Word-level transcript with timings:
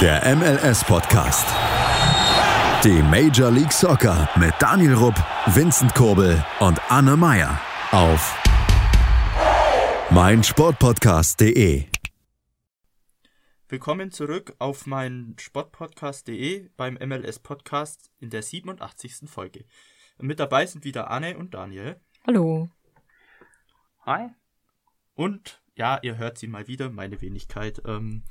Der 0.00 0.36
MLS-Podcast. 0.36 1.44
Die 2.84 3.02
Major 3.02 3.50
League 3.50 3.72
Soccer 3.72 4.28
mit 4.38 4.54
Daniel 4.60 4.94
Rupp, 4.94 5.16
Vincent 5.46 5.92
Kurbel 5.92 6.44
und 6.60 6.80
Anne 6.88 7.16
Meyer 7.16 7.60
auf 7.90 8.40
meinsportpodcast.de. 10.10 11.86
Willkommen 13.68 14.12
zurück 14.12 14.54
auf 14.60 14.86
mein 14.86 15.34
Sportpodcast.de 15.36 16.68
beim 16.76 16.94
MLS 16.94 17.40
Podcast 17.40 18.12
in 18.20 18.30
der 18.30 18.44
87. 18.44 19.28
Folge. 19.28 19.64
Mit 20.18 20.38
dabei 20.38 20.66
sind 20.66 20.84
wieder 20.84 21.10
Anne 21.10 21.36
und 21.36 21.54
Daniel. 21.54 22.00
Hallo. 22.24 22.70
Hi. 24.06 24.28
Und 25.16 25.60
ja, 25.74 25.98
ihr 26.02 26.18
hört 26.18 26.38
sie 26.38 26.46
mal 26.46 26.68
wieder, 26.68 26.88
meine 26.88 27.20
Wenigkeit. 27.20 27.82
Ähm, 27.84 28.22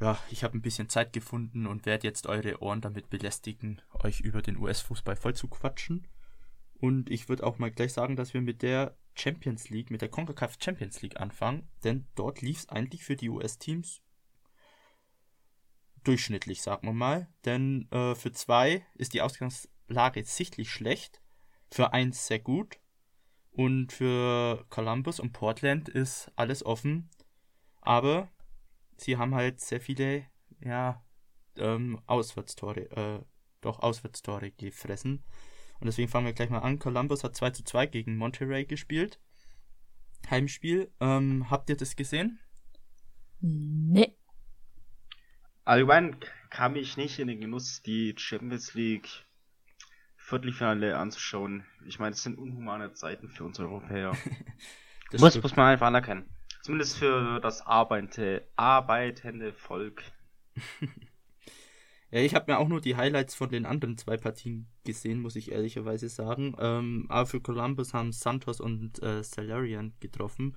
ja, 0.00 0.18
ich 0.30 0.42
habe 0.44 0.56
ein 0.56 0.62
bisschen 0.62 0.88
Zeit 0.88 1.12
gefunden 1.12 1.66
und 1.66 1.86
werde 1.86 2.06
jetzt 2.06 2.26
eure 2.26 2.62
Ohren 2.62 2.80
damit 2.80 3.10
belästigen, 3.10 3.82
euch 3.92 4.20
über 4.20 4.42
den 4.42 4.56
US-Fußball 4.56 5.16
voll 5.16 5.34
zu 5.34 5.48
quatschen. 5.48 6.08
Und 6.74 7.10
ich 7.10 7.28
würde 7.28 7.44
auch 7.46 7.58
mal 7.58 7.70
gleich 7.70 7.92
sagen, 7.92 8.16
dass 8.16 8.34
wir 8.34 8.40
mit 8.40 8.62
der 8.62 8.96
Champions 9.14 9.68
League, 9.68 9.90
mit 9.90 10.00
der 10.00 10.08
CONCACAF 10.08 10.56
Champions 10.60 11.02
League 11.02 11.20
anfangen, 11.20 11.68
denn 11.84 12.06
dort 12.14 12.40
lief 12.40 12.58
es 12.58 12.68
eigentlich 12.68 13.04
für 13.04 13.16
die 13.16 13.28
US-Teams 13.28 14.02
durchschnittlich, 16.04 16.62
sagen 16.62 16.86
wir 16.86 16.92
mal. 16.92 17.28
Denn 17.44 17.88
äh, 17.90 18.14
für 18.14 18.32
zwei 18.32 18.84
ist 18.94 19.14
die 19.14 19.22
Ausgangslage 19.22 20.24
sichtlich 20.24 20.70
schlecht, 20.70 21.20
für 21.70 21.92
eins 21.92 22.26
sehr 22.26 22.40
gut 22.40 22.80
und 23.50 23.92
für 23.92 24.64
Columbus 24.68 25.20
und 25.20 25.32
Portland 25.32 25.88
ist 25.88 26.32
alles 26.36 26.64
offen. 26.64 27.10
Aber 27.80 28.30
sie 29.02 29.16
haben 29.16 29.34
halt 29.34 29.60
sehr 29.60 29.80
viele, 29.80 30.26
ja, 30.60 31.04
ähm, 31.56 32.00
Auswärtstore, 32.06 32.90
äh, 32.90 33.20
doch 33.60 33.80
Auswärtstore 33.80 34.50
gefressen. 34.52 35.22
Und 35.80 35.86
deswegen 35.86 36.08
fangen 36.08 36.26
wir 36.26 36.32
gleich 36.32 36.50
mal 36.50 36.60
an. 36.60 36.78
Columbus 36.78 37.24
hat 37.24 37.34
2 37.34 37.50
zu 37.50 37.64
2 37.64 37.86
gegen 37.86 38.16
Monterey 38.16 38.64
gespielt. 38.64 39.18
Heimspiel. 40.30 40.92
Ähm, 41.00 41.50
habt 41.50 41.68
ihr 41.70 41.76
das 41.76 41.96
gesehen? 41.96 42.38
Nee. 43.40 44.14
Allgemein 45.64 46.16
kam 46.50 46.76
ich 46.76 46.96
nicht 46.96 47.18
in 47.18 47.28
den 47.28 47.40
Genuss, 47.40 47.82
die 47.82 48.14
Champions 48.16 48.74
League 48.74 49.08
Viertelfinale 50.16 50.96
anzuschauen. 50.96 51.64
Ich 51.86 51.98
meine, 51.98 52.14
es 52.14 52.22
sind 52.22 52.38
unhumane 52.38 52.92
Zeiten 52.92 53.28
für 53.28 53.44
uns 53.44 53.58
Europäer. 53.58 54.16
muss, 55.18 55.42
muss 55.42 55.56
man 55.56 55.66
einfach 55.66 55.88
anerkennen. 55.88 56.28
Zumindest 56.62 56.96
für 56.98 57.40
das 57.40 57.66
arbeitende, 57.66 58.46
arbeitende 58.54 59.52
Volk. 59.52 60.04
ja, 62.12 62.20
ich 62.20 62.36
habe 62.36 62.52
mir 62.52 62.58
auch 62.58 62.68
nur 62.68 62.80
die 62.80 62.94
Highlights 62.94 63.34
von 63.34 63.50
den 63.50 63.66
anderen 63.66 63.98
zwei 63.98 64.16
Partien 64.16 64.68
gesehen, 64.84 65.20
muss 65.20 65.34
ich 65.34 65.50
ehrlicherweise 65.50 66.08
sagen. 66.08 66.54
Ähm, 66.60 67.06
aber 67.08 67.26
für 67.26 67.40
Columbus 67.40 67.94
haben 67.94 68.12
Santos 68.12 68.60
und 68.60 69.02
äh, 69.02 69.24
Salarian 69.24 69.92
getroffen. 69.98 70.56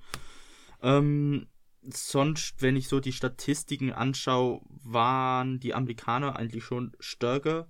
Ähm, 0.80 1.48
sonst, 1.82 2.62
wenn 2.62 2.76
ich 2.76 2.86
so 2.86 3.00
die 3.00 3.12
Statistiken 3.12 3.92
anschaue, 3.92 4.60
waren 4.84 5.58
die 5.58 5.74
Amerikaner 5.74 6.36
eigentlich 6.36 6.62
schon 6.62 6.92
stärker. 7.00 7.68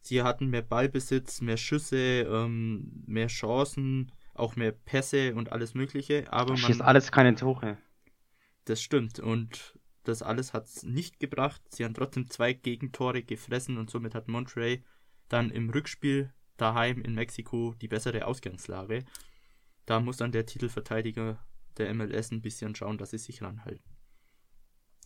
Sie 0.00 0.22
hatten 0.24 0.48
mehr 0.48 0.62
Ballbesitz, 0.62 1.40
mehr 1.42 1.56
Schüsse, 1.56 2.22
ähm, 2.28 3.04
mehr 3.06 3.28
Chancen 3.28 4.10
auch 4.38 4.56
mehr 4.56 4.72
Pässe 4.72 5.34
und 5.34 5.52
alles 5.52 5.74
Mögliche. 5.74 6.32
Aber 6.32 6.50
man 6.50 6.58
schießt 6.58 6.82
alles 6.82 7.12
keine 7.12 7.34
Tore. 7.34 7.78
Das 8.64 8.82
stimmt 8.82 9.18
und 9.18 9.78
das 10.04 10.22
alles 10.22 10.52
hat 10.52 10.66
es 10.66 10.82
nicht 10.82 11.20
gebracht. 11.20 11.62
Sie 11.68 11.84
haben 11.84 11.94
trotzdem 11.94 12.30
zwei 12.30 12.52
Gegentore 12.52 13.22
gefressen 13.22 13.78
und 13.78 13.90
somit 13.90 14.14
hat 14.14 14.28
Monterey 14.28 14.82
dann 15.28 15.50
im 15.50 15.70
Rückspiel 15.70 16.32
daheim 16.56 17.02
in 17.02 17.14
Mexiko 17.14 17.74
die 17.80 17.88
bessere 17.88 18.26
Ausgangslage. 18.26 19.04
Da 19.86 20.00
muss 20.00 20.16
dann 20.16 20.32
der 20.32 20.46
Titelverteidiger 20.46 21.38
der 21.76 21.94
MLS 21.94 22.32
ein 22.32 22.42
bisschen 22.42 22.74
schauen, 22.74 22.98
dass 22.98 23.10
sie 23.10 23.18
sich 23.18 23.42
ranhalten. 23.42 23.96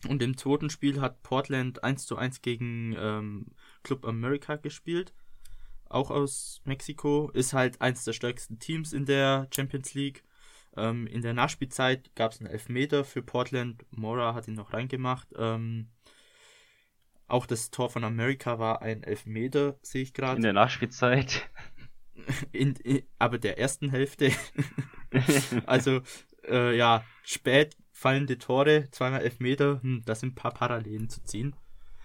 Und 0.07 0.21
im 0.21 0.35
zweiten 0.35 0.69
Spiel 0.69 0.99
hat 0.99 1.23
Portland 1.23 1.83
1 1.83 2.05
zu 2.05 2.17
1 2.17 2.41
gegen 2.41 2.95
ähm, 2.97 3.47
Club 3.83 4.05
America 4.05 4.57
gespielt 4.57 5.13
auch 5.93 6.11
aus 6.11 6.61
Mexiko, 6.65 7.29
ist 7.33 7.53
halt 7.53 7.81
eins 7.81 8.03
der 8.03 8.13
stärksten 8.13 8.59
Teams 8.59 8.93
in 8.93 9.05
der 9.05 9.47
Champions 9.53 9.93
League. 9.93 10.23
Ähm, 10.75 11.07
in 11.07 11.21
der 11.21 11.33
Nachspielzeit 11.33 12.15
gab 12.15 12.31
es 12.31 12.39
einen 12.39 12.49
Elfmeter 12.49 13.03
für 13.03 13.21
Portland. 13.21 13.85
Mora 13.91 14.33
hat 14.33 14.47
ihn 14.47 14.55
noch 14.55 14.73
reingemacht. 14.73 15.27
Ähm, 15.37 15.89
auch 17.27 17.45
das 17.45 17.71
Tor 17.71 17.89
von 17.89 18.03
Amerika 18.03 18.59
war 18.59 18.81
ein 18.81 19.03
Elfmeter, 19.03 19.77
sehe 19.81 20.03
ich 20.03 20.13
gerade. 20.13 20.37
In 20.37 20.43
der 20.43 20.53
Nachspielzeit. 20.53 21.49
In, 22.51 22.75
in, 22.83 23.01
aber 23.17 23.39
der 23.39 23.57
ersten 23.57 23.89
Hälfte. 23.89 24.31
also, 25.65 26.01
äh, 26.47 26.77
ja, 26.77 27.03
spät 27.23 27.75
fallende 27.91 28.37
Tore, 28.37 28.89
zweimal 28.91 29.21
Elfmeter, 29.21 29.81
hm, 29.81 30.03
das 30.05 30.19
sind 30.19 30.33
ein 30.33 30.35
paar 30.35 30.53
Parallelen 30.53 31.09
zu 31.09 31.23
ziehen. 31.23 31.55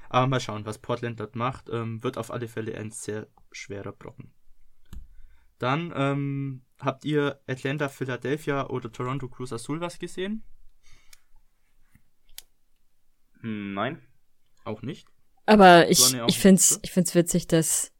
Aber 0.08 0.26
mal 0.26 0.40
schauen, 0.40 0.64
was 0.64 0.78
Portland 0.78 1.20
dort 1.20 1.36
macht. 1.36 1.68
Ähm, 1.70 2.02
wird 2.02 2.16
auf 2.16 2.30
alle 2.30 2.48
Fälle 2.48 2.76
ein 2.78 2.90
sehr 2.90 3.26
schwerer 3.52 3.92
Brocken. 3.92 4.32
Dann 5.58 5.92
ähm, 5.96 6.62
habt 6.78 7.04
ihr 7.04 7.40
Atlanta, 7.46 7.88
Philadelphia 7.88 8.68
oder 8.68 8.92
Toronto 8.92 9.28
Cruz 9.28 9.52
Azul 9.52 9.80
was 9.80 9.98
gesehen? 9.98 10.44
Hm, 13.40 13.74
nein. 13.74 14.02
Auch 14.64 14.82
nicht. 14.82 15.06
Aber 15.46 15.88
ich, 15.88 16.14
ich 16.26 16.38
finde 16.38 16.60
es 16.60 16.78
ich 16.82 16.92
find's 16.92 17.14
witzig, 17.14 17.46
dass. 17.46 17.92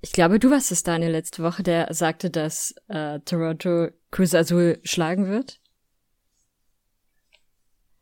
Ich 0.00 0.12
glaube, 0.12 0.38
du 0.38 0.50
warst 0.50 0.70
es, 0.70 0.82
Daniel, 0.82 1.12
letzte 1.12 1.42
Woche, 1.42 1.62
der 1.62 1.94
sagte, 1.94 2.28
dass 2.28 2.74
äh, 2.88 3.20
Toronto 3.20 3.88
Cruz 4.10 4.34
Azul 4.34 4.78
schlagen 4.84 5.28
wird. 5.28 5.60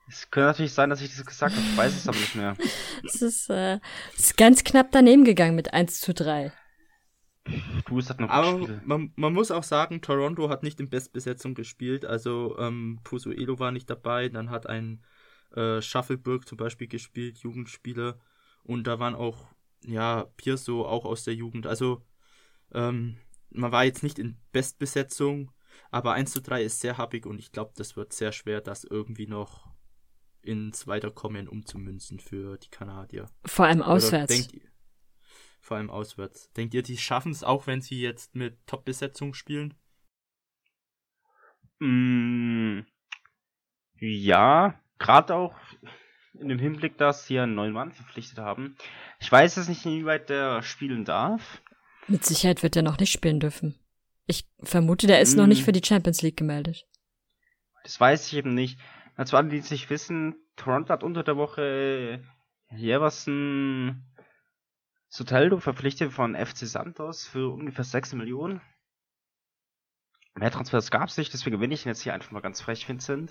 Es 0.08 0.30
könnte 0.30 0.48
natürlich 0.48 0.72
sein, 0.72 0.90
dass 0.90 1.00
ich 1.00 1.14
das 1.14 1.24
gesagt 1.24 1.54
habe, 1.54 1.64
ich 1.64 1.76
weiß 1.76 1.94
es 1.94 2.08
aber 2.08 2.18
nicht 2.18 2.34
mehr. 2.34 2.56
es 3.04 3.22
ist, 3.22 3.48
äh, 3.50 3.78
ist 4.16 4.36
ganz 4.36 4.64
knapp 4.64 4.90
daneben 4.90 5.24
gegangen 5.24 5.54
mit 5.54 5.72
1 5.72 6.00
zu 6.00 6.12
3. 6.12 6.52
Du, 7.86 8.00
hat 8.00 8.20
noch 8.20 8.28
Aber 8.28 8.68
man, 8.84 9.12
man, 9.16 9.32
muss 9.32 9.50
auch 9.50 9.64
sagen, 9.64 10.00
Toronto 10.00 10.48
hat 10.48 10.62
nicht 10.62 10.78
in 10.80 10.88
Bestbesetzung 10.88 11.54
gespielt. 11.54 12.04
Also 12.04 12.56
ähm, 12.58 13.00
Pusuelo 13.02 13.58
war 13.58 13.72
nicht 13.72 13.90
dabei. 13.90 14.28
Dann 14.28 14.50
hat 14.50 14.66
ein 14.66 15.02
äh, 15.54 15.82
Shuffleburg 15.82 16.46
zum 16.46 16.56
Beispiel 16.56 16.86
gespielt, 16.86 17.38
Jugendspieler. 17.38 18.18
Und 18.62 18.86
da 18.86 18.98
waren 18.98 19.14
auch, 19.14 19.48
ja, 19.84 20.26
Pierso 20.36 20.86
auch 20.86 21.04
aus 21.04 21.24
der 21.24 21.34
Jugend. 21.34 21.66
Also 21.66 22.02
ähm, 22.72 23.16
man 23.50 23.72
war 23.72 23.84
jetzt 23.84 24.02
nicht 24.02 24.18
in 24.18 24.36
Bestbesetzung. 24.52 25.50
Aber 25.90 26.12
1 26.12 26.32
zu 26.32 26.40
3 26.40 26.62
ist 26.62 26.80
sehr 26.80 26.98
happig 26.98 27.26
und 27.26 27.38
ich 27.38 27.52
glaube, 27.52 27.72
das 27.76 27.96
wird 27.96 28.12
sehr 28.12 28.32
schwer, 28.32 28.60
das 28.60 28.84
irgendwie 28.84 29.26
noch 29.26 29.70
ins 30.42 30.86
Weiterkommen 30.86 31.48
umzumünzen 31.48 32.18
für 32.18 32.58
die 32.58 32.68
Kanadier. 32.68 33.26
Vor 33.44 33.66
allem 33.66 33.82
auswärts. 33.82 34.48
Denkt, 34.48 34.66
vor 35.62 35.76
allem 35.76 35.90
auswärts. 35.90 36.50
Denkt 36.52 36.74
ihr, 36.74 36.82
die 36.82 36.98
schaffen 36.98 37.32
es 37.32 37.44
auch, 37.44 37.66
wenn 37.66 37.80
sie 37.80 38.00
jetzt 38.00 38.34
mit 38.34 38.66
Top-Besetzung 38.66 39.32
spielen? 39.32 39.74
Mm, 41.78 42.80
ja, 43.98 44.78
gerade 44.98 45.34
auch 45.34 45.54
in 46.34 46.48
dem 46.48 46.58
Hinblick, 46.58 46.98
dass 46.98 47.26
sie 47.26 47.38
einen 47.38 47.54
neuen 47.54 47.72
Mann 47.72 47.92
verpflichtet 47.92 48.38
haben. 48.38 48.76
Ich 49.20 49.30
weiß 49.30 49.56
jetzt 49.56 49.68
nicht, 49.68 49.86
inwieweit 49.86 50.28
der 50.28 50.62
spielen 50.62 51.04
darf. 51.04 51.62
Mit 52.08 52.24
Sicherheit 52.24 52.62
wird 52.62 52.76
er 52.76 52.82
noch 52.82 52.98
nicht 52.98 53.12
spielen 53.12 53.38
dürfen. 53.38 53.78
Ich 54.26 54.48
vermute, 54.62 55.06
der 55.06 55.20
ist 55.20 55.36
mm. 55.36 55.38
noch 55.38 55.46
nicht 55.46 55.64
für 55.64 55.72
die 55.72 55.84
Champions 55.84 56.22
League 56.22 56.36
gemeldet. 56.36 56.86
Das 57.84 58.00
weiß 58.00 58.26
ich 58.26 58.34
eben 58.34 58.54
nicht. 58.54 58.78
Also 59.14 59.36
alle, 59.36 59.48
die 59.48 59.58
es 59.58 59.70
nicht 59.70 59.90
wissen, 59.90 60.34
Toronto 60.56 60.92
hat 60.92 61.04
unter 61.04 61.22
der 61.22 61.36
Woche 61.36 62.24
Jeverson 62.70 64.02
Soteldo 65.14 65.58
verpflichtet 65.58 66.10
von 66.10 66.34
FC 66.34 66.66
Santos 66.66 67.28
für 67.28 67.52
ungefähr 67.52 67.84
6 67.84 68.14
Millionen. 68.14 68.62
Mehr 70.34 70.50
Transfers 70.50 70.90
gab 70.90 71.10
es 71.10 71.18
nicht, 71.18 71.34
deswegen 71.34 71.56
gewinne 71.56 71.74
ich 71.74 71.84
ihn 71.84 71.90
jetzt 71.90 72.00
hier 72.00 72.14
einfach 72.14 72.30
mal 72.30 72.40
ganz 72.40 72.62
frech, 72.62 72.88
Vincent. 72.88 73.30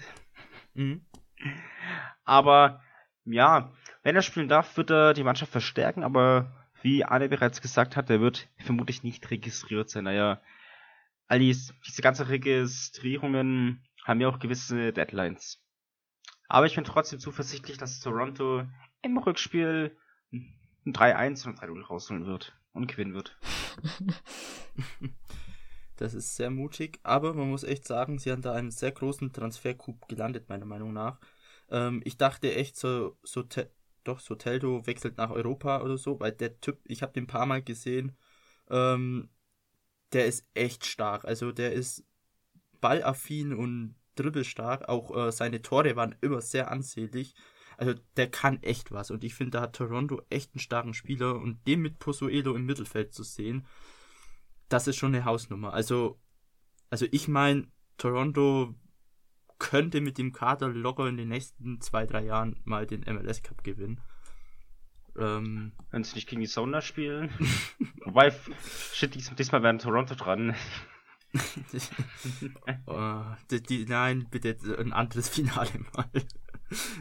Mhm. 0.76 1.04
Aber 2.24 2.84
ja, 3.26 3.74
wenn 4.04 4.16
er 4.16 4.22
spielen 4.22 4.48
darf, 4.48 4.78
wird 4.78 4.92
er 4.92 5.16
die 5.16 5.24
Mannschaft 5.24 5.52
verstärken, 5.52 6.04
aber 6.04 6.70
wie 6.84 7.04
Arne 7.04 7.30
bereits 7.30 7.62
gesagt 7.62 7.96
hat, 7.96 8.12
er 8.12 8.22
wird 8.22 8.48
vermutlich 8.60 9.02
nicht 9.02 9.32
registriert 9.32 9.90
sein. 9.90 10.04
Naja, 10.04 10.40
all 11.26 11.40
dies, 11.40 11.74
diese 11.88 12.04
ganzen 12.04 12.28
Registrierungen 12.28 13.84
haben 14.06 14.22
ja 14.22 14.28
auch 14.28 14.38
gewisse 14.38 14.94
Deadlines. 14.94 15.60
Aber 16.48 16.68
ich 16.68 16.76
bin 16.76 16.84
trotzdem 16.84 17.18
zuversichtlich, 17.18 17.80
dass 17.80 18.00
Toronto 18.02 18.68
im 19.02 19.18
Rückspiel 19.18 19.98
ein 20.86 20.94
3-1 20.94 21.48
und 21.48 21.60
3-0 21.60 21.84
rausholen 21.86 22.26
wird 22.26 22.54
und 22.74 22.88
gewinnen 22.88 23.14
wird. 23.14 23.38
Das 25.98 26.16
ist 26.16 26.36
sehr 26.36 26.50
mutig, 26.50 27.00
aber 27.04 27.36
man 27.36 27.48
muss 27.52 27.64
echt 27.64 27.86
sagen, 27.86 28.18
sie 28.18 28.32
haben 28.32 28.42
da 28.42 28.54
einen 28.54 28.72
sehr 28.72 28.92
großen 28.92 29.34
Transfercoup 29.34 30.08
gelandet, 30.08 30.50
meiner 30.50 30.66
Meinung 30.66 30.94
nach. 30.94 31.20
Ähm, 31.70 32.02
ich 32.06 32.18
dachte 32.18 32.56
echt, 32.56 32.76
so, 32.76 33.20
so 33.22 33.44
doch, 34.04 34.20
Soteldo 34.20 34.88
wechselt 34.88 35.18
nach 35.18 35.30
Europa 35.30 35.82
oder 35.84 36.00
so, 36.00 36.20
weil 36.20 36.32
der 36.32 36.60
Typ, 36.60 36.80
ich 36.86 37.04
habe 37.04 37.14
den 37.14 37.26
ein 37.26 37.28
paar 37.28 37.46
Mal 37.46 37.62
gesehen, 37.62 38.18
ähm, 38.72 39.30
der 40.14 40.26
ist 40.26 40.46
echt 40.56 40.88
stark. 40.88 41.26
Also 41.26 41.52
der 41.52 41.74
ist 41.74 42.04
ballaffin 42.80 43.54
und 43.54 43.96
dribbelstark. 44.16 44.90
Auch 44.90 45.16
äh, 45.16 45.32
seine 45.32 45.62
Tore 45.62 45.96
waren 45.96 46.16
immer 46.22 46.42
sehr 46.42 46.72
ansehnlich. 46.72 47.36
Also 47.82 47.96
der 48.16 48.30
kann 48.30 48.62
echt 48.62 48.92
was. 48.92 49.10
Und 49.10 49.24
ich 49.24 49.34
finde, 49.34 49.58
da 49.58 49.62
hat 49.62 49.76
Toronto 49.76 50.22
echt 50.30 50.54
einen 50.54 50.60
starken 50.60 50.94
Spieler. 50.94 51.38
Und 51.38 51.66
den 51.66 51.82
mit 51.82 51.98
Pozuelo 51.98 52.56
im 52.56 52.68
Mittelfeld 52.68 53.12
zu 53.12 53.24
sehen, 53.24 53.66
das 54.70 54.88
ist 54.88 54.98
schon 54.98 55.16
eine 55.16 55.26
Hausnummer. 55.26 55.74
Also, 55.74 56.22
also 56.92 57.08
ich 57.10 57.28
meine, 57.28 57.66
Toronto 57.98 58.76
könnte 59.58 60.00
mit 60.00 60.20
dem 60.20 60.32
Kader 60.32 60.70
locker 60.70 61.08
in 61.08 61.18
den 61.18 61.30
nächsten 61.30 61.82
zwei, 61.82 62.06
drei 62.06 62.24
Jahren 62.24 62.60
mal 62.66 62.86
den 62.86 63.02
MLS 63.02 63.42
Cup 63.42 63.64
gewinnen. 63.64 64.00
Ähm, 65.18 65.72
Wenn 65.90 66.04
sie 66.04 66.14
nicht 66.14 66.30
gegen 66.30 66.42
die 66.42 66.48
Sonder 66.48 66.82
spielen. 66.82 67.32
Wobei, 68.06 68.32
shit, 68.94 69.16
diesmal 69.40 69.64
werden 69.64 69.80
Toronto 69.80 70.14
dran. 70.14 70.56
oh, 72.86 73.24
die, 73.50 73.64
die, 73.64 73.86
nein, 73.88 74.28
bitte 74.30 74.56
ein 74.78 74.94
anderes 74.94 75.30
Finale 75.30 75.72
mal. 75.96 76.12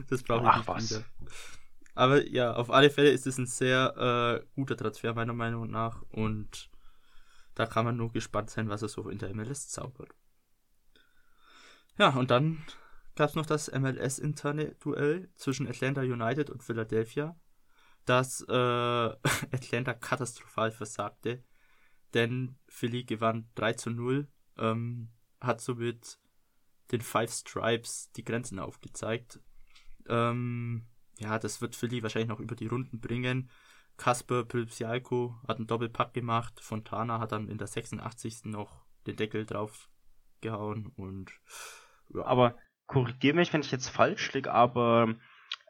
Das 0.08 0.22
brauche 0.22 0.42
ich 0.42 0.48
Ach, 0.48 0.56
nicht 0.58 0.68
was. 0.68 0.90
wieder. 0.90 1.04
Aber 1.94 2.26
ja, 2.26 2.54
auf 2.54 2.70
alle 2.70 2.90
Fälle 2.90 3.10
ist 3.10 3.26
es 3.26 3.38
ein 3.38 3.46
sehr 3.46 4.42
äh, 4.42 4.46
guter 4.54 4.76
Transfer, 4.76 5.14
meiner 5.14 5.32
Meinung 5.32 5.70
nach. 5.70 6.02
Und 6.10 6.70
da 7.54 7.66
kann 7.66 7.84
man 7.84 7.96
nur 7.96 8.12
gespannt 8.12 8.50
sein, 8.50 8.68
was 8.68 8.82
er 8.82 8.88
so 8.88 9.08
in 9.08 9.18
der 9.18 9.34
MLS 9.34 9.68
zaubert. 9.68 10.10
Ja, 11.98 12.10
und 12.10 12.30
dann 12.30 12.64
gab 13.14 13.28
es 13.28 13.34
noch 13.34 13.46
das 13.46 13.70
MLS-interne 13.70 14.76
Duell 14.76 15.28
zwischen 15.36 15.68
Atlanta 15.68 16.00
United 16.00 16.48
und 16.48 16.62
Philadelphia, 16.62 17.38
das 18.06 18.40
äh, 18.48 18.54
Atlanta 19.52 19.92
katastrophal 19.94 20.70
versagte, 20.70 21.44
denn 22.14 22.56
Philly 22.68 23.04
gewann 23.04 23.50
3 23.56 23.74
zu 23.74 23.90
0, 23.90 24.28
ähm, 24.56 25.10
hat 25.40 25.60
somit 25.60 26.18
den 26.92 27.02
Five 27.02 27.32
Stripes 27.32 28.10
die 28.12 28.24
Grenzen 28.24 28.58
aufgezeigt. 28.58 29.40
Ähm, 30.08 30.86
ja, 31.18 31.38
das 31.38 31.60
wird 31.60 31.76
Philly 31.76 32.02
wahrscheinlich 32.02 32.28
noch 32.28 32.40
über 32.40 32.56
die 32.56 32.66
Runden 32.66 33.00
bringen. 33.00 33.50
Kasper 33.96 34.44
Pilpsialko 34.44 35.36
hat 35.46 35.58
einen 35.58 35.66
Doppelpack 35.66 36.14
gemacht. 36.14 36.60
Fontana 36.60 37.18
hat 37.18 37.32
dann 37.32 37.48
in 37.48 37.58
der 37.58 37.66
86. 37.66 38.46
noch 38.46 38.84
den 39.06 39.16
Deckel 39.16 39.44
drauf 39.44 39.90
gehauen 40.40 40.92
und 40.96 41.30
ja. 42.14 42.24
Aber 42.24 42.56
korrigiere 42.86 43.36
mich, 43.36 43.52
wenn 43.52 43.60
ich 43.60 43.70
jetzt 43.70 43.88
falsch 43.88 44.32
liege, 44.32 44.52
aber 44.52 45.14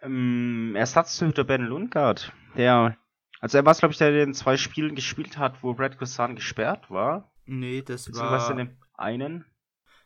ähm, 0.03 0.75
Ersatztorhüter 0.77 1.45
Ben 1.45 1.63
Lundgaard, 1.63 2.33
der, 2.57 2.97
also 3.41 3.59
er 3.59 3.67
war 3.67 3.75
glaube 3.75 3.93
ich, 3.93 3.99
der 3.99 4.23
in 4.23 4.35
zwei 4.35 4.57
Spielen 4.57 4.95
gespielt 4.95 5.37
hat, 5.37 5.63
wo 5.63 5.75
Brad 5.75 5.99
Guzan 5.99 6.37
gesperrt 6.37 6.91
war. 6.91 7.33
Nee, 7.45 7.83
das 7.83 8.13
war... 8.15 8.51
in 8.51 8.57
dem 8.57 8.79
einen? 8.95 9.45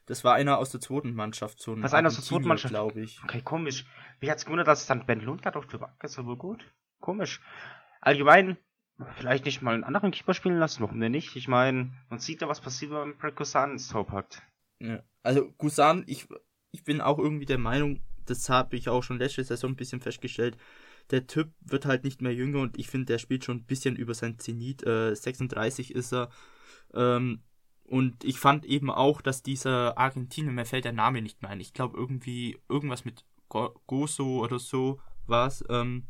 Das 0.07 0.23
war 0.23 0.35
einer 0.35 0.59
aus 0.59 0.71
der 0.71 0.81
zweiten 0.81 1.15
Mannschaft, 1.15 1.61
so 1.61 1.73
ein 1.73 1.83
Was 1.83 1.95
einer 1.95 2.09
aus 2.09 2.17
der 2.17 2.25
zweiten 2.25 2.47
Mannschaft, 2.47 2.73
glaube 2.73 3.01
ich. 3.01 3.23
Okay, 3.25 3.41
komisch. 3.41 3.87
Wie 4.25 4.31
hat's 4.31 4.47
gewundert, 4.47 4.69
dass 4.69 4.81
es 4.81 4.87
dann 4.87 5.05
Ben 5.05 5.21
Lundgaard 5.21 5.57
auf 5.57 5.67
der 5.67 5.77
Bank 5.77 6.03
ist, 6.03 6.19
aber 6.19 6.37
gut. 6.37 6.65
Komisch. 6.99 7.43
Allgemein, 8.01 8.57
vielleicht 9.17 9.45
nicht 9.45 9.61
mal 9.61 9.75
einen 9.75 9.85
anderen 9.85 10.13
Keeper 10.13 10.33
spielen 10.33 10.59
lassen, 10.59 10.83
warum 10.83 10.99
denn 10.99 11.13
nicht? 11.13 11.37
Ich 11.37 11.47
meine, 11.47 11.93
man 12.09 12.21
sieht 12.21 12.41
ja, 12.41 12.49
was 12.49 12.63
passiert, 12.63 12.91
wenn 12.91 12.99
man 12.99 13.19
Brad 13.19 13.37
Guzan 13.37 13.73
ins 13.73 13.89
Tor 13.89 14.07
packt. 14.07 14.43
Ja. 14.79 15.03
Also 15.23 15.53
Gusan, 15.59 16.05
ich, 16.07 16.27
ich 16.71 16.85
bin 16.85 17.03
auch 17.03 17.19
irgendwie 17.19 17.45
der 17.45 17.59
Meinung, 17.59 18.01
das 18.25 18.49
habe 18.49 18.77
ich 18.77 18.89
auch 18.89 19.03
schon 19.03 19.19
letzte 19.19 19.45
Saison 19.45 19.73
ein 19.73 19.77
bisschen 19.77 20.01
festgestellt, 20.01 20.57
der 21.11 21.27
Typ 21.27 21.53
wird 21.61 21.85
halt 21.85 22.03
nicht 22.05 22.23
mehr 22.23 22.33
jünger 22.33 22.61
und 22.61 22.79
ich 22.79 22.89
finde, 22.89 23.05
der 23.05 23.19
spielt 23.19 23.45
schon 23.45 23.59
ein 23.59 23.67
bisschen 23.67 23.95
über 23.95 24.15
sein 24.15 24.39
Zenit. 24.39 24.87
Äh, 24.87 25.15
36 25.15 25.95
ist 25.95 26.15
er. 26.15 26.31
Ähm, 26.95 27.43
und 27.85 28.25
ich 28.25 28.39
fand 28.39 28.65
eben 28.65 28.91
auch, 28.91 29.21
dass 29.21 29.43
dieser 29.43 29.99
Argentinier, 29.99 30.53
mir 30.53 30.65
fällt 30.65 30.87
der 30.87 30.95
Name 30.95 31.21
nicht 31.21 31.43
mehr 31.43 31.51
ein. 31.51 31.61
Ich 31.61 31.75
glaube 31.75 31.99
irgendwie 31.99 32.59
irgendwas 32.71 33.05
mit 33.05 33.27
Goso 33.87 34.41
oder 34.43 34.59
so 34.59 35.01
war 35.27 35.47
es. 35.47 35.65
Ähm, 35.69 36.09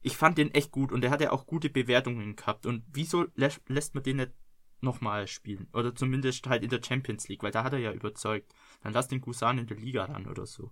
ich 0.00 0.16
fand 0.16 0.38
den 0.38 0.52
echt 0.54 0.70
gut 0.70 0.92
und 0.92 1.00
der 1.00 1.10
hat 1.10 1.20
ja 1.20 1.32
auch 1.32 1.46
gute 1.46 1.70
Bewertungen 1.70 2.36
gehabt. 2.36 2.66
Und 2.66 2.84
wieso 2.92 3.26
lä 3.34 3.48
lässt 3.66 3.94
man 3.94 4.04
den 4.04 4.16
nicht 4.18 4.32
nochmal 4.80 5.26
spielen. 5.26 5.68
Oder 5.72 5.94
zumindest 5.94 6.46
halt 6.46 6.62
in 6.62 6.70
der 6.70 6.82
Champions 6.82 7.28
League, 7.28 7.42
weil 7.42 7.50
da 7.50 7.64
hat 7.64 7.72
er 7.72 7.78
ja 7.78 7.92
überzeugt. 7.92 8.52
Dann 8.82 8.92
lass 8.92 9.08
den 9.08 9.20
Gusan 9.20 9.58
in 9.58 9.66
der 9.66 9.76
Liga 9.76 10.04
ran 10.04 10.26
oder 10.26 10.46
so. 10.46 10.70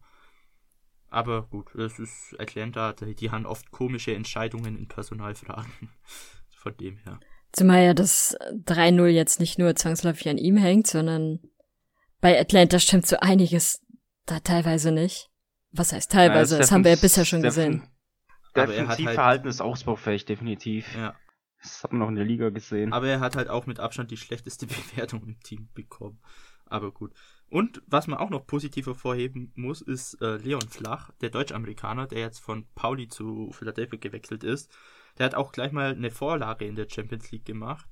Aber 1.08 1.42
gut, 1.42 1.70
das 1.74 1.98
ist 1.98 2.36
Atlanta, 2.38 2.92
die 2.92 3.30
haben 3.30 3.46
oft 3.46 3.70
komische 3.70 4.14
Entscheidungen 4.14 4.76
in 4.76 4.88
Personalfragen. 4.88 5.90
Von 6.56 6.76
dem 6.76 6.96
her. 6.98 7.20
Zumal 7.52 7.84
ja 7.84 7.94
das 7.94 8.36
3-0 8.66 9.06
jetzt 9.06 9.40
nicht 9.40 9.58
nur 9.58 9.74
zwangsläufig 9.76 10.28
an 10.28 10.38
ihm 10.38 10.56
hängt, 10.56 10.86
sondern 10.86 11.40
bei 12.20 12.38
Atlanta 12.38 12.78
stimmt 12.78 13.06
so 13.06 13.16
einiges 13.18 13.80
da 14.26 14.40
teilweise 14.40 14.90
nicht. 14.90 15.30
Was 15.76 15.92
heißt 15.92 16.10
teilweise? 16.10 16.54
Ja, 16.54 16.58
das, 16.58 16.68
das 16.68 16.72
haben 16.72 16.84
wir 16.84 16.92
ja 16.92 16.98
bisher 17.00 17.24
schon 17.24 17.42
gesehen. 17.42 17.82
Defensivverhalten 18.54 19.44
halt, 19.44 19.46
ist 19.46 19.60
ausbaufähig, 19.60 20.24
definitiv. 20.24 20.94
Ja. 20.96 21.14
Das 21.62 21.84
hat 21.84 21.92
man 21.92 22.00
noch 22.00 22.08
in 22.08 22.14
der 22.14 22.24
Liga 22.24 22.50
gesehen. 22.50 22.92
Aber 22.92 23.08
er 23.08 23.20
hat 23.20 23.36
halt 23.36 23.48
auch 23.48 23.66
mit 23.66 23.80
Abstand 23.80 24.10
die 24.10 24.16
schlechteste 24.16 24.66
Bewertung 24.94 25.22
im 25.24 25.40
Team 25.40 25.68
bekommen. 25.74 26.18
Aber 26.66 26.90
gut. 26.90 27.12
Und 27.48 27.82
was 27.86 28.08
man 28.08 28.18
auch 28.18 28.30
noch 28.30 28.46
positiv 28.46 28.86
hervorheben 28.86 29.52
muss, 29.54 29.80
ist 29.80 30.20
äh, 30.20 30.36
Leon 30.36 30.68
Flach, 30.68 31.10
der 31.20 31.30
Deutsch-Amerikaner, 31.30 32.06
der 32.06 32.20
jetzt 32.20 32.40
von 32.40 32.66
Pauli 32.74 33.08
zu 33.08 33.52
Philadelphia 33.52 33.98
gewechselt 33.98 34.42
ist. 34.42 34.76
Der 35.18 35.26
hat 35.26 35.34
auch 35.34 35.52
gleich 35.52 35.72
mal 35.72 35.92
eine 35.92 36.10
Vorlage 36.10 36.66
in 36.66 36.74
der 36.74 36.88
Champions 36.90 37.30
League 37.30 37.44
gemacht 37.44 37.86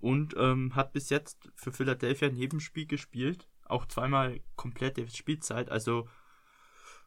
und 0.00 0.34
ähm, 0.36 0.74
hat 0.74 0.92
bis 0.92 1.08
jetzt 1.10 1.50
für 1.54 1.72
Philadelphia 1.72 2.28
ein 2.28 2.34
Nebenspiel 2.34 2.86
gespielt. 2.86 3.48
Auch 3.64 3.86
zweimal 3.86 4.40
komplette 4.56 5.08
Spielzeit. 5.08 5.70
Also 5.70 6.08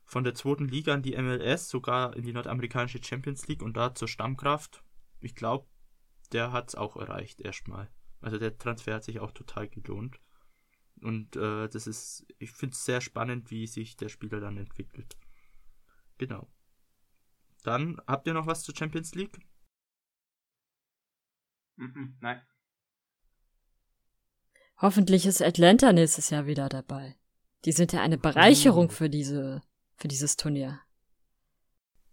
von 0.10 0.24
der 0.24 0.34
zweiten 0.34 0.68
Liga 0.68 0.96
in 0.96 1.04
die 1.04 1.16
MLS, 1.16 1.70
sogar 1.70 2.16
in 2.16 2.24
die 2.24 2.34
nordamerikanische 2.34 3.02
Champions 3.02 3.48
League 3.48 3.62
und 3.62 3.78
da 3.78 3.94
zur 3.94 4.08
Stammkraft. 4.08 4.84
Ich 5.20 5.36
glaube, 5.36 5.68
der 6.32 6.52
hat 6.52 6.70
es 6.70 6.76
auch 6.76 6.98
erreicht 6.98 7.42
erstmal. 7.42 7.92
Also 8.20 8.40
der 8.40 8.58
Transfer 8.58 8.96
hat 8.96 9.04
sich 9.04 9.20
auch 9.20 9.32
total 9.32 9.70
gelohnt. 9.70 10.20
Und 11.02 11.36
äh, 11.36 11.70
das 11.70 11.86
ist, 11.86 12.26
ich 12.40 12.52
finde 12.52 12.74
es 12.74 12.84
sehr 12.84 13.02
spannend, 13.02 13.52
wie 13.52 13.68
sich 13.68 13.98
der 13.98 14.10
Spieler 14.10 14.40
dann 14.40 14.58
entwickelt. 14.58 15.16
Genau. 16.18 16.52
Dann 17.62 18.02
habt 18.08 18.26
ihr 18.26 18.34
noch 18.34 18.48
was 18.48 18.64
zur 18.64 18.76
Champions 18.76 19.14
League? 19.14 19.40
Mhm, 21.76 22.18
nein. 22.20 22.42
Hoffentlich 24.78 25.28
ist 25.28 25.44
Atlanta 25.44 25.94
nächstes 25.94 26.32
Jahr 26.32 26.48
wieder 26.48 26.68
dabei. 26.68 27.16
Die 27.66 27.74
sind 27.74 27.94
ja 27.94 28.02
eine 28.02 28.18
Bereicherung 28.18 28.88
oh. 28.88 28.92
für 28.92 29.10
diese, 29.10 29.62
für 30.00 30.08
dieses 30.08 30.38
Turnier. 30.38 30.80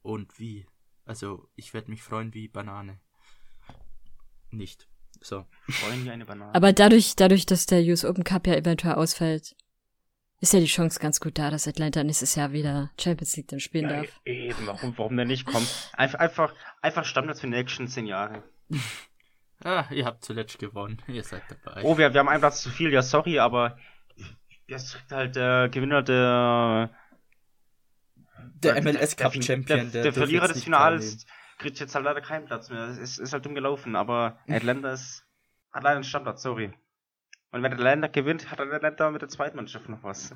Und 0.02 0.38
wie? 0.38 0.66
Also, 1.04 1.48
ich 1.54 1.72
werde 1.72 1.90
mich 1.90 2.02
freuen 2.02 2.34
wie 2.34 2.48
Banane 2.48 3.00
nicht. 4.50 4.88
So. 5.20 5.46
Freuen 5.68 6.04
wie 6.04 6.10
eine 6.10 6.26
Banane. 6.26 6.54
Aber 6.54 6.72
dadurch, 6.72 7.16
dadurch, 7.16 7.46
dass 7.46 7.66
der 7.66 7.80
US 7.82 8.04
Open 8.04 8.24
Cup 8.24 8.46
ja 8.46 8.54
eventuell 8.54 8.94
ausfällt, 8.94 9.56
ist 10.40 10.52
ja 10.52 10.60
die 10.60 10.66
Chance 10.66 11.00
ganz 11.00 11.20
gut 11.20 11.38
da, 11.38 11.50
dass 11.50 11.66
Atlanta 11.66 12.04
nächstes 12.04 12.34
Jahr 12.34 12.52
wieder 12.52 12.90
Champions 13.00 13.36
League 13.36 13.48
dann 13.48 13.60
spielen 13.60 13.88
ja, 13.88 14.02
darf. 14.02 14.20
Eben, 14.24 14.66
warum, 14.66 14.98
warum 14.98 15.16
denn 15.16 15.28
nicht? 15.28 15.46
Komm, 15.46 15.66
einfach, 15.94 16.18
einfach, 16.18 16.54
einfach 16.82 17.04
Standard 17.04 17.38
für 17.38 17.46
die 17.46 17.54
nächsten 17.54 17.88
zehn 17.88 18.06
Jahre. 18.06 18.42
ah, 19.64 19.86
ihr 19.90 20.04
habt 20.04 20.24
zuletzt 20.24 20.58
gewonnen. 20.58 21.00
Ihr 21.08 21.24
seid 21.24 21.42
dabei. 21.48 21.82
Oh, 21.82 21.96
wir, 21.96 22.12
wir 22.12 22.20
haben 22.20 22.28
einen 22.28 22.40
Platz 22.40 22.62
zu 22.62 22.70
viel, 22.70 22.92
ja, 22.92 23.02
sorry, 23.02 23.38
aber 23.38 23.78
jetzt 24.66 24.94
kriegt 24.94 25.12
halt 25.12 25.36
der 25.36 25.68
Gewinner 25.70 26.02
der 26.02 26.90
der 28.54 28.82
MLS 28.82 29.16
Cup 29.16 29.32
Champion. 29.34 29.66
Der, 29.66 29.84
der, 29.84 30.02
der 30.04 30.12
Verlierer 30.12 30.48
des 30.48 30.64
Finals 30.64 31.26
kriegt 31.58 31.78
jetzt 31.78 31.94
halt 31.94 32.04
leider 32.04 32.20
keinen 32.20 32.46
Platz 32.46 32.70
mehr. 32.70 32.88
Es 32.88 32.98
ist, 32.98 33.18
ist 33.18 33.32
halt 33.32 33.44
dumm 33.44 33.54
gelaufen, 33.54 33.96
aber 33.96 34.38
Atlanta 34.48 34.92
ist, 34.92 35.24
hat 35.72 35.84
leider 35.84 35.96
einen 35.96 36.04
Standard, 36.04 36.38
sorry. 36.38 36.72
Und 37.50 37.62
wenn 37.62 37.72
Atlanta 37.72 38.08
gewinnt, 38.08 38.50
hat 38.50 38.60
Atlanta 38.60 39.10
mit 39.10 39.22
der 39.22 39.28
zweiten 39.28 39.56
Mannschaft 39.56 39.88
noch 39.88 40.02
was. 40.02 40.34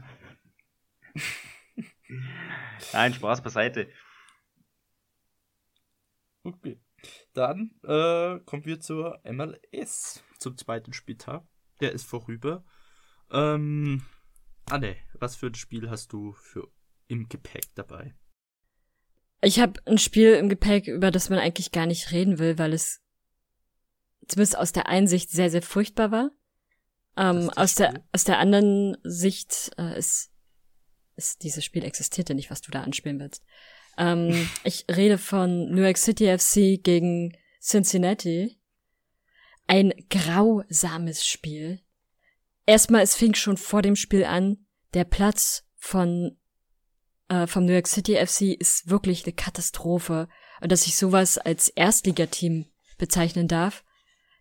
Nein, 2.93 3.15
Spaß 3.15 3.43
beiseite. 3.43 3.91
Okay. 6.43 6.81
Dann 7.33 7.73
äh, 7.83 8.41
kommen 8.41 8.65
wir 8.65 8.81
zur 8.81 9.21
MLS, 9.25 10.23
zum 10.39 10.57
zweiten 10.57 10.93
Spieltag. 10.93 11.45
Der 11.81 11.93
ist 11.93 12.07
vorüber. 12.07 12.65
Ähm, 13.31 14.03
Anne, 14.67 14.97
was 15.15 15.37
für 15.37 15.47
ein 15.47 15.55
Spiel 15.55 15.91
hast 15.91 16.13
du 16.13 16.33
für 16.33 16.69
im 17.11 17.29
Gepäck 17.29 17.75
dabei? 17.75 18.15
Ich 19.43 19.59
habe 19.59 19.81
ein 19.87 19.99
Spiel 19.99 20.35
im 20.35 20.49
Gepäck, 20.49 20.87
über 20.87 21.11
das 21.11 21.31
man 21.31 21.39
eigentlich 21.39 21.73
gar 21.73 21.87
nicht 21.87 22.13
reden 22.13 22.39
will, 22.39 22.59
weil 22.59 22.73
es 22.73 23.01
zumindest 24.29 24.57
aus 24.57 24.73
der 24.73 24.87
einen 24.87 25.09
Sicht 25.09 25.31
sehr, 25.31 25.51
sehr 25.51 25.63
furchtbar 25.63 26.11
war. 26.11 26.31
Ähm, 27.17 27.51
aus 27.51 27.75
der, 27.75 28.05
aus 28.13 28.25
der 28.25 28.39
anderen 28.39 28.97
Sicht 29.03 29.73
äh, 29.77 29.99
ist, 29.99 30.31
ist 31.17 31.43
dieses 31.43 31.65
Spiel 31.65 31.85
existierte 31.85 32.35
nicht, 32.35 32.51
was 32.51 32.61
du 32.61 32.71
da 32.71 32.83
anspielen 32.83 33.19
willst. 33.19 33.43
Ähm, 33.99 34.49
ich 34.65 34.85
rede 34.89 35.19
von 35.19 35.71
New 35.71 35.83
York 35.83 35.99
City 35.99 36.39
FC 36.39 36.83
gegen 36.83 37.37
Cincinnati. 37.61 38.59
Ein 39.67 39.93
grausames 40.11 41.27
Spiel. 41.27 41.81
Erstmal, 42.67 43.03
es 43.03 43.17
fing 43.17 43.35
schon 43.35 43.57
vor 43.57 43.83
dem 43.83 43.97
Spiel 43.97 44.25
an. 44.25 44.67
Der 44.95 45.05
Platz 45.05 45.65
von 45.77 46.40
äh, 47.31 47.47
vom 47.47 47.65
New 47.65 47.73
York 47.73 47.87
City 47.87 48.17
FC 48.17 48.57
ist 48.59 48.91
wirklich 48.91 49.25
eine 49.25 49.33
Katastrophe. 49.33 50.29
Und 50.61 50.73
dass 50.73 50.87
ich 50.87 50.97
sowas 50.97 51.39
als 51.39 51.69
Erstligateam 51.69 52.67
bezeichnen 52.99 53.49
darf, 53.49 53.85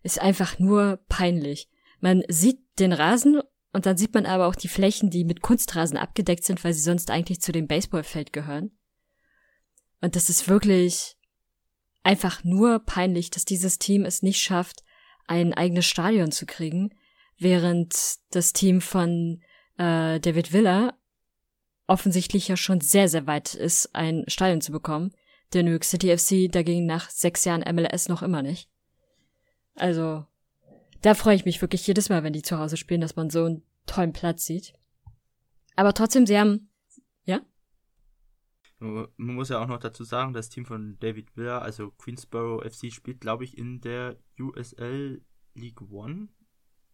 ist 0.02 0.20
einfach 0.20 0.58
nur 0.58 0.98
peinlich. 1.08 1.70
Man 2.00 2.22
sieht 2.28 2.58
den 2.78 2.92
Rasen 2.92 3.40
und 3.72 3.86
dann 3.86 3.96
sieht 3.96 4.12
man 4.12 4.26
aber 4.26 4.46
auch 4.46 4.56
die 4.56 4.68
Flächen, 4.68 5.08
die 5.10 5.24
mit 5.24 5.40
Kunstrasen 5.40 5.96
abgedeckt 5.96 6.44
sind, 6.44 6.62
weil 6.64 6.72
sie 6.72 6.82
sonst 6.82 7.10
eigentlich 7.10 7.40
zu 7.40 7.52
dem 7.52 7.68
Baseballfeld 7.68 8.32
gehören. 8.32 8.72
Und 10.00 10.16
das 10.16 10.28
ist 10.28 10.48
wirklich 10.48 11.16
einfach 12.02 12.42
nur 12.42 12.80
peinlich, 12.80 13.30
dass 13.30 13.44
dieses 13.44 13.78
Team 13.78 14.04
es 14.04 14.22
nicht 14.22 14.40
schafft, 14.40 14.82
ein 15.26 15.54
eigenes 15.54 15.86
Stadion 15.86 16.32
zu 16.32 16.44
kriegen, 16.44 16.94
während 17.38 17.94
das 18.30 18.52
Team 18.52 18.80
von 18.80 19.42
äh, 19.76 20.18
David 20.18 20.52
Villa 20.52 20.94
offensichtlich 21.90 22.46
ja 22.46 22.56
schon 22.56 22.80
sehr, 22.80 23.08
sehr 23.08 23.26
weit 23.26 23.54
ist, 23.54 23.96
ein 23.96 24.22
Stadion 24.28 24.60
zu 24.60 24.70
bekommen. 24.70 25.12
Der 25.52 25.64
New 25.64 25.72
York 25.72 25.82
City 25.82 26.16
FC 26.16 26.50
dagegen 26.50 26.86
nach 26.86 27.10
sechs 27.10 27.44
Jahren 27.44 27.64
MLS 27.74 28.08
noch 28.08 28.22
immer 28.22 28.42
nicht. 28.42 28.70
Also, 29.74 30.24
da 31.02 31.14
freue 31.14 31.34
ich 31.34 31.44
mich 31.44 31.60
wirklich 31.60 31.84
jedes 31.84 32.08
Mal, 32.08 32.22
wenn 32.22 32.32
die 32.32 32.42
zu 32.42 32.58
Hause 32.58 32.76
spielen, 32.76 33.00
dass 33.00 33.16
man 33.16 33.28
so 33.28 33.44
einen 33.44 33.64
tollen 33.86 34.12
Platz 34.12 34.44
sieht. 34.44 34.72
Aber 35.74 35.92
trotzdem, 35.92 36.26
sie 36.26 36.38
haben, 36.38 36.70
ja? 37.24 37.40
Man 38.78 39.08
muss 39.16 39.48
ja 39.48 39.60
auch 39.60 39.66
noch 39.66 39.80
dazu 39.80 40.04
sagen, 40.04 40.32
das 40.32 40.48
Team 40.48 40.66
von 40.66 40.96
David 41.00 41.36
Villa, 41.36 41.58
also 41.58 41.90
Queensboro 41.90 42.62
FC, 42.62 42.92
spielt, 42.92 43.20
glaube 43.20 43.42
ich, 43.42 43.58
in 43.58 43.80
der 43.80 44.16
USL 44.38 45.22
League 45.54 45.82
One, 45.90 46.28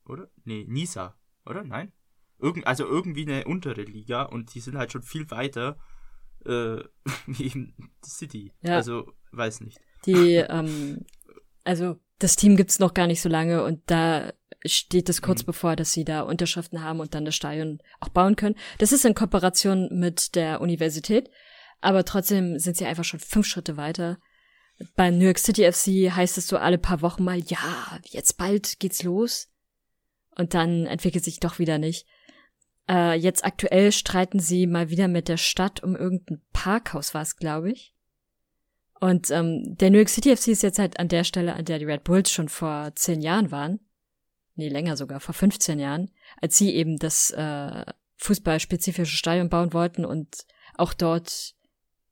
oder? 0.06 0.30
Nee, 0.44 0.64
Nisa, 0.66 1.18
oder? 1.44 1.64
Nein? 1.64 1.92
Irgend, 2.38 2.66
also 2.66 2.84
irgendwie 2.84 3.22
eine 3.22 3.44
untere 3.44 3.82
Liga 3.82 4.22
und 4.22 4.54
die 4.54 4.60
sind 4.60 4.76
halt 4.76 4.92
schon 4.92 5.02
viel 5.02 5.30
weiter 5.30 5.78
äh, 6.44 6.78
wie 7.26 7.46
in 7.46 7.74
City. 8.04 8.52
Ja. 8.62 8.76
Also, 8.76 9.12
weiß 9.32 9.60
nicht. 9.62 9.78
Die, 10.04 10.34
ähm, 10.48 11.04
also 11.64 11.96
das 12.18 12.36
Team 12.36 12.56
gibt's 12.56 12.78
noch 12.78 12.94
gar 12.94 13.06
nicht 13.06 13.20
so 13.20 13.28
lange 13.28 13.62
und 13.64 13.82
da 13.86 14.32
steht 14.64 15.08
es 15.08 15.22
kurz 15.22 15.42
mhm. 15.42 15.46
bevor, 15.46 15.76
dass 15.76 15.92
sie 15.92 16.04
da 16.04 16.22
Unterschriften 16.22 16.82
haben 16.82 17.00
und 17.00 17.14
dann 17.14 17.24
das 17.24 17.34
Stadion 17.34 17.78
auch 18.00 18.08
bauen 18.08 18.36
können. 18.36 18.56
Das 18.78 18.92
ist 18.92 19.04
in 19.04 19.14
Kooperation 19.14 19.88
mit 19.92 20.34
der 20.34 20.60
Universität, 20.60 21.30
aber 21.80 22.04
trotzdem 22.04 22.58
sind 22.58 22.76
sie 22.76 22.86
einfach 22.86 23.04
schon 23.04 23.20
fünf 23.20 23.46
Schritte 23.46 23.76
weiter. 23.76 24.18
Bei 24.94 25.10
New 25.10 25.24
York 25.24 25.38
City 25.38 25.70
FC 25.70 26.14
heißt 26.14 26.36
es 26.38 26.48
so 26.48 26.58
alle 26.58 26.78
paar 26.78 27.00
Wochen 27.02 27.24
mal, 27.24 27.38
ja, 27.38 27.98
jetzt 28.04 28.36
bald 28.36 28.78
geht's 28.78 29.02
los. 29.02 29.48
Und 30.36 30.52
dann 30.52 30.84
entwickelt 30.84 31.24
sich 31.24 31.40
doch 31.40 31.58
wieder 31.58 31.78
nicht. 31.78 32.06
Äh, 32.88 33.14
jetzt 33.18 33.44
aktuell 33.44 33.92
streiten 33.92 34.38
sie 34.38 34.66
mal 34.66 34.90
wieder 34.90 35.08
mit 35.08 35.28
der 35.28 35.36
Stadt 35.36 35.82
um 35.82 35.96
irgendein 35.96 36.40
Parkhaus, 36.52 37.14
war 37.14 37.22
es, 37.22 37.36
glaube 37.36 37.70
ich. 37.72 37.94
Und 39.00 39.30
ähm, 39.30 39.76
der 39.76 39.90
New 39.90 39.98
York 39.98 40.08
City 40.08 40.34
FC 40.34 40.48
ist 40.48 40.62
jetzt 40.62 40.78
halt 40.78 40.98
an 40.98 41.08
der 41.08 41.24
Stelle, 41.24 41.54
an 41.54 41.64
der 41.64 41.78
die 41.78 41.84
Red 41.84 42.04
Bulls 42.04 42.30
schon 42.30 42.48
vor 42.48 42.92
zehn 42.94 43.20
Jahren 43.20 43.50
waren. 43.50 43.80
Nee, 44.54 44.68
länger 44.68 44.96
sogar, 44.96 45.20
vor 45.20 45.34
15 45.34 45.78
Jahren, 45.78 46.10
als 46.40 46.56
sie 46.56 46.74
eben 46.74 46.96
das 46.96 47.30
äh, 47.32 47.84
fußballspezifische 48.16 49.16
Stadion 49.16 49.50
bauen 49.50 49.74
wollten 49.74 50.06
und 50.06 50.46
auch 50.76 50.94
dort 50.94 51.54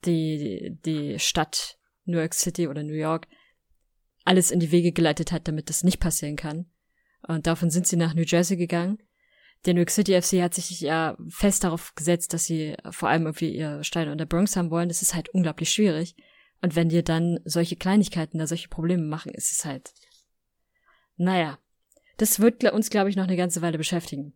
die, 0.05 0.77
die 0.85 1.19
Stadt 1.19 1.79
New 2.05 2.19
York 2.19 2.35
City 2.35 2.69
oder 2.69 2.83
New 2.83 2.93
York 2.93 3.29
alles 4.25 4.51
in 4.51 4.61
die 4.61 4.71
Wege 4.71 4.93
geleitet 4.93 5.33
hat, 5.33 5.49
damit 5.49 5.71
das 5.71 5.85
nicht 5.85 6.01
passieren 6.01 6.37
kann. 6.37 6.67
Und 7.27 7.47
davon 7.47 7.71
sind 7.71 7.87
sie 7.87 7.97
nach 7.97 8.15
New 8.15 8.23
Jersey 8.23 8.57
gegangen. 8.57 8.99
Der 9.65 9.75
New 9.75 9.81
York 9.81 9.91
City 9.91 10.21
FC 10.21 10.43
hat 10.43 10.55
sich 10.55 10.81
ja 10.81 11.17
fest 11.29 11.65
darauf 11.65 11.95
gesetzt, 11.95 12.33
dass 12.33 12.45
sie 12.45 12.77
vor 12.91 13.09
allem 13.09 13.27
irgendwie 13.27 13.55
ihr 13.55 13.83
Stadion 13.83 14.13
in 14.13 14.19
der 14.19 14.27
Bronx 14.27 14.57
haben 14.57 14.71
wollen. 14.71 14.89
Das 14.89 15.03
ist 15.03 15.15
halt 15.15 15.31
unglaublich 15.31 15.71
schwierig. 15.71 16.17
Und 16.61 16.77
wenn 16.77 16.89
dir 16.89 17.03
dann 17.03 17.41
solche 17.45 17.77
Kleinigkeiten 17.77 18.39
da 18.39 18.47
solche 18.47 18.69
Probleme 18.69 19.03
machen, 19.03 19.33
ist 19.33 19.53
es 19.53 19.65
halt. 19.65 19.93
Naja. 21.17 21.59
Das 22.17 22.39
wird 22.41 22.63
uns, 22.65 22.91
glaube 22.91 23.11
ich, 23.11 23.17
noch 23.17 23.25
eine 23.25 23.37
ganze 23.37 23.61
Weile 23.61 23.79
beschäftigen. 23.79 24.35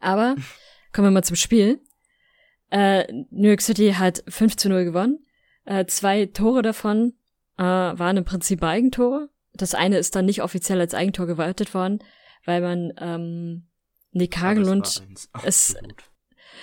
Aber 0.00 0.36
kommen 0.92 1.08
wir 1.08 1.12
mal 1.12 1.24
zum 1.24 1.36
Spiel. 1.36 1.80
Äh, 2.70 3.10
New 3.30 3.48
York 3.48 3.62
City 3.62 3.92
hat 3.92 4.24
5 4.28 4.56
zu 4.56 4.68
0 4.68 4.84
gewonnen. 4.84 5.24
Äh, 5.64 5.86
zwei 5.86 6.26
Tore 6.26 6.62
davon 6.62 7.14
äh, 7.58 7.62
waren 7.62 8.16
im 8.16 8.24
Prinzip 8.24 8.62
Eigentore. 8.62 9.28
Das 9.52 9.74
eine 9.74 9.98
ist 9.98 10.14
dann 10.16 10.26
nicht 10.26 10.42
offiziell 10.42 10.80
als 10.80 10.94
Eigentor 10.94 11.26
gewertet 11.26 11.74
worden, 11.74 12.02
weil 12.44 12.60
man 12.60 12.92
ähm, 12.98 13.66
Nick 14.12 14.38
Hagelund 14.38 15.02
es, 15.44 15.76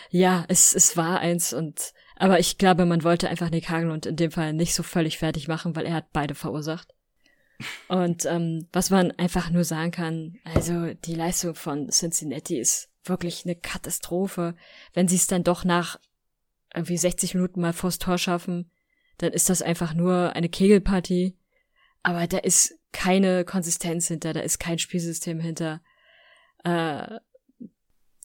ja, 0.10 0.46
es, 0.48 0.76
es 0.76 0.98
war 0.98 1.20
eins 1.20 1.54
und 1.54 1.94
aber 2.16 2.40
ich 2.40 2.58
glaube, 2.58 2.86
man 2.86 3.04
wollte 3.04 3.30
einfach 3.30 3.52
Nick 3.52 3.70
Hagelund 3.70 4.06
in 4.06 4.16
dem 4.16 4.32
Fall 4.32 4.54
nicht 4.54 4.74
so 4.74 4.82
völlig 4.84 5.20
fertig 5.20 5.48
machen, 5.48 5.76
weil 5.76 5.86
er 5.86 5.94
hat 5.94 6.12
beide 6.14 6.34
verursacht. 6.34 6.94
Und 7.88 8.26
ähm, 8.26 8.68
was 8.72 8.90
man 8.90 9.12
einfach 9.12 9.50
nur 9.50 9.64
sagen 9.64 9.92
kann, 9.92 10.38
also 10.44 10.94
die 10.94 11.16
Leistung 11.16 11.56
von 11.56 11.90
Cincinnati 11.90 12.60
ist 12.60 12.90
wirklich 13.04 13.46
eine 13.46 13.56
Katastrophe. 13.56 14.56
Wenn 14.94 15.08
sie 15.08 15.16
es 15.16 15.28
dann 15.28 15.44
doch 15.44 15.64
nach 15.64 16.00
irgendwie 16.74 16.98
60 16.98 17.34
Minuten 17.36 17.62
mal 17.62 17.74
vors 17.74 17.98
Tor 17.98 18.18
schaffen, 18.18 18.72
dann 19.18 19.34
ist 19.34 19.50
das 19.50 19.62
einfach 19.62 19.94
nur 19.94 20.36
eine 20.36 20.50
Kegelpartie. 20.50 21.38
Aber 22.04 22.28
da 22.28 22.38
ist 22.38 22.80
keine 22.92 23.46
Konsistenz 23.46 24.08
hinter, 24.08 24.34
da 24.34 24.42
ist 24.42 24.60
kein 24.60 24.80
Spielsystem 24.80 25.40
hinter. 25.40 25.82
Äh, 26.64 27.20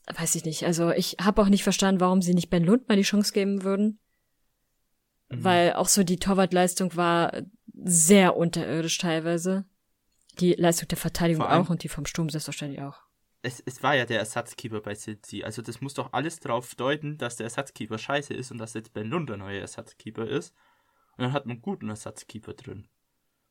weiß 0.07 0.35
ich 0.35 0.45
nicht. 0.45 0.65
Also 0.65 0.91
ich 0.91 1.17
habe 1.21 1.43
auch 1.43 1.49
nicht 1.49 1.63
verstanden, 1.63 2.01
warum 2.01 2.23
sie 2.23 2.35
nicht 2.35 2.51
Ben 2.51 2.65
Lund 2.65 2.89
mal 2.89 2.97
die 2.97 3.03
Chance 3.03 3.33
geben 3.33 3.63
würden. 3.63 3.99
Mhm. 5.29 5.45
Weil 5.45 5.73
auch 5.75 5.89
so 5.89 6.03
die 6.03 6.19
Torwartleistung 6.19 6.97
war 6.97 7.33
sehr 7.73 8.37
unterirdisch 8.37 8.99
teilweise. 8.99 9.65
Die 10.39 10.55
Leistung 10.55 10.89
der 10.89 10.99
Verteidigung 10.99 11.45
auch 11.45 11.69
und 11.69 11.83
die 11.83 11.89
vom 11.89 12.07
Sturm 12.07 12.31
selbstverständlich 12.31 12.83
auch. 12.83 13.03
Es, 13.43 13.63
es 13.67 13.83
war 13.83 13.95
ja 13.95 14.07
der 14.07 14.21
Ersatzkeeper 14.21 14.81
bei 14.81 14.95
City. 14.95 15.45
Also 15.45 15.63
das 15.63 15.81
muss 15.81 15.95
doch 15.95 16.13
alles 16.13 16.41
darauf 16.41 16.75
deuten, 16.75 17.19
dass 17.19 17.37
der 17.37 17.45
Ersatzkeeper 17.45 17.99
scheiße 17.99 18.33
ist 18.33 18.51
und 18.51 18.59
dass 18.59 18.75
jetzt 18.75 18.93
Ben 18.93 19.09
Lund 19.09 19.29
der 19.29 19.37
neue 19.37 19.61
Ersatzkeeper 19.61 20.27
ist. 20.27 20.55
Und 21.17 21.25
dann 21.25 21.33
hat 21.33 21.45
man 21.47 21.57
einen 21.57 21.63
guten 21.63 21.89
Ersatzkeeper 21.89 22.55
drin. 22.55 22.89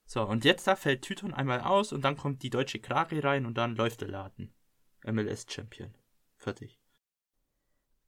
So, 0.06 0.24
und 0.24 0.44
jetzt 0.44 0.66
da 0.66 0.76
fällt 0.76 1.04
Tyton 1.04 1.34
einmal 1.34 1.62
aus 1.62 1.94
und 1.94 2.04
dann 2.04 2.18
kommt 2.18 2.42
die 2.44 2.50
deutsche 2.50 2.80
Krake 2.80 3.24
rein 3.24 3.46
und 3.46 3.58
dann 3.58 3.76
läuft 3.76 4.02
der 4.02 4.10
Laden. 4.10 4.54
MLS-Champion. 5.06 5.94
Fertig. 6.42 6.80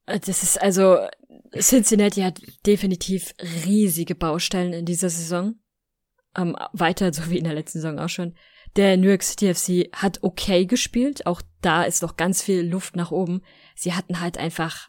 Äh, 0.06 0.20
das 0.20 0.42
ist 0.42 0.60
also, 0.60 0.98
Cincinnati 1.58 2.22
hat 2.22 2.42
definitiv 2.66 3.32
riesige 3.64 4.14
Baustellen 4.14 4.72
in 4.72 4.84
dieser 4.84 5.08
Saison. 5.08 5.54
Ähm, 6.36 6.56
weiter, 6.72 7.12
so 7.12 7.30
wie 7.30 7.38
in 7.38 7.44
der 7.44 7.54
letzten 7.54 7.80
Saison 7.80 7.98
auch 8.00 8.08
schon. 8.08 8.34
Der 8.74 8.96
New 8.96 9.08
York 9.08 9.22
City 9.22 9.54
FC 9.54 9.88
hat 9.94 10.22
okay 10.22 10.66
gespielt. 10.66 11.26
Auch 11.26 11.42
da 11.60 11.84
ist 11.84 12.02
noch 12.02 12.16
ganz 12.16 12.42
viel 12.42 12.62
Luft 12.62 12.96
nach 12.96 13.12
oben. 13.12 13.42
Sie 13.76 13.94
hatten 13.94 14.20
halt 14.20 14.36
einfach 14.36 14.88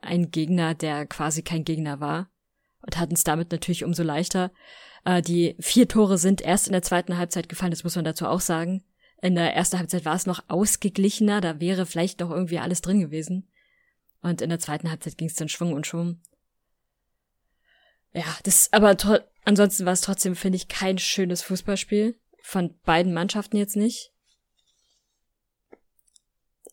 einen 0.00 0.30
Gegner, 0.30 0.74
der 0.74 1.06
quasi 1.06 1.42
kein 1.42 1.64
Gegner 1.64 1.98
war. 1.98 2.30
Und 2.82 2.98
hatten 2.98 3.14
es 3.14 3.24
damit 3.24 3.50
natürlich 3.50 3.82
umso 3.82 4.04
leichter. 4.04 4.52
Äh, 5.04 5.22
die 5.22 5.56
vier 5.58 5.88
Tore 5.88 6.18
sind 6.18 6.40
erst 6.40 6.68
in 6.68 6.72
der 6.72 6.82
zweiten 6.82 7.18
Halbzeit 7.18 7.48
gefallen, 7.48 7.72
das 7.72 7.82
muss 7.82 7.96
man 7.96 8.04
dazu 8.04 8.26
auch 8.26 8.40
sagen. 8.40 8.84
In 9.22 9.34
der 9.34 9.54
ersten 9.54 9.78
Halbzeit 9.78 10.04
war 10.04 10.14
es 10.14 10.26
noch 10.26 10.44
ausgeglichener, 10.48 11.40
da 11.40 11.60
wäre 11.60 11.86
vielleicht 11.86 12.20
noch 12.20 12.30
irgendwie 12.30 12.58
alles 12.58 12.82
drin 12.82 13.00
gewesen. 13.00 13.48
Und 14.20 14.40
in 14.42 14.50
der 14.50 14.58
zweiten 14.58 14.90
Halbzeit 14.90 15.16
ging 15.16 15.28
es 15.28 15.34
dann 15.34 15.48
Schwung 15.48 15.72
und 15.72 15.86
Schwung. 15.86 16.20
Ja, 18.12 18.24
das, 18.44 18.72
aber 18.72 18.96
ansonsten 19.44 19.84
war 19.84 19.92
es 19.92 20.00
trotzdem, 20.00 20.36
finde 20.36 20.56
ich, 20.56 20.68
kein 20.68 20.98
schönes 20.98 21.42
Fußballspiel. 21.42 22.18
Von 22.42 22.78
beiden 22.84 23.12
Mannschaften 23.12 23.56
jetzt 23.56 23.76
nicht. 23.76 24.12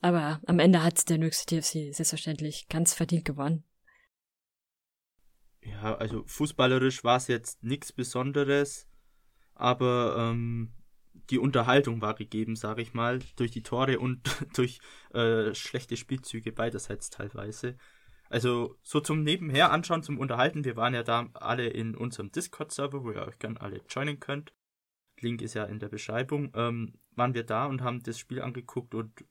Aber 0.01 0.41
am 0.45 0.59
Ende 0.59 0.83
hat 0.83 1.09
der 1.09 1.17
New 1.17 1.25
York 1.25 1.33
City 1.33 1.61
FC 1.61 1.95
selbstverständlich 1.95 2.67
ganz 2.67 2.93
verdient 2.93 3.25
gewonnen. 3.25 3.63
Ja, 5.61 5.95
also 5.95 6.23
fußballerisch 6.25 7.03
war 7.03 7.17
es 7.17 7.27
jetzt 7.27 7.63
nichts 7.63 7.93
Besonderes, 7.93 8.87
aber 9.53 10.15
ähm, 10.17 10.73
die 11.29 11.39
Unterhaltung 11.39 12.01
war 12.01 12.15
gegeben, 12.15 12.55
sage 12.55 12.81
ich 12.81 12.93
mal, 12.93 13.19
durch 13.35 13.51
die 13.51 13.63
Tore 13.63 13.99
und 13.99 14.21
durch 14.55 14.79
äh, 15.13 15.53
schlechte 15.53 15.97
Spielzüge 15.97 16.51
beiderseits 16.51 17.09
teilweise. 17.09 17.77
Also 18.29 18.77
so 18.81 18.99
zum 18.99 19.23
Nebenher 19.23 19.71
anschauen, 19.71 20.03
zum 20.03 20.17
Unterhalten. 20.17 20.65
Wir 20.65 20.75
waren 20.75 20.93
ja 20.93 21.03
da 21.03 21.29
alle 21.33 21.67
in 21.67 21.95
unserem 21.95 22.31
Discord-Server, 22.31 23.03
wo 23.03 23.11
ihr 23.11 23.27
euch 23.27 23.39
gerne 23.39 23.61
alle 23.61 23.81
joinen 23.89 24.19
könnt. 24.19 24.53
Link 25.19 25.41
ist 25.41 25.53
ja 25.53 25.65
in 25.65 25.79
der 25.79 25.89
Beschreibung. 25.89 26.51
Ähm, 26.55 26.99
waren 27.11 27.35
wir 27.35 27.43
da 27.43 27.65
und 27.65 27.81
haben 27.81 28.01
das 28.01 28.17
Spiel 28.17 28.41
angeguckt 28.41 28.95
und 28.95 29.23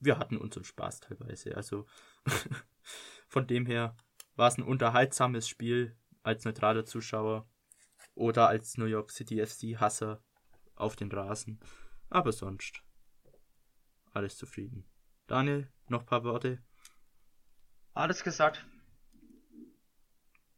wir 0.00 0.18
hatten 0.18 0.36
unseren 0.36 0.64
Spaß 0.64 1.00
teilweise. 1.00 1.56
Also 1.56 1.86
von 3.28 3.46
dem 3.46 3.66
her 3.66 3.96
war 4.34 4.48
es 4.48 4.58
ein 4.58 4.64
unterhaltsames 4.64 5.48
Spiel. 5.48 5.96
als 6.22 6.44
neutraler 6.44 6.84
Zuschauer 6.84 7.48
oder 8.14 8.48
als 8.48 8.76
New 8.76 8.86
York 8.86 9.10
City 9.10 9.44
FC 9.44 9.80
Hasser 9.80 10.22
auf 10.80 10.96
den 10.96 11.10
Rasen. 11.10 11.60
Aber 12.10 12.32
sonst 12.32 12.82
alles 14.12 14.36
zufrieden. 14.36 14.84
Daniel, 15.26 15.70
noch 15.88 16.00
ein 16.00 16.06
paar 16.06 16.24
Worte? 16.24 16.62
Alles 17.94 18.24
gesagt. 18.24 18.66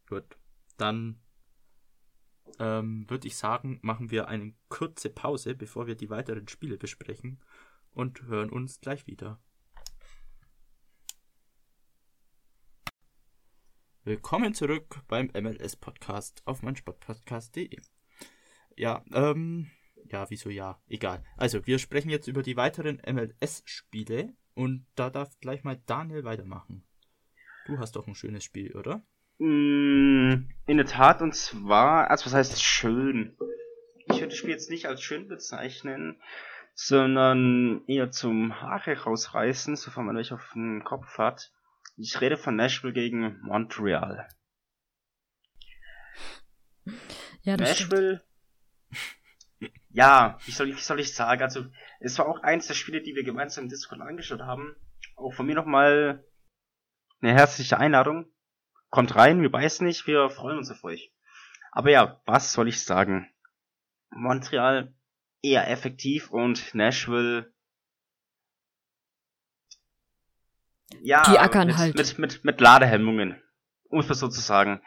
Gut. 0.08 0.36
Dann 0.76 1.20
ähm, 2.58 3.08
würde 3.08 3.26
ich 3.26 3.36
sagen, 3.36 3.78
machen 3.82 4.10
wir 4.10 4.28
eine 4.28 4.54
kurze 4.68 5.10
Pause, 5.10 5.54
bevor 5.54 5.86
wir 5.86 5.94
die 5.94 6.10
weiteren 6.10 6.48
Spiele 6.48 6.76
besprechen 6.76 7.40
und 7.92 8.22
hören 8.22 8.50
uns 8.50 8.80
gleich 8.80 9.06
wieder. 9.06 9.40
Willkommen 14.04 14.54
zurück 14.54 15.02
beim 15.08 15.30
MLS 15.34 15.76
Podcast 15.76 16.42
auf 16.46 16.62
meinsportpodcast.de. 16.62 17.78
Ja, 18.76 19.04
ähm, 19.12 19.70
ja, 20.10 20.28
wieso 20.30 20.50
ja? 20.50 20.80
Egal. 20.88 21.24
Also, 21.36 21.66
wir 21.66 21.78
sprechen 21.78 22.10
jetzt 22.10 22.28
über 22.28 22.42
die 22.42 22.56
weiteren 22.56 23.00
MLS-Spiele 23.06 24.34
und 24.54 24.86
da 24.94 25.10
darf 25.10 25.38
gleich 25.40 25.64
mal 25.64 25.80
Daniel 25.86 26.24
weitermachen. 26.24 26.84
Du 27.66 27.78
hast 27.78 27.96
doch 27.96 28.06
ein 28.06 28.14
schönes 28.14 28.44
Spiel, 28.44 28.76
oder? 28.76 29.02
Mm, 29.38 30.50
in 30.66 30.76
der 30.76 30.86
Tat, 30.86 31.22
und 31.22 31.34
zwar, 31.34 32.10
also 32.10 32.26
was 32.26 32.34
heißt 32.34 32.62
schön? 32.62 33.36
Ich 34.06 34.16
würde 34.16 34.28
das 34.28 34.36
Spiel 34.36 34.50
jetzt 34.50 34.70
nicht 34.70 34.86
als 34.86 35.02
schön 35.02 35.28
bezeichnen, 35.28 36.20
sondern 36.74 37.82
eher 37.86 38.10
zum 38.10 38.60
Haare 38.60 39.02
rausreißen, 39.02 39.76
sofern 39.76 40.06
man 40.06 40.16
euch 40.16 40.32
auf 40.32 40.50
den 40.54 40.82
Kopf 40.84 41.18
hat. 41.18 41.52
Ich 41.96 42.20
rede 42.20 42.36
von 42.36 42.56
Nashville 42.56 42.92
gegen 42.92 43.38
Montreal. 43.42 44.28
Ja, 47.42 47.56
das 47.56 47.78
Nashville. 47.78 48.22
Ja, 49.92 50.38
wie 50.44 50.52
soll, 50.52 50.70
ich, 50.70 50.76
wie 50.76 50.80
soll 50.80 51.00
ich 51.00 51.14
sagen? 51.14 51.42
Also, 51.42 51.66
es 51.98 52.18
war 52.18 52.28
auch 52.28 52.42
eins 52.42 52.66
der 52.66 52.74
Spiele, 52.74 53.02
die 53.02 53.14
wir 53.14 53.24
gemeinsam 53.24 53.64
im 53.64 53.70
Discord 53.70 54.00
angeschaut 54.00 54.40
haben. 54.40 54.76
Auch 55.16 55.32
von 55.32 55.46
mir 55.46 55.54
nochmal 55.54 56.24
eine 57.20 57.32
herzliche 57.32 57.78
Einladung. 57.78 58.26
Kommt 58.90 59.14
rein, 59.16 59.42
wir 59.42 59.50
beißen 59.50 59.86
nicht, 59.86 60.06
wir 60.06 60.30
freuen 60.30 60.58
uns 60.58 60.70
auf 60.70 60.84
euch. 60.84 61.12
Aber 61.72 61.90
ja, 61.90 62.20
was 62.24 62.52
soll 62.52 62.68
ich 62.68 62.82
sagen? 62.82 63.28
Montreal 64.10 64.92
eher 65.42 65.70
effektiv 65.70 66.30
und 66.30 66.74
Nashville 66.74 67.52
ja, 71.02 71.22
Die 71.22 71.38
ackern 71.38 71.68
mit, 71.68 71.76
halt. 71.76 71.96
Mit, 71.96 72.18
mit, 72.18 72.44
mit 72.44 72.60
Ladehemmungen. 72.60 73.40
Um 73.88 74.00
es 74.00 74.08
mal 74.08 74.14
so 74.14 74.28
zu 74.28 74.40
sagen. 74.40 74.82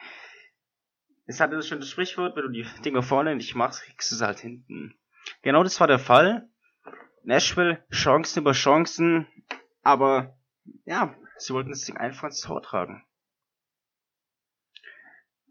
Es 1.26 1.40
hat 1.40 1.54
das 1.54 1.68
schon 1.68 1.80
das 1.80 1.90
Sprichwort, 1.90 2.36
wenn 2.36 2.44
du 2.44 2.52
die 2.52 2.66
Dinge 2.86 3.02
vorne 3.02 3.36
nicht 3.36 3.56
machst, 3.56 3.84
kriegst 3.84 4.12
du 4.12 4.16
sie 4.16 4.26
halt 4.26 4.40
hinten. 4.40 4.96
Genau 5.42 5.64
das 5.64 5.80
war 5.80 5.88
der 5.88 6.00
Fall. 6.00 6.50
Nashville, 7.24 7.84
Chancen 7.92 8.40
über 8.40 8.52
Chancen, 8.52 9.28
aber 9.82 10.38
ja, 10.86 11.16
sie 11.38 11.54
wollten 11.54 11.70
das 11.70 11.86
Ding 11.86 11.96
einfach 11.96 12.28
ins 12.28 12.42
Tor 12.42 12.62
tragen. 12.62 13.06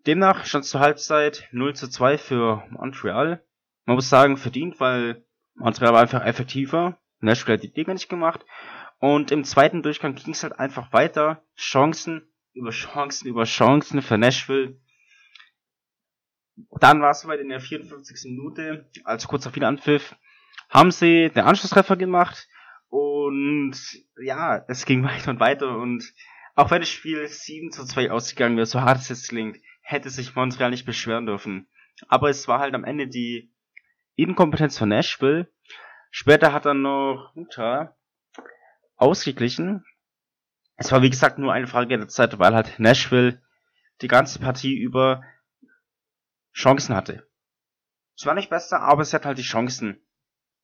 Demnach 0.06 0.44
stand 0.44 0.64
zur 0.64 0.80
Halbzeit 0.80 1.48
0 1.52 1.74
zu 1.74 1.88
2 1.88 2.18
für 2.18 2.66
Montreal. 2.70 3.42
Man 3.86 3.96
muss 3.96 4.10
sagen, 4.10 4.36
verdient, 4.36 4.80
weil 4.80 5.24
Montreal 5.54 5.92
war 5.92 6.00
einfach 6.00 6.24
effektiver. 6.24 6.98
Nashville 7.20 7.56
hat 7.56 7.62
die 7.62 7.72
Dinger 7.72 7.94
nicht 7.94 8.08
gemacht. 8.08 8.44
Und 8.98 9.30
im 9.30 9.44
zweiten 9.44 9.82
Durchgang 9.82 10.14
ging 10.14 10.32
es 10.32 10.42
halt 10.42 10.58
einfach 10.58 10.92
weiter. 10.92 11.42
Chancen 11.56 12.28
über 12.52 12.70
Chancen 12.70 13.28
über 13.28 13.44
Chancen 13.44 14.02
für 14.02 14.18
Nashville. 14.18 14.78
Dann 16.56 17.00
war 17.00 17.10
es 17.10 17.20
soweit 17.20 17.40
in 17.40 17.48
der 17.48 17.60
54. 17.60 18.30
Minute, 18.30 18.90
als 19.04 19.26
kurz 19.26 19.44
nach 19.44 19.54
Wiederanpfiff, 19.54 20.16
haben 20.68 20.90
sie 20.90 21.30
den 21.30 21.44
Anschlusstreffer 21.44 21.96
gemacht. 21.96 22.48
Und 22.88 23.74
ja, 24.22 24.64
es 24.68 24.84
ging 24.84 25.04
weiter 25.04 25.30
und 25.30 25.40
weiter. 25.40 25.78
Und 25.78 26.12
auch 26.54 26.70
wenn 26.70 26.80
das 26.80 26.88
Spiel 26.88 27.26
7 27.26 27.72
zu 27.72 27.84
2 27.84 28.10
ausgegangen 28.10 28.56
wäre, 28.56 28.66
so 28.66 28.80
hart 28.80 28.98
es 28.98 29.08
jetzt 29.08 29.28
klingt, 29.28 29.58
hätte 29.80 30.10
sich 30.10 30.34
Montreal 30.34 30.70
nicht 30.70 30.84
beschweren 30.84 31.26
dürfen. 31.26 31.68
Aber 32.08 32.30
es 32.30 32.48
war 32.48 32.58
halt 32.58 32.74
am 32.74 32.84
Ende 32.84 33.08
die 33.08 33.52
Inkompetenz 34.16 34.78
von 34.78 34.88
Nashville. 34.88 35.48
Später 36.10 36.52
hat 36.52 36.66
dann 36.66 36.82
noch 36.82 37.32
Utah 37.34 37.96
ausgeglichen. 38.96 39.84
Es 40.76 40.92
war 40.92 41.02
wie 41.02 41.10
gesagt 41.10 41.38
nur 41.38 41.52
eine 41.52 41.66
Frage 41.66 41.96
der 41.96 42.08
Zeit, 42.08 42.38
weil 42.38 42.54
halt 42.54 42.78
Nashville 42.78 43.40
die 44.00 44.08
ganze 44.08 44.38
Partie 44.38 44.76
über 44.76 45.22
Chancen 46.52 46.94
hatte. 46.94 47.28
Es 48.16 48.26
war 48.26 48.34
nicht 48.34 48.50
besser, 48.50 48.80
aber 48.80 49.02
es 49.02 49.12
hat 49.14 49.24
halt 49.24 49.38
die 49.38 49.42
Chancen. 49.42 50.00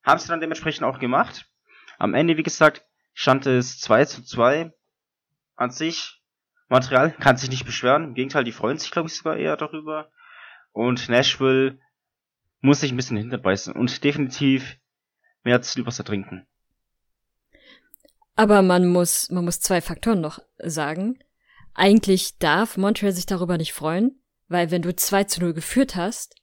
Haben 0.03 0.19
sie 0.19 0.27
dann 0.27 0.39
dementsprechend 0.39 0.85
auch 0.85 0.99
gemacht. 0.99 1.51
Am 1.97 2.13
Ende, 2.13 2.37
wie 2.37 2.43
gesagt, 2.43 2.85
stand 3.13 3.45
es 3.45 3.79
2 3.79 4.05
zu 4.05 4.23
2. 4.23 4.73
An 5.55 5.71
sich, 5.71 6.21
Montreal 6.69 7.11
kann 7.11 7.37
sich 7.37 7.49
nicht 7.49 7.65
beschweren. 7.65 8.03
Im 8.05 8.13
Gegenteil, 8.13 8.43
die 8.43 8.51
freuen 8.51 8.77
sich, 8.77 8.91
glaube 8.91 9.09
ich, 9.09 9.15
sogar 9.15 9.35
eher 9.35 9.57
darüber. 9.57 10.11
Und 10.71 11.09
Nashville 11.09 11.79
muss 12.61 12.81
sich 12.81 12.91
ein 12.91 12.95
bisschen 12.95 13.17
hinterbeißen 13.17 13.73
und 13.73 14.03
definitiv 14.03 14.77
mehr 15.43 15.61
Silberwasser 15.61 16.03
trinken. 16.03 16.47
Aber 18.35 18.61
man 18.61 18.87
muss, 18.87 19.29
man 19.31 19.43
muss 19.43 19.59
zwei 19.59 19.81
Faktoren 19.81 20.21
noch 20.21 20.39
sagen. 20.59 21.19
Eigentlich 21.73 22.37
darf 22.37 22.77
Montreal 22.77 23.11
sich 23.11 23.25
darüber 23.25 23.57
nicht 23.57 23.73
freuen, 23.73 24.21
weil 24.49 24.71
wenn 24.71 24.81
du 24.81 24.93
2 24.93 25.23
zu 25.25 25.39
0 25.39 25.53
geführt 25.53 25.95
hast, 25.95 26.35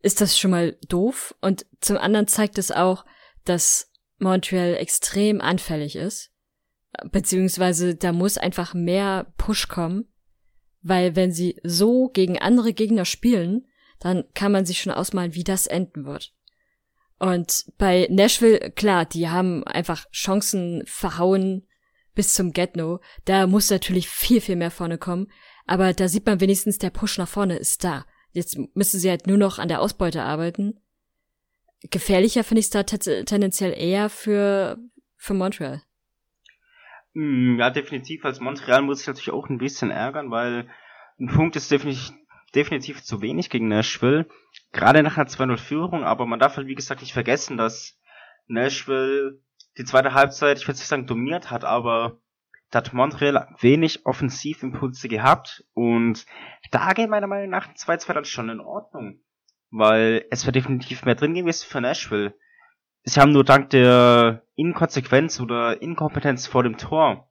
ist 0.00 0.20
das 0.20 0.38
schon 0.38 0.50
mal 0.50 0.76
doof. 0.88 1.34
Und 1.40 1.66
zum 1.80 1.96
anderen 1.96 2.26
zeigt 2.26 2.58
es 2.58 2.70
auch, 2.70 3.04
dass 3.44 3.92
Montreal 4.18 4.74
extrem 4.74 5.40
anfällig 5.40 5.96
ist. 5.96 6.30
Beziehungsweise 7.10 7.94
da 7.94 8.12
muss 8.12 8.38
einfach 8.38 8.74
mehr 8.74 9.32
Push 9.36 9.68
kommen, 9.68 10.08
weil 10.82 11.16
wenn 11.16 11.32
sie 11.32 11.60
so 11.62 12.08
gegen 12.08 12.38
andere 12.38 12.72
Gegner 12.72 13.04
spielen, 13.04 13.66
dann 14.00 14.24
kann 14.34 14.52
man 14.52 14.66
sich 14.66 14.80
schon 14.80 14.92
ausmalen, 14.92 15.34
wie 15.34 15.44
das 15.44 15.66
enden 15.66 16.04
wird. 16.04 16.34
Und 17.18 17.64
bei 17.78 18.06
Nashville, 18.10 18.70
klar, 18.72 19.06
die 19.06 19.28
haben 19.28 19.64
einfach 19.64 20.10
Chancen 20.10 20.82
verhauen 20.86 21.66
bis 22.14 22.34
zum 22.34 22.52
Get-No. 22.52 23.00
Da 23.24 23.46
muss 23.46 23.70
natürlich 23.70 24.08
viel, 24.08 24.40
viel 24.40 24.56
mehr 24.56 24.70
vorne 24.70 24.98
kommen. 24.98 25.28
Aber 25.66 25.92
da 25.92 26.08
sieht 26.08 26.26
man 26.26 26.40
wenigstens, 26.40 26.78
der 26.78 26.90
Push 26.90 27.18
nach 27.18 27.28
vorne 27.28 27.56
ist 27.56 27.84
da. 27.84 28.04
Jetzt 28.32 28.58
müssen 28.74 29.00
sie 29.00 29.08
halt 29.08 29.26
nur 29.26 29.38
noch 29.38 29.58
an 29.58 29.68
der 29.68 29.80
Ausbeute 29.80 30.22
arbeiten. 30.22 30.80
Gefährlicher 31.90 32.44
finde 32.44 32.60
ich 32.60 32.66
es 32.66 32.70
da 32.70 32.82
tendenziell 32.82 33.72
eher 33.72 34.08
für, 34.08 34.78
für 35.16 35.34
Montreal. 35.34 35.82
Hm, 37.14 37.58
Ja, 37.58 37.70
definitiv. 37.70 38.24
Als 38.24 38.40
Montreal 38.40 38.82
muss 38.82 39.02
ich 39.02 39.06
natürlich 39.06 39.30
auch 39.32 39.48
ein 39.48 39.58
bisschen 39.58 39.90
ärgern, 39.90 40.30
weil 40.30 40.68
ein 41.18 41.28
Punkt 41.28 41.56
ist 41.56 41.70
definitiv, 41.70 42.12
definitiv 42.54 43.02
zu 43.02 43.20
wenig 43.20 43.50
gegen 43.50 43.68
Nashville. 43.68 44.26
Gerade 44.72 45.02
nach 45.02 45.16
einer 45.16 45.28
2-0-Führung, 45.28 46.04
aber 46.04 46.26
man 46.26 46.40
darf 46.40 46.56
halt 46.56 46.66
wie 46.66 46.74
gesagt 46.74 47.00
nicht 47.00 47.12
vergessen, 47.12 47.56
dass 47.56 47.98
Nashville 48.46 49.40
die 49.78 49.84
zweite 49.84 50.14
Halbzeit, 50.14 50.58
ich 50.58 50.66
würde 50.66 50.78
nicht 50.78 50.88
sagen 50.88 51.06
dominiert 51.06 51.50
hat, 51.50 51.64
aber 51.64 52.20
da 52.70 52.78
hat 52.78 52.92
Montreal 52.92 53.54
wenig 53.60 54.04
Offensivimpulse 54.06 55.08
gehabt 55.08 55.64
und 55.74 56.26
da 56.70 56.92
geht 56.92 57.10
meiner 57.10 57.26
Meinung 57.26 57.50
nach 57.50 57.68
ein 57.68 57.74
2-2 57.74 58.12
dann 58.12 58.24
schon 58.24 58.48
in 58.48 58.60
Ordnung. 58.60 59.20
Weil 59.70 60.24
es 60.30 60.44
wäre 60.44 60.52
definitiv 60.52 61.04
mehr 61.04 61.14
drin 61.14 61.34
gewesen 61.34 61.66
für 61.68 61.80
Nashville. 61.80 62.34
Sie 63.04 63.20
haben 63.20 63.32
nur 63.32 63.44
dank 63.44 63.70
der 63.70 64.42
Inkonsequenz 64.54 65.40
oder 65.40 65.82
Inkompetenz 65.82 66.46
vor 66.46 66.62
dem 66.62 66.78
Tor 66.78 67.30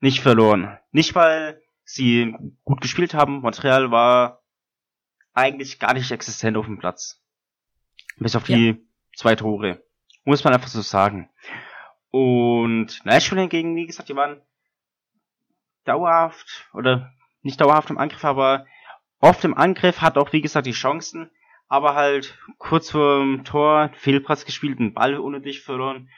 nicht 0.00 0.20
verloren. 0.20 0.78
Nicht 0.92 1.14
weil 1.14 1.60
sie 1.84 2.34
gut 2.64 2.80
gespielt 2.80 3.14
haben. 3.14 3.40
Montreal 3.40 3.90
war 3.90 4.42
eigentlich 5.32 5.78
gar 5.78 5.94
nicht 5.94 6.10
existent 6.10 6.56
auf 6.56 6.66
dem 6.66 6.78
Platz. 6.78 7.22
Bis 8.18 8.36
auf 8.36 8.44
die 8.44 8.68
Ja. 8.68 8.76
zwei 9.16 9.36
Tore. 9.36 9.82
Muss 10.24 10.44
man 10.44 10.52
einfach 10.54 10.68
so 10.68 10.82
sagen. 10.82 11.30
Und 12.10 13.04
Nashville 13.04 13.42
hingegen, 13.42 13.76
wie 13.76 13.86
gesagt, 13.86 14.08
die 14.08 14.16
waren 14.16 14.40
dauerhaft, 15.84 16.68
oder 16.72 17.12
nicht 17.42 17.60
dauerhaft 17.60 17.90
im 17.90 17.98
Angriff, 17.98 18.24
aber 18.24 18.66
oft 19.20 19.44
im 19.44 19.54
Angriff, 19.54 20.00
hat 20.00 20.16
auch, 20.16 20.32
wie 20.32 20.40
gesagt, 20.40 20.66
die 20.66 20.72
Chancen, 20.72 21.30
aber 21.68 21.94
halt 21.94 22.38
kurz 22.58 22.90
vor 22.90 23.20
dem 23.20 23.44
Tor 23.44 23.90
Fehlpass 23.94 24.46
gespielt, 24.46 24.78
einen 24.78 24.94
Ball 24.94 25.18
ohne 25.18 25.40
dich 25.40 25.62
verloren, 25.62 26.08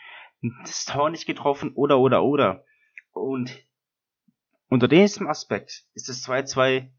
das 0.62 0.84
Tor 0.84 1.10
nicht 1.10 1.26
getroffen, 1.26 1.72
oder, 1.74 1.98
oder, 1.98 2.22
oder. 2.22 2.64
Und 3.12 3.64
unter 4.68 4.88
diesem 4.88 5.26
Aspekt 5.26 5.84
ist 5.94 6.08
das 6.08 6.24
2-2 6.26 6.90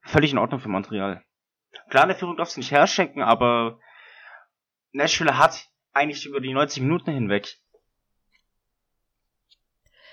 völlig 0.00 0.32
in 0.32 0.38
Ordnung 0.38 0.60
für 0.60 0.68
Montreal. 0.68 1.22
Klar, 1.90 2.04
eine 2.04 2.14
Führung 2.14 2.36
darfst 2.36 2.56
du 2.56 2.60
nicht 2.60 2.70
herschenken, 2.70 3.22
aber 3.22 3.78
Nashville 4.92 5.36
hat 5.36 5.68
eigentlich 5.92 6.26
über 6.26 6.40
die 6.40 6.54
90 6.54 6.82
Minuten 6.82 7.12
hinweg 7.12 7.58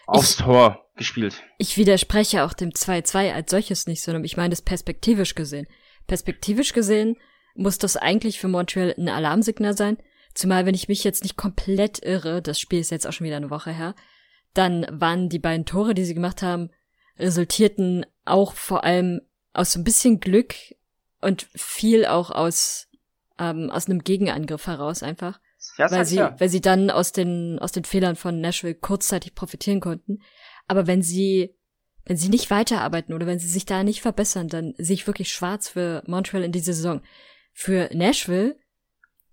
aufs 0.06 0.38
Tor 0.38 0.86
gespielt. 0.96 1.42
Ich 1.58 1.78
widerspreche 1.78 2.44
auch 2.44 2.54
dem 2.54 2.72
2-2 2.72 3.34
als 3.34 3.52
solches 3.52 3.88
nicht, 3.88 4.02
sondern 4.02 4.24
ich 4.24 4.38
meine 4.38 4.50
das 4.50 4.62
perspektivisch 4.62 5.36
gesehen. 5.36 5.68
Perspektivisch 6.08 6.74
gesehen 6.74 7.18
muss 7.56 7.78
das 7.78 7.98
eigentlich 7.98 8.40
für 8.40 8.48
Montreal 8.48 8.94
ein 8.98 9.10
Alarmsignal 9.10 9.76
sein. 9.76 9.98
Zumal, 10.34 10.66
wenn 10.66 10.76
ich 10.76 10.88
mich 10.88 11.04
jetzt 11.04 11.24
nicht 11.24 11.38
komplett 11.38 12.04
irre, 12.04 12.42
das 12.42 12.60
Spiel 12.60 12.80
ist 12.80 12.92
jetzt 12.92 13.08
auch 13.08 13.14
schon 13.14 13.26
wieder 13.26 13.38
eine 13.38 13.50
Woche 13.50 13.72
her, 13.72 13.96
dann 14.54 14.86
waren 14.90 15.30
die 15.30 15.40
beiden 15.40 15.66
Tore, 15.66 15.94
die 15.94 16.06
sie 16.06 16.14
gemacht 16.14 16.42
haben, 16.42 16.70
resultierten 17.18 18.06
auch 18.26 18.54
vor 18.54 18.84
allem 18.84 19.22
aus 19.54 19.74
so 19.74 19.80
ein 19.80 19.84
bisschen 19.84 20.20
Glück 20.20 20.56
und 21.22 21.48
viel 21.56 22.06
auch 22.06 22.32
aus, 22.32 22.88
ähm, 23.40 23.70
aus 23.70 23.88
einem 23.88 24.04
Gegenangriff 24.04 24.68
heraus 24.68 25.04
einfach. 25.04 25.40
Ja, 25.78 25.90
weil 25.92 26.06
sie, 26.06 26.18
ja. 26.18 26.36
weil 26.40 26.50
sie 26.50 26.62
dann 26.62 26.90
aus 26.90 27.12
den, 27.12 27.60
aus 27.60 27.72
den 27.72 27.84
Fehlern 27.84 28.16
von 28.16 28.42
Nashville 28.42 28.76
kurzzeitig 28.76 29.36
profitieren 29.36 29.80
konnten. 29.80 30.20
Aber 30.68 30.88
wenn 30.88 31.02
sie, 31.02 31.56
wenn 32.06 32.18
sie 32.18 32.30
nicht 32.30 32.52
weiterarbeiten 32.52 33.14
oder 33.14 33.28
wenn 33.28 33.40
sie 33.40 33.48
sich 33.48 33.66
da 33.66 33.84
nicht 33.84 34.02
verbessern, 34.02 34.48
dann 34.48 34.74
sehe 34.78 34.96
ich 34.96 35.08
wirklich 35.08 35.32
schwarz 35.32 35.70
für 35.70 36.04
Montreal 36.08 36.44
in 36.44 36.52
dieser 36.52 36.74
Saison. 36.74 37.02
Für 37.54 37.90
Nashville 37.94 38.58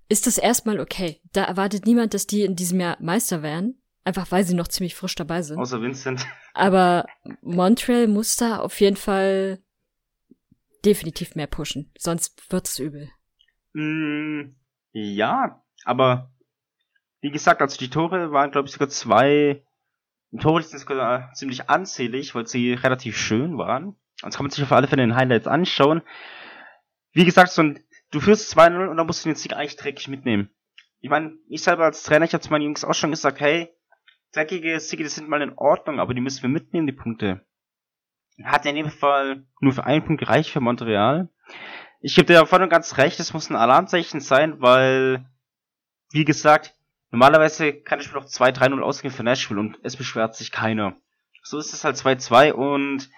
ist 0.09 0.27
das 0.27 0.39
erstmal 0.39 0.81
okay. 0.81 1.21
Da 1.33 1.45
erwartet 1.45 1.87
niemand, 1.87 2.15
dass 2.15 2.27
die 2.27 2.43
in 2.43 2.57
diesem 2.57 2.81
Jahr 2.81 2.97
Meister 3.01 3.43
werden. 3.43 3.81
Einfach 4.03 4.31
weil 4.31 4.45
sie 4.45 4.55
noch 4.55 4.69
ziemlich 4.69 4.95
frisch 4.95 5.15
dabei 5.15 5.43
sind. 5.43 5.59
Außer 5.59 5.83
Vincent. 5.83 6.27
Aber 6.55 7.07
Montreal 7.43 8.09
muss 8.09 8.37
da 8.37 8.59
auf 8.59 8.81
jeden 8.81 8.97
Fall 8.97 9.63
definitiv 10.85 11.35
mehr 11.35 11.47
pushen. 11.47 11.93
Sonst 11.99 12.51
wird's 12.51 12.79
übel. 12.79 13.11
Mm, 13.75 14.57
ja, 14.93 15.63
aber 15.85 16.31
wie 17.21 17.31
gesagt, 17.31 17.61
also 17.61 17.79
die 17.79 17.91
Tore 17.91 18.33
waren, 18.33 18.51
glaube 18.51 18.67
ich, 18.67 18.73
sogar 18.73 18.89
zwei 18.89 19.63
Tore 20.39 20.63
sind 20.63 20.79
sogar 20.79 21.33
ziemlich 21.35 21.69
anzählig, 21.69 22.35
weil 22.35 22.47
sie 22.47 22.73
relativ 22.73 23.17
schön 23.17 23.59
waren. 23.59 23.97
Das 24.23 24.37
kann 24.37 24.45
man 24.45 24.51
sich 24.51 24.63
auf 24.63 24.73
alle 24.73 24.87
Fälle 24.87 25.03
den 25.03 25.17
Highlights 25.17 25.47
anschauen. 25.47 26.03
Wie 27.13 27.25
gesagt, 27.25 27.51
so 27.51 27.63
ein, 27.63 27.81
du 28.13 28.21
führst 28.21 28.57
2-0 28.57 28.89
und 28.89 28.97
dann 28.97 29.07
musst 29.07 29.25
du 29.25 29.29
den 29.29 29.37
Sieg 29.37 29.55
eigentlich 29.55 29.77
dreckig 29.77 30.09
mitnehmen. 30.09 30.51
Ich 31.01 31.11
meine, 31.11 31.33
ich 31.49 31.63
selber 31.63 31.85
als 31.85 32.03
Trainer, 32.03 32.27
ich 32.27 32.35
habe 32.35 32.43
zu 32.43 32.51
meinen 32.51 32.63
Jungs 32.63 32.85
auch 32.85 32.95
schon 32.95 33.11
gesagt, 33.11 33.41
hey, 33.41 33.71
dreckige 34.33 34.79
Siege, 34.79 35.03
die 35.03 35.09
sind 35.09 35.29
mal 35.29 35.43
in 35.43 35.57
Ordnung, 35.57 35.99
aber 35.99 36.15
die 36.15 36.21
müssen 36.21 36.43
wir 36.43 36.51
mitnehmen, 36.51 36.87
die 36.87 36.93
Punkte. 36.93 37.45
Hat 38.45 38.67
in 38.67 38.77
dem 38.77 38.91
Fall 38.91 39.47
nur 39.61 39.73
für 39.73 39.85
einen 39.85 40.05
Punkt 40.05 40.21
gereicht 40.21 40.51
für 40.51 40.61
Montreal. 40.61 41.29
Ich 42.01 42.15
gebe 42.15 42.27
dir 42.27 42.47
voll 42.47 42.63
und 42.63 42.71
ganz 42.71 42.97
recht, 42.99 43.19
es 43.19 43.35
muss 43.35 43.51
ein 43.51 43.57
Alarmzeichen 43.57 44.21
sein, 44.21 44.61
weil, 44.61 45.27
wie 46.11 46.25
gesagt, 46.25 46.75
Normalerweise 47.11 47.73
kann 47.73 48.01
ich 48.01 48.09
mir 48.09 48.21
noch 48.21 48.27
2-3-0 48.27 48.81
ausgehen 48.81 49.13
für 49.13 49.25
Nashville 49.25 49.59
und 49.59 49.79
es 49.83 49.97
beschwert 49.97 50.37
sich 50.37 50.53
keiner. 50.53 50.97
So 51.43 51.59
ist 51.59 51.73
es 51.73 51.85
halt 51.85 51.97
2-2 51.97 52.53
und 52.53 53.11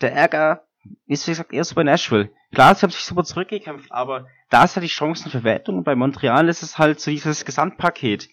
der 0.00 0.12
Ärger 0.12 0.66
ist, 1.06 1.26
wie 1.26 1.32
gesagt, 1.32 1.52
eher 1.52 1.64
so 1.64 1.74
bei 1.74 1.82
Nashville. 1.82 2.30
Klar, 2.52 2.74
sie 2.74 2.82
haben 2.82 2.90
sich 2.90 3.02
super 3.02 3.24
zurückgekämpft, 3.24 3.90
aber 3.90 4.28
da 4.50 4.64
ist 4.64 4.76
halt 4.76 4.84
die 4.84 4.90
Chancenverwertung 4.90 5.78
und 5.78 5.84
bei 5.84 5.96
Montreal 5.96 6.48
ist 6.48 6.62
es 6.62 6.78
halt 6.78 7.00
so 7.00 7.10
dieses 7.10 7.44
Gesamtpaket. 7.44 8.28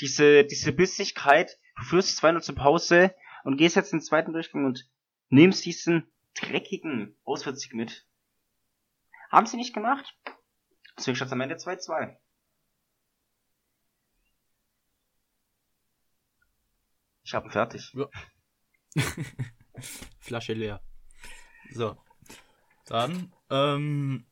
Diese, 0.00 0.44
diese 0.44 0.72
Bissigkeit, 0.72 1.58
du 1.76 1.84
führst 1.84 2.22
2-0 2.22 2.40
zur 2.42 2.54
Pause 2.54 3.14
und 3.42 3.56
gehst 3.56 3.74
jetzt 3.74 3.92
in 3.92 3.98
den 3.98 4.04
zweiten 4.04 4.32
Durchgang 4.32 4.66
und 4.66 4.88
nimmst 5.30 5.64
diesen 5.64 6.06
dreckigen 6.40 7.16
Auswärtssieg 7.24 7.74
mit. 7.74 8.06
Haben 9.30 9.46
sie 9.46 9.56
nicht 9.56 9.74
gemacht. 9.74 10.16
Deswegen 10.96 11.20
es 11.20 11.32
am 11.32 11.40
Ende 11.40 11.56
2-2. 11.56 12.16
Habe 17.34 17.50
fertig. 17.50 17.92
Ja. 17.94 18.08
Flasche 20.20 20.52
leer. 20.52 20.80
So. 21.72 21.96
Dann, 22.86 23.32
ähm, 23.50 24.26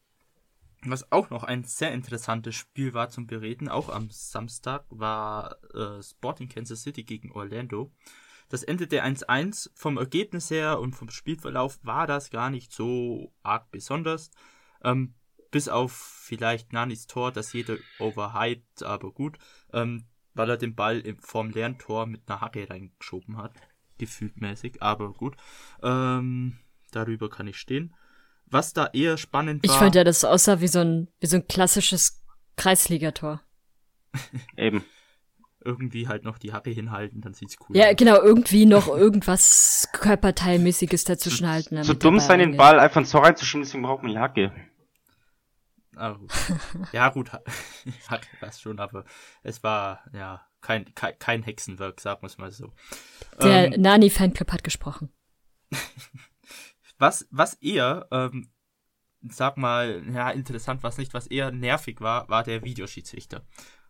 was 0.85 1.11
auch 1.11 1.31
noch 1.31 1.43
ein 1.43 1.65
sehr 1.65 1.93
interessantes 1.93 2.55
Spiel 2.55 2.95
war 2.95 3.09
zum 3.09 3.27
Bereden, 3.27 3.69
auch 3.69 3.89
am 3.89 4.11
Samstag, 4.11 4.85
war 4.91 5.57
äh, 5.75 6.03
Sporting 6.03 6.49
Kansas 6.49 6.83
City 6.83 7.03
gegen 7.03 7.33
Orlando. 7.33 7.93
Das 8.49 8.63
endete 8.63 9.03
1-1. 9.03 9.71
Vom 9.75 9.97
Ergebnis 9.97 10.51
her 10.51 10.79
und 10.79 10.95
vom 10.95 11.09
Spielverlauf 11.09 11.79
war 11.83 12.07
das 12.07 12.31
gar 12.31 12.51
nicht 12.51 12.73
so 12.73 13.33
arg 13.43 13.71
besonders. 13.71 14.31
Ähm, 14.85 15.15
bis 15.51 15.69
auf 15.69 15.93
vielleicht 15.93 16.73
Nanis 16.73 17.07
Tor, 17.07 17.33
das 17.33 17.53
jeder 17.53 17.77
overhyped, 17.99 18.83
aber 18.83 19.13
gut. 19.13 19.39
Ähm, 19.73 20.07
weil 20.35 20.51
er 20.51 20.57
den 20.57 20.75
Ball 20.75 21.03
vorm 21.21 21.51
leeren 21.51 21.79
Tor 21.79 22.07
mit 22.07 22.23
einer 22.27 22.41
Hacke 22.41 22.69
reingeschoben 22.69 23.37
hat. 23.37 23.53
Gefühltmäßig, 23.99 24.83
aber 24.83 25.13
gut. 25.13 25.37
Ähm, 25.83 26.59
darüber 26.91 27.31
kann 27.31 27.47
ich 27.47 27.57
stehen. 27.57 27.95
Was 28.47 28.73
da 28.73 28.89
eher 28.93 29.17
spannend 29.17 29.67
war. 29.67 29.73
Ich 29.73 29.79
fand 29.79 29.95
ja, 29.95 30.05
das 30.05 30.25
aussah 30.25 30.61
wie 30.61 30.69
so 30.69 30.81
ein, 30.81 31.09
wie 31.21 31.27
so 31.27 31.37
ein 31.37 31.47
klassisches 31.49 32.23
Kreisligator. 32.57 33.41
Eben. 34.57 34.85
Irgendwie 35.65 36.09
halt 36.09 36.25
noch 36.25 36.39
die 36.39 36.53
Hacke 36.53 36.71
hinhalten, 36.71 37.21
dann 37.21 37.35
sieht's 37.35 37.57
cool 37.61 37.77
Ja, 37.77 37.91
aus. 37.91 37.97
genau, 37.97 38.21
irgendwie 38.21 38.67
noch 38.67 38.89
irgendwas 38.89 39.89
Körperteilmäßiges 39.93 41.05
dazwischen 41.05 41.49
halten. 41.49 41.83
So 41.85 41.95
dumm 41.95 42.19
sein, 42.19 42.41
den 42.41 42.57
Ball 42.57 42.81
einfach 42.81 43.05
so 43.07 43.19
reinzuschieben, 43.19 43.63
deswegen 43.63 43.85
braucht 43.85 44.03
man 44.03 44.11
die 44.13 44.19
Hacke. 44.19 44.53
Ah, 45.97 46.13
gut. 46.13 46.33
ja, 46.93 47.09
gut, 47.11 47.33
hat 48.09 48.27
das 48.41 48.61
schon, 48.61 48.79
aber 48.79 49.05
es 49.43 49.63
war 49.63 50.03
ja 50.13 50.47
kein, 50.61 50.95
kein, 50.95 51.19
kein 51.19 51.43
Hexenwerk, 51.43 52.01
sagen 52.01 52.23
wir 52.23 52.27
es 52.29 52.39
mal 52.39 52.51
so. 52.51 52.73
Der 53.43 53.75
ähm, 53.75 53.83
Nani-Fanclub 53.83 54.53
hat 54.53 54.65
gesprochen. 54.65 55.13
was, 56.99 57.27
was 57.31 57.55
eher, 57.55 58.07
ähm, 58.11 58.51
sag 59.29 59.57
mal, 59.57 60.03
ja, 60.13 60.31
interessant 60.31 60.83
was 60.83 60.99
nicht, 60.99 61.13
was 61.15 61.27
eher 61.27 61.51
nervig 61.51 62.01
war, 62.01 62.29
war 62.29 62.43
der 62.43 62.65
Videoschiedsrichter. 62.65 63.45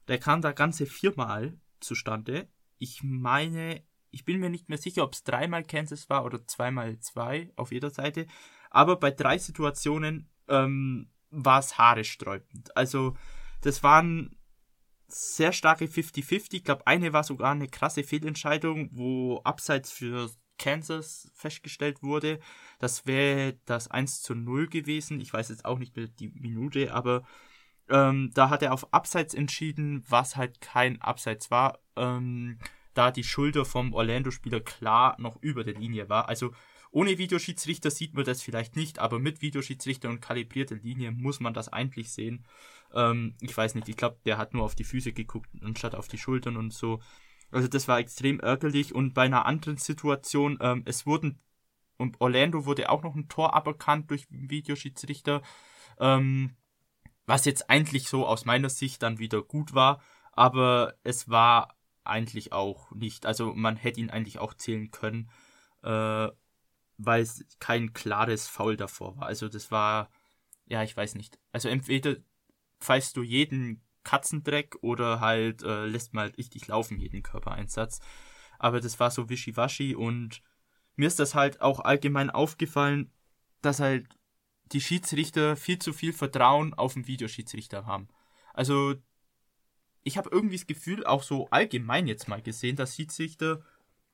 Der 0.08 0.18
kam 0.18 0.42
da 0.42 0.52
ganze 0.52 0.86
viermal 0.86 1.58
zustande. 1.80 2.48
Ich 2.78 3.02
meine, 3.02 3.82
ich 4.10 4.24
bin 4.24 4.40
mir 4.40 4.50
nicht 4.50 4.68
mehr 4.68 4.78
sicher, 4.78 5.04
ob 5.04 5.14
es 5.14 5.24
dreimal 5.24 5.62
Kansas 5.64 6.10
war 6.10 6.24
oder 6.24 6.46
zweimal 6.46 6.98
zwei 6.98 7.52
auf 7.56 7.70
jeder 7.72 7.90
Seite. 7.90 8.26
Aber 8.70 8.96
bei 8.96 9.10
drei 9.10 9.38
Situationen 9.38 10.28
ähm, 10.48 11.10
war 11.32 11.58
es 11.58 11.78
haaresträubend. 11.78 12.76
Also, 12.76 13.16
das 13.62 13.82
waren 13.82 14.36
sehr 15.08 15.52
starke 15.52 15.86
50-50. 15.86 16.54
Ich 16.54 16.64
glaube, 16.64 16.86
eine 16.86 17.12
war 17.12 17.24
sogar 17.24 17.52
eine 17.52 17.68
krasse 17.68 18.02
Fehlentscheidung, 18.02 18.90
wo 18.92 19.40
abseits 19.44 19.90
für 19.90 20.30
Kansas 20.58 21.30
festgestellt 21.34 22.02
wurde. 22.02 22.38
Das 22.78 23.06
wäre 23.06 23.58
das 23.64 23.90
1 23.90 24.22
zu 24.22 24.34
0 24.34 24.68
gewesen. 24.68 25.20
Ich 25.20 25.32
weiß 25.32 25.48
jetzt 25.48 25.64
auch 25.64 25.78
nicht 25.78 25.96
mehr 25.96 26.06
die 26.06 26.28
Minute, 26.28 26.94
aber 26.94 27.24
ähm, 27.88 28.30
da 28.34 28.48
hat 28.48 28.62
er 28.62 28.72
auf 28.72 28.92
Abseits 28.94 29.34
entschieden, 29.34 30.04
was 30.08 30.36
halt 30.36 30.60
kein 30.60 31.00
Abseits 31.02 31.50
war, 31.50 31.80
ähm, 31.96 32.58
da 32.94 33.10
die 33.10 33.24
Schulter 33.24 33.64
vom 33.64 33.92
Orlando-Spieler 33.92 34.60
klar 34.60 35.16
noch 35.18 35.36
über 35.42 35.64
der 35.64 35.74
Linie 35.74 36.08
war. 36.08 36.28
Also 36.28 36.52
ohne 36.92 37.16
Videoschiedsrichter 37.16 37.90
sieht 37.90 38.14
man 38.14 38.24
das 38.24 38.42
vielleicht 38.42 38.76
nicht, 38.76 38.98
aber 38.98 39.18
mit 39.18 39.40
Videoschiedsrichter 39.40 40.10
und 40.10 40.20
kalibrierter 40.20 40.76
Linie 40.76 41.10
muss 41.10 41.40
man 41.40 41.54
das 41.54 41.68
eigentlich 41.68 42.12
sehen. 42.12 42.44
Ähm, 42.94 43.34
ich 43.40 43.56
weiß 43.56 43.74
nicht, 43.74 43.88
ich 43.88 43.96
glaube, 43.96 44.18
der 44.26 44.36
hat 44.36 44.52
nur 44.52 44.62
auf 44.62 44.74
die 44.74 44.84
Füße 44.84 45.12
geguckt 45.12 45.48
anstatt 45.62 45.94
auf 45.94 46.06
die 46.06 46.18
Schultern 46.18 46.56
und 46.58 46.72
so. 46.72 47.00
Also 47.50 47.66
das 47.66 47.88
war 47.88 47.98
extrem 47.98 48.40
ärgerlich 48.40 48.94
und 48.94 49.14
bei 49.14 49.22
einer 49.22 49.46
anderen 49.46 49.78
Situation, 49.78 50.58
ähm, 50.60 50.82
es 50.84 51.06
wurden, 51.06 51.40
und 51.96 52.20
Orlando 52.20 52.66
wurde 52.66 52.90
auch 52.90 53.02
noch 53.02 53.14
ein 53.14 53.28
Tor 53.28 53.54
aberkannt 53.54 54.10
durch 54.10 54.26
Videoschiedsrichter, 54.30 55.42
ähm, 55.98 56.56
was 57.24 57.46
jetzt 57.46 57.70
eigentlich 57.70 58.08
so 58.08 58.26
aus 58.26 58.44
meiner 58.44 58.68
Sicht 58.68 59.02
dann 59.02 59.18
wieder 59.18 59.42
gut 59.42 59.72
war, 59.72 60.02
aber 60.32 60.94
es 61.04 61.28
war 61.30 61.74
eigentlich 62.04 62.52
auch 62.52 62.90
nicht, 62.92 63.24
also 63.24 63.54
man 63.54 63.76
hätte 63.76 64.00
ihn 64.00 64.10
eigentlich 64.10 64.38
auch 64.38 64.54
zählen 64.54 64.90
können. 64.90 65.30
Äh, 65.82 66.28
weil 66.98 67.22
es 67.22 67.44
kein 67.58 67.92
klares 67.92 68.48
Foul 68.48 68.76
davor 68.76 69.16
war. 69.16 69.26
Also 69.26 69.48
das 69.48 69.70
war, 69.70 70.10
ja, 70.66 70.82
ich 70.82 70.96
weiß 70.96 71.14
nicht. 71.14 71.38
Also 71.52 71.68
entweder 71.68 72.16
pfeifst 72.80 73.16
du 73.16 73.22
jeden 73.22 73.82
Katzendreck 74.04 74.76
oder 74.82 75.20
halt 75.20 75.62
äh, 75.62 75.86
lässt 75.86 76.14
mal 76.14 76.28
richtig 76.36 76.66
laufen, 76.66 76.98
jeden 76.98 77.22
Körpereinsatz. 77.22 78.00
Aber 78.58 78.80
das 78.80 78.98
war 79.00 79.10
so 79.10 79.28
wischiwaschi 79.28 79.94
und 79.94 80.42
mir 80.96 81.06
ist 81.06 81.18
das 81.18 81.34
halt 81.34 81.60
auch 81.60 81.80
allgemein 81.80 82.30
aufgefallen, 82.30 83.12
dass 83.60 83.80
halt 83.80 84.08
die 84.72 84.80
Schiedsrichter 84.80 85.56
viel 85.56 85.78
zu 85.78 85.92
viel 85.92 86.12
Vertrauen 86.12 86.74
auf 86.74 86.94
den 86.94 87.06
Videoschiedsrichter 87.06 87.86
haben. 87.86 88.08
Also 88.54 88.94
ich 90.02 90.16
habe 90.16 90.30
irgendwie 90.32 90.56
das 90.56 90.66
Gefühl, 90.66 91.06
auch 91.06 91.22
so 91.22 91.48
allgemein 91.50 92.06
jetzt 92.06 92.28
mal 92.28 92.42
gesehen, 92.42 92.76
dass 92.76 92.96
Schiedsrichter 92.96 93.62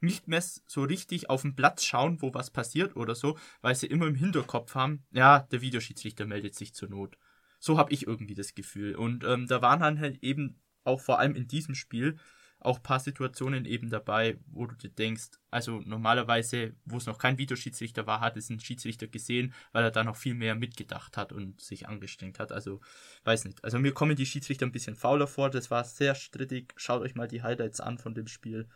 nicht 0.00 0.28
mehr 0.28 0.42
so 0.42 0.82
richtig 0.82 1.30
auf 1.30 1.42
den 1.42 1.56
Platz 1.56 1.84
schauen, 1.84 2.20
wo 2.22 2.32
was 2.34 2.50
passiert 2.50 2.96
oder 2.96 3.14
so, 3.14 3.38
weil 3.60 3.74
sie 3.74 3.86
immer 3.86 4.06
im 4.06 4.14
Hinterkopf 4.14 4.74
haben, 4.74 5.04
ja, 5.10 5.40
der 5.40 5.60
Videoschiedsrichter 5.60 6.26
meldet 6.26 6.54
sich 6.54 6.74
zur 6.74 6.88
Not. 6.88 7.18
So 7.58 7.78
habe 7.78 7.92
ich 7.92 8.06
irgendwie 8.06 8.34
das 8.34 8.54
Gefühl. 8.54 8.94
Und 8.94 9.24
ähm, 9.24 9.46
da 9.46 9.62
waren 9.62 9.80
dann 9.80 9.98
halt 9.98 10.22
eben 10.22 10.60
auch 10.84 11.00
vor 11.00 11.18
allem 11.18 11.34
in 11.34 11.48
diesem 11.48 11.74
Spiel 11.74 12.18
auch 12.60 12.78
ein 12.78 12.82
paar 12.82 12.98
Situationen 12.98 13.64
eben 13.64 13.88
dabei, 13.88 14.36
wo 14.48 14.66
du 14.66 14.74
dir 14.74 14.90
denkst, 14.90 15.38
also 15.50 15.80
normalerweise, 15.80 16.74
wo 16.84 16.96
es 16.96 17.06
noch 17.06 17.18
kein 17.18 17.38
Videoschiedsrichter 17.38 18.06
war, 18.06 18.20
hat 18.20 18.36
es 18.36 18.50
ein 18.50 18.58
Schiedsrichter 18.58 19.06
gesehen, 19.06 19.54
weil 19.72 19.84
er 19.84 19.90
da 19.92 20.02
noch 20.02 20.16
viel 20.16 20.34
mehr 20.34 20.56
mitgedacht 20.56 21.16
hat 21.16 21.32
und 21.32 21.60
sich 21.60 21.88
angestrengt 21.88 22.38
hat. 22.40 22.50
Also, 22.50 22.80
weiß 23.24 23.44
nicht. 23.44 23.62
Also 23.62 23.78
mir 23.78 23.92
kommen 23.92 24.16
die 24.16 24.26
Schiedsrichter 24.26 24.66
ein 24.66 24.72
bisschen 24.72 24.96
fauler 24.96 25.28
vor, 25.28 25.50
das 25.50 25.70
war 25.70 25.84
sehr 25.84 26.16
strittig. 26.16 26.74
Schaut 26.76 27.02
euch 27.02 27.14
mal 27.14 27.28
die 27.28 27.42
Highlights 27.42 27.80
an 27.80 27.98
von 27.98 28.14
dem 28.14 28.26
Spiel 28.26 28.68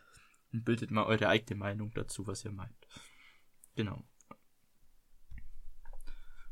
und 0.52 0.64
bildet 0.64 0.90
mal 0.90 1.04
eure 1.04 1.28
eigene 1.28 1.58
Meinung 1.58 1.92
dazu, 1.94 2.26
was 2.26 2.44
ihr 2.44 2.52
meint. 2.52 2.86
Genau. 3.74 4.04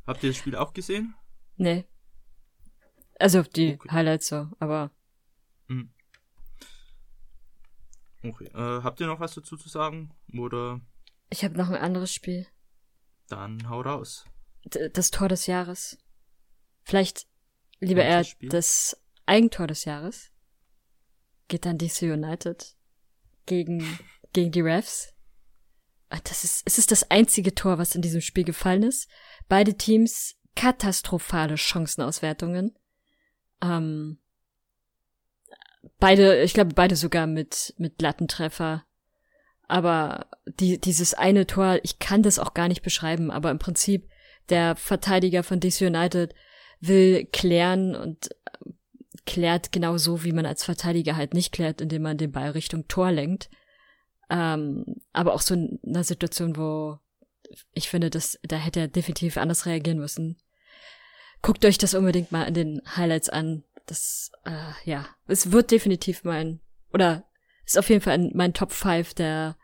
Habt 0.07 0.23
ihr 0.23 0.31
das 0.31 0.39
Spiel 0.39 0.57
auch 0.57 0.73
gesehen? 0.73 1.15
Nee. 1.57 1.87
Also 3.19 3.43
die 3.43 3.75
okay. 3.75 3.91
Highlights 3.91 4.29
so, 4.29 4.49
aber. 4.59 4.91
Mhm. 5.69 5.93
Okay. 8.23 8.47
Äh, 8.55 8.83
habt 8.83 9.01
ihr 9.01 9.07
noch 9.07 9.21
was 9.21 9.35
dazu 9.35 9.57
zu 9.57 9.69
sagen? 9.69 10.15
Oder? 10.33 10.81
Ich 11.29 11.45
habe 11.45 11.57
noch 11.57 11.69
ein 11.69 11.77
anderes 11.77 12.13
Spiel. 12.13 12.47
Dann 13.29 13.69
hau 13.69 13.83
raus. 13.83 14.25
D 14.65 14.89
das 14.91 15.11
Tor 15.11 15.29
des 15.29 15.47
Jahres. 15.47 15.99
Vielleicht 16.83 17.27
lieber 17.79 18.03
eher 18.03 18.27
das 18.41 19.01
Eigentor 19.27 19.67
des 19.67 19.85
Jahres. 19.85 20.33
Geht 21.49 21.67
dann 21.67 21.79
DC 21.79 22.03
United 22.03 22.77
gegen, 23.51 23.99
gegen 24.33 24.53
die 24.53 24.61
Refs. 24.61 25.13
Ah, 26.09 26.21
das 26.23 26.45
ist, 26.45 26.63
es 26.65 26.79
ist 26.79 26.93
das 26.93 27.11
einzige 27.11 27.55
Tor, 27.55 27.79
was 27.79 27.97
in 27.97 28.03
diesem 28.03 28.21
Spiel 28.21 28.45
gefallen 28.45 28.85
ist. 28.85 29.11
Beide 29.49 29.75
Teams 29.75 30.37
katastrophale 30.55 31.57
Chancenauswertungen. 31.57 32.79
Ähm, 33.61 34.21
beide, 35.99 36.43
ich 36.43 36.55
glaube, 36.55 36.75
beide 36.75 36.95
sogar 36.95 37.27
mit, 37.27 37.75
mit 37.77 38.01
Lattentreffer. 38.01 38.85
Aber 39.67 40.27
die, 40.47 40.81
dieses 40.81 41.15
eine 41.15 41.47
Tor, 41.47 41.81
ich 41.83 41.99
kann 41.99 42.23
das 42.23 42.39
auch 42.39 42.55
gar 42.55 42.69
nicht 42.69 42.83
beschreiben, 42.83 43.33
aber 43.33 43.51
im 43.51 43.59
Prinzip 43.59 44.09
der 44.49 44.77
Verteidiger 44.77 45.43
von 45.43 45.59
DC 45.59 45.83
United 45.83 46.35
will 46.81 47.27
klären 47.27 47.97
und 47.97 48.31
klärt 49.31 49.71
genau 49.71 49.97
so, 49.97 50.25
wie 50.25 50.33
man 50.33 50.45
als 50.45 50.65
Verteidiger 50.65 51.15
halt 51.15 51.35
nicht 51.35 51.53
klärt, 51.53 51.81
indem 51.81 52.03
man 52.03 52.19
den 52.19 52.33
Ball 52.33 52.51
Richtung 52.51 52.89
Tor 52.89 53.13
lenkt. 53.13 53.49
Ähm, 54.29 54.85
aber 55.13 55.35
auch 55.35 55.41
so 55.41 55.55
in 55.55 55.79
einer 55.87 56.03
Situation, 56.03 56.57
wo 56.57 56.99
ich 57.73 57.89
finde, 57.89 58.11
dass 58.11 58.41
da 58.43 58.57
hätte 58.57 58.81
er 58.81 58.89
definitiv 58.89 59.37
anders 59.37 59.67
reagieren 59.67 60.01
müssen. 60.01 60.37
Guckt 61.43 61.65
euch 61.65 61.79
das 61.79 61.95
unbedingt 61.95 62.33
mal 62.33 62.43
in 62.43 62.55
den 62.55 62.83
Highlights 62.97 63.29
an. 63.29 63.63
Das, 63.87 64.33
äh, 64.45 64.73
ja, 64.85 65.07
es 65.29 65.53
wird 65.53 65.71
definitiv 65.71 66.25
mein, 66.25 66.61
oder 66.93 67.25
ist 67.65 67.79
auf 67.79 67.89
jeden 67.89 68.03
Fall 68.03 68.31
mein 68.35 68.53
Top 68.53 68.73
5 68.73 69.15
der 69.15 69.57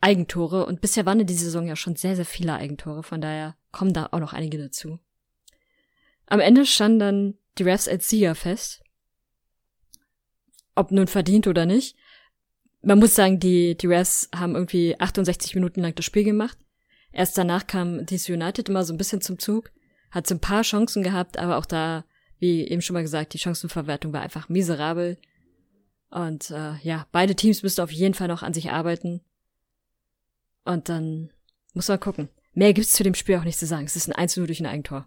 Eigentore. 0.00 0.66
Und 0.66 0.80
bisher 0.80 1.06
waren 1.06 1.20
in 1.20 1.26
dieser 1.28 1.44
Saison 1.44 1.68
ja 1.68 1.76
schon 1.76 1.94
sehr, 1.94 2.16
sehr 2.16 2.26
viele 2.26 2.54
Eigentore. 2.54 3.04
Von 3.04 3.20
daher 3.20 3.56
kommen 3.70 3.92
da 3.92 4.08
auch 4.10 4.18
noch 4.18 4.32
einige 4.32 4.58
dazu. 4.58 4.98
Am 6.26 6.40
Ende 6.40 6.66
standen 6.66 6.98
dann 6.98 7.34
die 7.58 7.62
Refs 7.64 7.88
als 7.88 8.08
Sieger 8.08 8.34
fest. 8.34 8.82
Ob 10.74 10.90
nun 10.90 11.06
verdient 11.06 11.46
oder 11.46 11.66
nicht. 11.66 11.96
Man 12.82 12.98
muss 12.98 13.14
sagen, 13.14 13.38
die, 13.38 13.76
die 13.76 13.86
Refs 13.86 14.28
haben 14.34 14.54
irgendwie 14.54 14.98
68 14.98 15.54
Minuten 15.54 15.80
lang 15.80 15.94
das 15.94 16.04
Spiel 16.04 16.24
gemacht. 16.24 16.58
Erst 17.12 17.36
danach 17.36 17.66
kam 17.66 18.06
DC 18.06 18.30
United 18.30 18.68
immer 18.68 18.84
so 18.84 18.94
ein 18.94 18.96
bisschen 18.96 19.20
zum 19.20 19.38
Zug, 19.38 19.70
hat 20.10 20.26
so 20.26 20.34
ein 20.34 20.40
paar 20.40 20.62
Chancen 20.62 21.02
gehabt, 21.02 21.38
aber 21.38 21.58
auch 21.58 21.66
da, 21.66 22.04
wie 22.38 22.66
eben 22.66 22.80
schon 22.80 22.94
mal 22.94 23.02
gesagt, 23.02 23.34
die 23.34 23.38
Chancenverwertung 23.38 24.12
war 24.12 24.22
einfach 24.22 24.48
miserabel. 24.48 25.18
Und 26.10 26.50
äh, 26.50 26.76
ja, 26.82 27.06
beide 27.12 27.34
Teams 27.34 27.62
müssten 27.62 27.82
auf 27.82 27.92
jeden 27.92 28.14
Fall 28.14 28.28
noch 28.28 28.42
an 28.42 28.54
sich 28.54 28.70
arbeiten. 28.70 29.20
Und 30.64 30.88
dann 30.88 31.30
muss 31.74 31.88
man 31.88 32.00
gucken. 32.00 32.28
Mehr 32.54 32.72
gibt's 32.72 32.92
zu 32.92 33.02
dem 33.02 33.14
Spiel 33.14 33.36
auch 33.36 33.44
nicht 33.44 33.58
zu 33.58 33.66
sagen. 33.66 33.84
Es 33.84 33.96
ist 33.96 34.08
ein 34.08 34.14
1 34.14 34.34
durch 34.34 34.60
ein 34.60 34.66
Eigentor. 34.66 35.06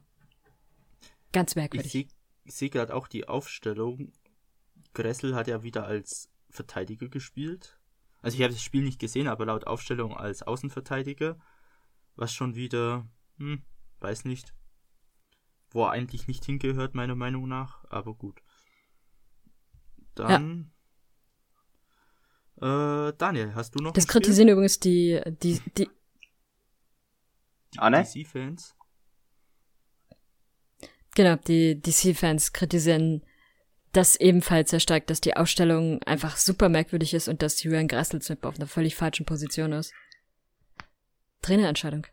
Ganz 1.31 1.55
merkwürdig. 1.55 1.93
Ich 1.95 2.14
sehe 2.45 2.67
seh 2.67 2.69
gerade 2.69 2.93
auch 2.95 3.07
die 3.07 3.27
Aufstellung. 3.27 4.11
Gressel 4.93 5.35
hat 5.35 5.47
ja 5.47 5.63
wieder 5.63 5.85
als 5.85 6.29
Verteidiger 6.49 7.09
gespielt. 7.09 7.79
Also 8.21 8.37
ich 8.37 8.43
habe 8.43 8.53
das 8.53 8.61
Spiel 8.61 8.83
nicht 8.83 8.99
gesehen, 8.99 9.27
aber 9.27 9.45
laut 9.45 9.67
Aufstellung 9.67 10.15
als 10.15 10.43
Außenverteidiger. 10.43 11.37
Was 12.15 12.33
schon 12.33 12.55
wieder, 12.55 13.07
hm, 13.37 13.61
weiß 13.99 14.25
nicht, 14.25 14.53
wo 15.71 15.83
er 15.83 15.91
eigentlich 15.91 16.27
nicht 16.27 16.45
hingehört, 16.45 16.95
meiner 16.95 17.15
Meinung 17.15 17.47
nach, 17.47 17.83
aber 17.89 18.13
gut. 18.13 18.41
Dann. 20.15 20.71
Ja. 22.61 23.07
Äh, 23.09 23.13
Daniel, 23.17 23.53
hast 23.53 23.75
du 23.75 23.83
noch. 23.83 23.91
Das 23.91 24.07
kritisieren 24.07 24.47
übrigens 24.47 24.79
die, 24.79 25.21
die, 25.41 25.61
die. 25.77 25.89
Ah, 27.77 27.89
ne? 27.89 28.03
DC-Fans. 28.03 28.75
Genau, 31.15 31.37
die 31.37 31.81
DC-Fans 31.81 32.53
kritisieren 32.53 33.23
das 33.93 34.17
ebenfalls 34.17 34.71
sehr 34.71 34.81
stark, 34.81 35.07
dass 35.07 35.21
die 35.21 35.37
Ausstellung 35.37 36.03
einfach 36.03 36.35
super 36.35 36.67
merkwürdig 36.67 37.13
ist 37.13 37.29
und 37.29 37.41
dass 37.41 37.63
Julian 37.63 37.87
Grasselzip 37.87 38.45
auf 38.45 38.57
einer 38.57 38.67
völlig 38.67 38.95
falschen 38.95 39.25
Position 39.25 39.71
ist. 39.71 39.93
Trainerentscheidung. 41.41 42.05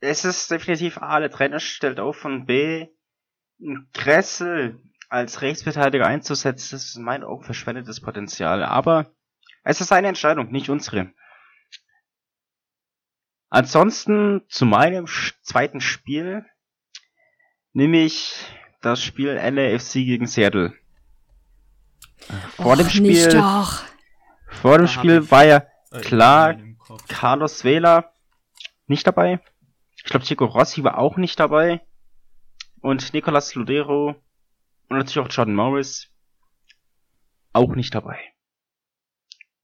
Es 0.00 0.24
ist 0.24 0.50
definitiv 0.50 0.98
A, 0.98 1.20
der 1.20 1.30
Trainer 1.30 1.60
stellt 1.60 2.00
auf 2.00 2.24
und 2.24 2.46
B, 2.46 2.88
Kressel 3.94 4.80
als 5.08 5.40
Rechtsverteidiger 5.42 6.06
einzusetzen, 6.06 6.70
das 6.72 6.84
ist 6.84 6.96
in 6.96 7.04
meinen 7.04 7.22
Augen 7.22 7.44
verschwendetes 7.44 8.00
Potenzial. 8.00 8.64
Aber 8.64 9.14
es 9.62 9.80
ist 9.80 9.88
seine 9.88 10.08
Entscheidung, 10.08 10.50
nicht 10.50 10.68
unsere. 10.68 11.12
Ansonsten 13.48 14.42
zu 14.48 14.66
meinem 14.66 15.06
zweiten 15.42 15.80
Spiel 15.80 16.44
nehme 17.76 17.98
ich 17.98 18.34
das 18.80 19.02
Spiel 19.02 19.34
LAFC 19.34 19.92
gegen 19.96 20.26
Seattle. 20.26 20.72
Vor 22.56 22.72
Och, 22.72 22.76
dem 22.78 22.88
Spiel, 22.88 23.42
vor 24.48 24.78
dem 24.78 24.88
Spiel 24.88 25.30
war 25.30 25.44
ja 25.44 25.66
klar 26.00 26.56
Carlos 27.06 27.64
Vela 27.64 28.10
nicht 28.86 29.06
dabei. 29.06 29.40
Ich 29.94 30.04
glaube, 30.04 30.24
Chico 30.24 30.46
Rossi 30.46 30.84
war 30.84 30.96
auch 30.96 31.18
nicht 31.18 31.38
dabei. 31.38 31.82
Und 32.80 33.12
Nicolas 33.12 33.54
Ludero 33.54 34.16
und 34.88 34.96
natürlich 34.96 35.18
auch 35.18 35.30
Jordan 35.30 35.54
Morris 35.54 36.08
auch 37.52 37.74
nicht 37.74 37.94
dabei. 37.94 38.18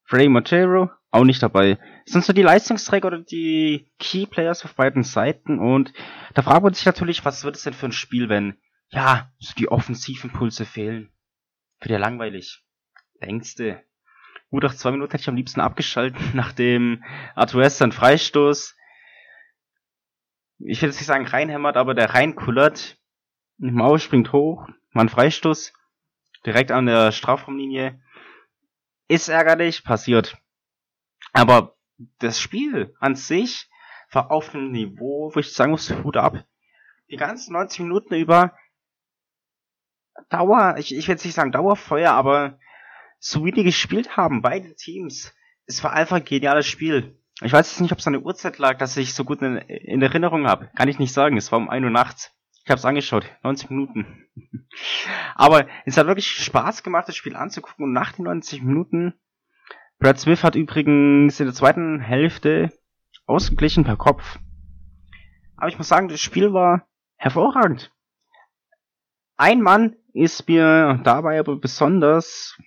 Freddy 0.05 0.29
Montero 0.29 0.90
auch 1.12 1.25
nicht 1.25 1.42
dabei. 1.42 1.79
Das 2.05 2.12
sind 2.12 2.25
so 2.25 2.33
die 2.33 2.42
Leistungsträger 2.42 3.07
oder 3.07 3.18
die 3.20 3.88
Key 3.98 4.27
Players 4.27 4.64
auf 4.64 4.75
beiden 4.75 5.05
Seiten 5.05 5.59
und 5.59 5.92
da 6.35 6.42
fragt 6.42 6.62
man 6.62 6.75
sich 6.75 6.87
natürlich, 6.87 7.25
was 7.25 7.44
wird 7.44 7.57
es 7.57 7.62
denn 7.62 7.75
für 7.75 7.87
ein 7.87 7.92
Spiel, 7.92 8.29
wenn, 8.29 8.57
ja, 8.88 9.31
so 9.38 9.55
die 9.55 9.68
Offensivimpulse 9.68 10.64
fehlen. 10.64 11.12
Wird 11.81 11.90
ja 11.90 11.98
langweilig. 11.98 12.64
Längste. 13.20 13.83
Gut, 14.51 14.64
nach 14.64 14.75
zwei 14.75 14.90
Minuten 14.90 15.12
hätte 15.12 15.22
ich 15.22 15.29
am 15.29 15.37
liebsten 15.37 15.61
abgeschaltet, 15.61 16.20
nachdem 16.35 17.05
Arthur 17.35 17.62
einen 17.81 17.92
Freistoß 17.92 18.75
ich 20.64 20.81
will 20.81 20.88
jetzt 20.88 20.98
nicht 20.98 21.07
sagen 21.07 21.27
reinhämmert, 21.27 21.77
aber 21.77 21.94
der 21.94 22.14
reinkullert. 22.14 22.98
Mauer 23.59 23.98
springt 23.98 24.33
hoch, 24.33 24.68
man 24.90 25.09
Freistoß, 25.09 25.72
direkt 26.46 26.70
an 26.70 26.87
der 26.87 27.12
Strafraumlinie. 27.12 28.01
Ist 29.09 29.29
ärgerlich, 29.29 29.85
passiert. 29.85 30.37
Aber 31.33 31.77
das 32.18 32.40
Spiel 32.40 32.95
an 33.01 33.14
sich 33.16 33.71
war 34.11 34.31
auf 34.31 34.55
einem 34.55 34.71
Niveau, 34.71 35.31
wo 35.35 35.40
ich 35.40 35.53
sagen 35.53 35.73
muss, 35.73 35.90
Hut 36.05 36.16
ab. 36.16 36.45
Die 37.11 37.16
ganzen 37.16 37.53
90 37.53 37.81
Minuten 37.81 38.14
über 38.14 38.57
Dauer, 40.29 40.77
ich, 40.79 40.95
ich 40.95 41.09
will 41.09 41.14
jetzt 41.14 41.25
nicht 41.25 41.35
sagen 41.35 41.53
Dauerfeuer, 41.53 42.12
aber 42.12 42.59
so 43.18 43.45
wie 43.45 43.53
die 43.53 43.64
gespielt 43.64 44.16
haben, 44.16 44.42
beide 44.42 44.75
Teams, 44.75 45.35
es 45.66 45.83
war 45.83 45.92
einfach 45.92 46.16
ein 46.16 46.25
geniales 46.25 46.66
Spiel. 46.66 47.18
Ich 47.40 47.53
weiß 47.53 47.71
jetzt 47.71 47.81
nicht, 47.81 47.92
ob 47.92 47.99
es 47.99 48.07
an 48.07 48.12
der 48.12 48.23
Uhrzeit 48.23 48.59
lag, 48.59 48.79
dass 48.79 48.97
ich 48.97 49.14
so 49.14 49.25
gut 49.25 49.42
in, 49.42 49.57
in 49.57 50.03
Erinnerung 50.03 50.47
habe. 50.47 50.71
Kann 50.77 50.88
ich 50.88 50.99
nicht 50.99 51.12
sagen. 51.12 51.37
Es 51.37 51.51
war 51.51 51.59
um 51.59 51.71
1 51.71 51.85
Uhr 51.85 51.90
nachts. 51.90 52.31
Ich 52.64 52.71
habe 52.71 52.79
es 52.79 52.85
angeschaut. 52.85 53.25
90 53.42 53.71
Minuten. 53.71 54.29
Aber 55.35 55.66
es 55.85 55.97
hat 55.97 56.07
wirklich 56.07 56.31
Spaß 56.31 56.83
gemacht, 56.83 57.09
das 57.09 57.16
Spiel 57.16 57.35
anzugucken. 57.35 57.85
Und 57.85 57.92
nach 57.92 58.12
den 58.12 58.27
90 58.27 58.62
Minuten, 58.62 59.14
Brad 60.02 60.18
Smith 60.18 60.42
hat 60.42 60.56
übrigens 60.56 61.38
in 61.38 61.46
der 61.46 61.54
zweiten 61.54 62.00
Hälfte 62.00 62.76
ausgeglichen 63.26 63.84
per 63.84 63.96
Kopf. 63.96 64.40
Aber 65.56 65.68
ich 65.68 65.78
muss 65.78 65.86
sagen, 65.86 66.08
das 66.08 66.20
Spiel 66.20 66.52
war 66.52 66.88
hervorragend. 67.14 67.92
Ein 69.36 69.60
Mann 69.60 69.94
ist 70.12 70.48
mir 70.48 71.00
dabei 71.04 71.38
aber 71.38 71.54
besonders 71.54 72.58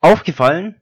aufgefallen. 0.00 0.80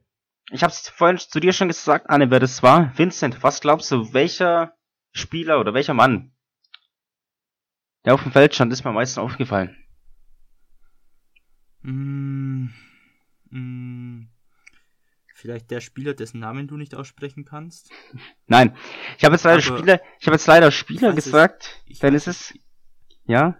Ich 0.50 0.62
habe 0.62 0.70
es 0.70 0.86
vorhin 0.90 1.16
zu 1.16 1.40
dir 1.40 1.54
schon 1.54 1.68
gesagt, 1.68 2.10
Anne, 2.10 2.30
wer 2.30 2.40
das 2.40 2.62
war. 2.62 2.92
Vincent, 2.98 3.42
was 3.42 3.62
glaubst 3.62 3.90
du, 3.90 4.12
welcher 4.12 4.74
Spieler 5.12 5.60
oder 5.60 5.72
welcher 5.72 5.94
Mann, 5.94 6.36
der 8.04 8.12
auf 8.12 8.22
dem 8.22 8.32
Feld 8.32 8.54
stand, 8.54 8.70
ist 8.70 8.84
mir 8.84 8.90
am 8.90 8.96
meisten 8.96 9.20
aufgefallen? 9.20 9.82
Mm, 11.80 12.47
Hm, 13.50 14.28
vielleicht 15.34 15.70
der 15.70 15.80
Spieler, 15.80 16.14
dessen 16.14 16.40
Namen 16.40 16.68
du 16.68 16.76
nicht 16.76 16.94
aussprechen 16.94 17.44
kannst? 17.44 17.90
Nein, 18.46 18.76
ich 19.16 19.24
habe 19.24 19.34
jetzt 19.34 19.44
leider 19.44 19.62
Spieler, 19.62 20.00
ich 20.20 20.26
habe 20.26 20.34
jetzt 20.34 20.46
leider 20.46 20.70
Spieler 20.70 21.12
gesagt, 21.12 21.82
es, 21.88 21.98
dann 22.00 22.14
ist 22.14 22.26
es, 22.26 22.54
ja? 23.24 23.56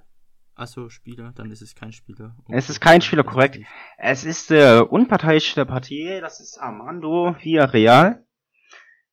Achso, 0.55 0.89
Spieler, 0.89 1.33
dann 1.37 1.53
ist 1.53 1.63
es 1.63 1.77
kein 1.77 1.93
Spieler. 1.93 2.35
Okay. 2.41 2.57
Es 2.57 2.69
ist 2.69 2.81
kein 2.81 3.01
Spieler, 3.01 3.23
korrekt. 3.23 3.61
Es 3.97 4.25
ist 4.25 4.51
der 4.51 4.91
unparteiische 4.91 5.55
der 5.55 5.67
Partie, 5.67 6.21
das 6.21 6.41
ist 6.41 6.59
Armando 6.59 7.37
Villarreal. 7.41 8.25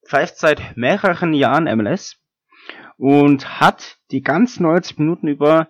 Pfeift 0.07 0.37
seit 0.37 0.75
mehreren 0.75 1.33
Jahren 1.33 1.65
MLS 1.77 2.17
und 2.97 3.59
hat 3.59 3.97
die 4.11 4.21
ganzen 4.21 4.63
90 4.63 4.97
Minuten 4.97 5.27
über 5.27 5.67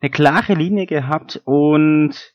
eine 0.00 0.10
klare 0.10 0.54
Linie 0.54 0.86
gehabt 0.86 1.40
und 1.44 2.34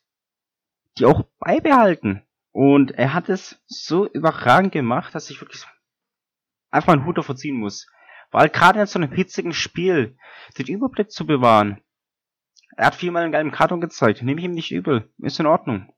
die 0.97 1.05
auch 1.05 1.23
beibehalten. 1.39 2.23
Und 2.51 2.91
er 2.91 3.13
hat 3.13 3.29
es 3.29 3.61
so 3.67 4.07
überragend 4.07 4.71
gemacht, 4.71 5.13
dass 5.13 5.29
ich 5.29 5.39
wirklich 5.41 5.65
einfach 6.71 6.93
einen 6.93 7.05
Hut 7.05 7.17
davor 7.17 7.35
ziehen 7.35 7.55
muss. 7.55 7.87
Weil 8.31 8.49
gerade 8.49 8.79
in 8.79 8.87
so 8.87 8.99
einem 8.99 9.11
hitzigen 9.11 9.53
Spiel 9.53 10.17
den 10.57 10.67
Überblick 10.67 11.11
zu 11.11 11.25
bewahren. 11.25 11.81
Er 12.75 12.87
hat 12.87 12.95
viermal 12.95 13.23
einen 13.23 13.31
gelben 13.31 13.51
Karton 13.51 13.81
gezeigt. 13.81 14.21
Nehme 14.21 14.39
ich 14.39 14.45
ihm 14.45 14.53
nicht 14.53 14.71
übel. 14.71 15.09
Ist 15.19 15.39
in 15.39 15.45
Ordnung. 15.45 15.93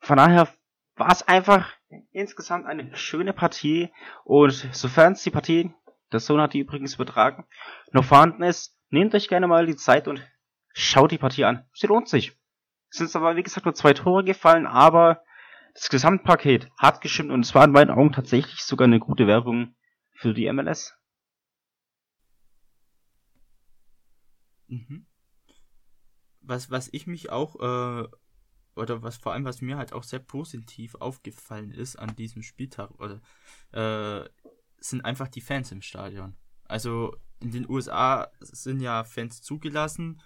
Von 0.00 0.18
daher 0.18 0.48
war 0.96 1.10
es 1.10 1.26
einfach 1.26 1.72
insgesamt 2.12 2.66
eine 2.66 2.94
schöne 2.96 3.32
Partie. 3.32 3.92
Und 4.24 4.52
sofern 4.72 5.14
es 5.14 5.22
die 5.22 5.30
Partie, 5.30 5.72
der 6.12 6.20
Sohn 6.20 6.40
hat 6.40 6.52
die 6.52 6.60
übrigens 6.60 6.94
übertragen, 6.94 7.46
noch 7.92 8.04
vorhanden 8.04 8.42
ist, 8.42 8.78
nehmt 8.90 9.14
euch 9.14 9.28
gerne 9.28 9.46
mal 9.46 9.66
die 9.66 9.76
Zeit 9.76 10.06
und 10.06 10.20
schaut 10.72 11.10
die 11.10 11.18
Partie 11.18 11.44
an. 11.44 11.64
Sie 11.72 11.86
lohnt 11.86 12.08
sich. 12.08 12.36
Es 12.94 12.98
sind 12.98 13.16
aber, 13.16 13.34
wie 13.34 13.42
gesagt, 13.42 13.66
nur 13.66 13.74
zwei 13.74 13.92
Tore 13.92 14.22
gefallen, 14.22 14.68
aber 14.68 15.20
das 15.74 15.88
Gesamtpaket 15.88 16.70
hat 16.78 17.00
gestimmt 17.00 17.32
und 17.32 17.44
es 17.44 17.52
war 17.52 17.64
in 17.64 17.72
meinen 17.72 17.90
Augen 17.90 18.12
tatsächlich 18.12 18.62
sogar 18.62 18.84
eine 18.84 19.00
gute 19.00 19.26
Werbung 19.26 19.74
für 20.12 20.32
die 20.32 20.46
MLS. 20.52 20.94
Mhm. 24.68 25.06
Was, 26.40 26.70
was 26.70 26.88
ich 26.92 27.08
mich 27.08 27.30
auch, 27.30 27.56
äh, 27.56 28.06
oder 28.76 29.02
was 29.02 29.16
vor 29.16 29.32
allem, 29.32 29.44
was 29.44 29.60
mir 29.60 29.76
halt 29.76 29.92
auch 29.92 30.04
sehr 30.04 30.20
positiv 30.20 30.94
aufgefallen 30.94 31.72
ist 31.72 31.96
an 31.96 32.14
diesem 32.14 32.44
Spieltag, 32.44 32.92
oder, 33.00 33.20
äh, 33.72 34.28
sind 34.78 35.04
einfach 35.04 35.26
die 35.26 35.40
Fans 35.40 35.72
im 35.72 35.82
Stadion. 35.82 36.36
Also 36.66 37.16
in 37.40 37.50
den 37.50 37.68
USA 37.68 38.30
sind 38.38 38.78
ja 38.78 39.02
Fans 39.02 39.42
zugelassen. 39.42 40.22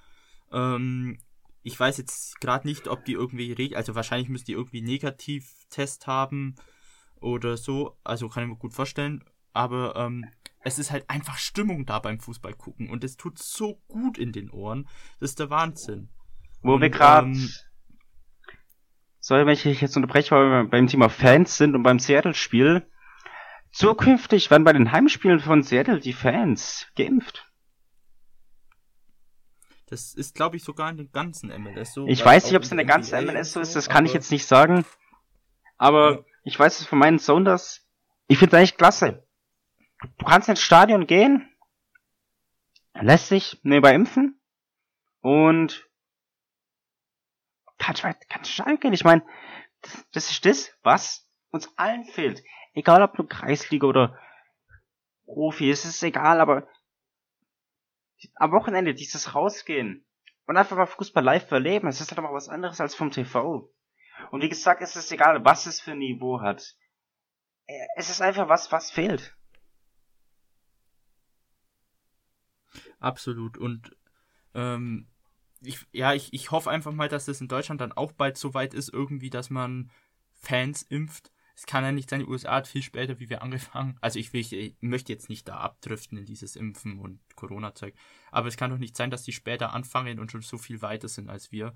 Ähm, 0.53 1.19
ich 1.63 1.79
weiß 1.79 1.99
jetzt 1.99 2.41
gerade 2.41 2.67
nicht, 2.67 2.89
ob 2.89 3.05
die 3.05 3.13
irgendwie, 3.13 3.75
also 3.77 3.95
wahrscheinlich 3.95 4.29
müssen 4.29 4.47
die 4.47 4.53
irgendwie 4.53 4.83
Negativ-Test 4.83 6.07
haben 6.07 6.55
oder 7.21 7.57
so. 7.57 7.97
Also 8.05 8.29
kann 8.29 8.45
ich 8.45 8.49
mir 8.49 8.57
gut 8.57 8.75
vorstellen. 8.75 9.25
Aber 9.53 9.97
ähm, 9.97 10.25
es 10.61 10.79
ist 10.79 10.91
halt 10.91 11.09
einfach 11.09 11.39
Stimmung 11.39 11.87
da 11.87 11.99
beim 11.99 12.21
Fußball 12.21 12.55
gucken 12.55 12.89
und 12.89 13.05
es 13.05 13.17
tut 13.17 13.39
so 13.39 13.81
gut 13.89 14.19
in 14.19 14.33
den 14.33 14.51
Ohren. 14.51 14.89
Das 15.21 15.31
ist 15.31 15.41
der 15.41 15.51
Wahnsinn. 15.51 16.09
Wo 16.63 16.75
und, 16.75 16.81
wir 16.81 16.91
gerade, 16.91 17.29
ähm, 17.29 17.51
sorry, 19.21 19.47
wenn 19.47 19.55
ich 19.55 19.65
jetzt 19.65 19.97
unterbreche, 19.97 20.35
weil 20.35 20.51
wir 20.51 20.71
beim 20.71 20.87
Thema 20.87 21.09
Fans 21.09 21.57
sind 21.57 21.75
und 21.75 21.83
beim 21.83 21.99
Seattle-Spiel. 21.99 22.87
Zukünftig 23.71 24.51
werden 24.51 24.65
bei 24.65 24.73
den 24.73 24.93
Heimspielen 24.93 25.41
von 25.41 25.63
Seattle 25.63 26.01
die 26.01 26.15
Fans 26.15 26.87
geimpft. 26.97 27.48
Das 29.89 30.13
ist, 30.13 30.35
glaube 30.35 30.57
ich, 30.57 30.65
sogar 30.65 30.91
in 30.91 30.99
den 30.99 31.11
ganzen 31.13 31.49
MLS 31.63 31.95
so. 31.95 32.07
Ich 32.07 32.23
weiß 32.23 32.45
nicht, 32.45 32.57
ob 32.57 32.63
es 32.63 32.71
in 32.71 32.77
der 32.77 32.87
ganzen 32.87 33.25
MLS 33.25 33.53
so 33.53 33.61
ist, 33.61 33.75
das 33.75 33.89
kann 33.89 34.05
ich 34.05 34.13
jetzt 34.13 34.31
nicht 34.31 34.47
sagen. 34.47 34.85
Aber 35.79 36.13
ja. 36.13 36.25
ich 36.45 36.59
weiß 36.59 36.81
es 36.81 36.87
von 36.87 36.99
meinen 36.99 37.19
Sounders. 37.19 37.87
Ich 38.27 38.39
finde 38.39 38.55
es 38.55 38.59
eigentlich 38.59 38.77
klasse. 38.77 39.27
Du 40.19 40.27
kannst 40.27 40.49
ins 40.49 40.61
Stadion 40.61 41.07
gehen, 41.07 41.49
lässt 42.93 43.29
sich 43.29 43.59
nebenbei 43.63 43.95
impfen 43.95 44.39
und 45.21 45.89
kannst, 47.79 48.03
kannst 48.03 48.29
ins 48.31 48.51
Stadion 48.51 48.81
gehen. 48.81 48.93
Ich 48.93 49.05
meine, 49.05 49.23
das, 49.81 50.07
das 50.13 50.31
ist 50.31 50.45
das, 50.45 50.71
was 50.83 51.27
uns 51.51 51.73
allen 51.79 52.05
fehlt. 52.05 52.43
Egal 52.75 53.03
ob 53.03 53.17
du 53.17 53.25
Kreisliga 53.25 53.87
oder 53.87 54.19
Profi, 55.25 55.71
es 55.71 55.87
ist 55.87 56.03
egal, 56.03 56.41
aber 56.41 56.69
am 58.35 58.53
Wochenende 58.53 58.95
dieses 58.95 59.35
Rausgehen 59.35 60.05
und 60.47 60.57
einfach 60.57 60.77
mal 60.77 60.87
Fußball 60.87 61.23
live 61.23 61.51
erleben, 61.51 61.89
es 61.89 62.01
ist 62.01 62.11
halt 62.11 62.19
aber 62.19 62.33
was 62.33 62.49
anderes 62.49 62.81
als 62.81 62.95
vom 62.95 63.11
TV. 63.11 63.73
Und 64.31 64.43
wie 64.43 64.49
gesagt, 64.49 64.83
es 64.83 64.97
ist 64.97 65.13
egal, 65.13 65.45
was 65.45 65.67
es 65.67 65.81
für 65.81 65.93
ein 65.93 65.99
Niveau 65.99 66.41
hat. 66.41 66.75
Äh, 67.67 67.87
es 67.97 68.11
ist 68.11 68.21
einfach 68.21 68.49
was, 68.49 68.73
was 68.73 68.91
fehlt. 68.91 69.37
Absolut. 72.99 73.57
Und 73.59 73.97
ähm, 74.55 75.09
ich, 75.61 75.87
ja, 75.93 76.15
ich, 76.15 76.33
ich 76.33 76.51
hoffe 76.51 76.71
einfach 76.71 76.93
mal, 76.93 77.09
dass 77.09 77.29
es 77.29 77.41
in 77.41 77.49
Deutschland 77.49 77.81
dann 77.81 77.93
auch 77.93 78.13
bald 78.13 78.37
so 78.37 78.55
weit 78.55 78.75
ist, 78.75 78.93
irgendwie, 78.93 79.31
dass 79.31 79.51
man 79.51 79.91
Fans 80.33 80.83
impft 80.83 81.33
es 81.59 81.67
kann 81.67 81.83
ja 81.83 81.91
nicht 81.91 82.09
sein, 82.09 82.21
die 82.21 82.27
USA 82.27 82.53
hat 82.53 82.69
viel 82.69 82.83
später 82.83 83.19
wie 83.19 83.29
wir 83.29 83.43
angefangen. 83.43 83.99
Also 84.01 84.21
ich, 84.21 84.33
will, 84.33 84.43
ich 84.43 84.77
möchte 84.81 85.13
jetzt 85.13 85.29
nicht 85.29 85.49
da 85.49 85.57
abdriften 85.57 86.17
in 86.17 86.25
dieses 86.25 86.55
Impfen 86.55 87.01
und 87.01 87.19
Corona-Zeug. 87.35 87.95
Aber 88.31 88.47
es 88.47 88.57
kann 88.57 88.71
doch 88.71 88.79
nicht 88.79 88.97
sein, 88.97 89.11
dass 89.11 89.25
die 89.25 89.33
später 89.33 89.75
anfangen 89.75 90.21
und 90.21 90.31
schon 90.31 90.43
so 90.43 90.57
viel 90.57 90.83
weiter 90.83 91.09
sind 91.09 91.29
als 91.29 91.51
wir. 91.51 91.75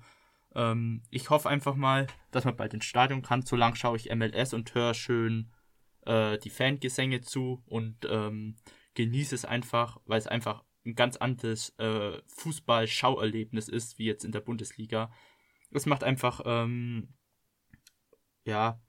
Ähm, 0.55 1.03
ich 1.09 1.29
hoffe 1.29 1.49
einfach 1.49 1.75
mal, 1.75 2.07
dass 2.31 2.45
man 2.45 2.55
bald 2.55 2.73
ins 2.73 2.85
Stadion 2.85 3.23
kann. 3.23 3.41
So 3.41 3.57
lang 3.57 3.75
schaue 3.75 3.97
ich 3.97 4.09
MLS 4.15 4.53
und 4.53 4.73
höre 4.73 4.93
schön 4.93 5.51
äh, 6.05 6.37
die 6.37 6.49
Fangesänge 6.49 7.19
zu 7.19 7.61
und 7.65 8.07
ähm, 8.09 8.55
genieße 8.93 9.35
es 9.35 9.43
einfach, 9.43 9.99
weil 10.05 10.19
es 10.19 10.27
einfach 10.27 10.63
ein 10.85 10.95
ganz 10.95 11.17
anderes 11.17 11.77
äh, 11.77 12.21
Fußball-Schauerlebnis 12.27 13.67
ist, 13.67 13.99
wie 13.99 14.05
jetzt 14.05 14.23
in 14.23 14.31
der 14.31 14.39
Bundesliga. 14.39 15.11
Es 15.71 15.85
macht 15.85 16.05
einfach, 16.05 16.39
ähm, 16.45 17.09
ja, 18.45 18.79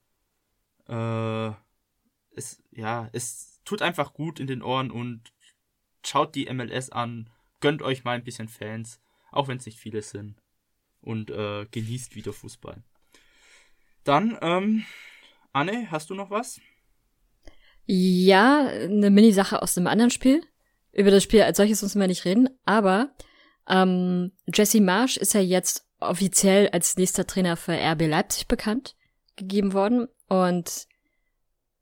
äh, 0.89 1.53
es, 2.37 2.63
ja, 2.73 3.09
es 3.13 3.61
tut 3.65 3.83
einfach 3.83 4.13
gut 4.15 4.41
in 4.41 4.47
den 4.47 4.63
Ohren 4.63 4.91
und 4.91 5.33
schaut 6.05 6.35
die 6.35 6.53
MLS 6.53 6.91
an, 6.91 7.31
gönnt 7.61 7.83
euch 7.83 8.05
mal 8.05 8.17
ein 8.17 8.25
bisschen 8.25 8.49
Fans, 8.49 9.01
auch 9.31 9.49
wenn 9.49 9.59
es 9.59 9.67
nicht 9.67 9.79
viele 9.79 10.03
sind. 10.03 10.41
Und 11.01 11.31
äh, 11.31 11.67
genießt 11.71 12.15
wieder 12.15 12.33
Fußball. 12.33 12.83
Dann, 14.05 14.39
ähm, 14.41 14.85
Anne, 15.53 15.91
hast 15.91 16.09
du 16.11 16.15
noch 16.15 16.31
was? 16.31 16.61
Ja, 17.87 18.67
eine 18.67 19.11
Mini-Sache 19.11 19.61
aus 19.61 19.77
einem 19.77 19.87
anderen 19.87 20.11
Spiel. 20.11 20.43
Über 20.93 21.11
das 21.11 21.23
Spiel 21.23 21.43
als 21.43 21.59
solches 21.59 21.83
müssen 21.83 22.01
wir 22.01 22.07
nicht 22.07 22.25
reden, 22.25 22.49
aber 22.65 23.15
ähm, 23.69 24.33
Jesse 24.47 24.81
Marsch 24.81 25.17
ist 25.17 25.35
ja 25.35 25.41
jetzt 25.41 25.87
offiziell 26.01 26.69
als 26.69 26.97
nächster 26.97 27.27
Trainer 27.27 27.57
für 27.57 27.73
RB 27.73 28.03
Leipzig 28.03 28.47
bekannt 28.47 28.95
gegeben 29.37 29.73
worden. 29.73 30.09
Und 30.29 30.87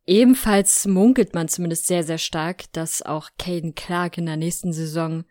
ebenfalls 0.07 0.87
munkelt 0.87 1.35
man 1.35 1.49
zumindest 1.49 1.87
sehr, 1.87 2.05
sehr 2.05 2.19
stark, 2.19 2.73
dass 2.73 3.03
auch 3.03 3.31
Caden 3.39 3.75
Clark 3.75 4.19
in 4.19 4.27
der 4.27 4.37
nächsten 4.37 4.73
Saison 4.73 5.25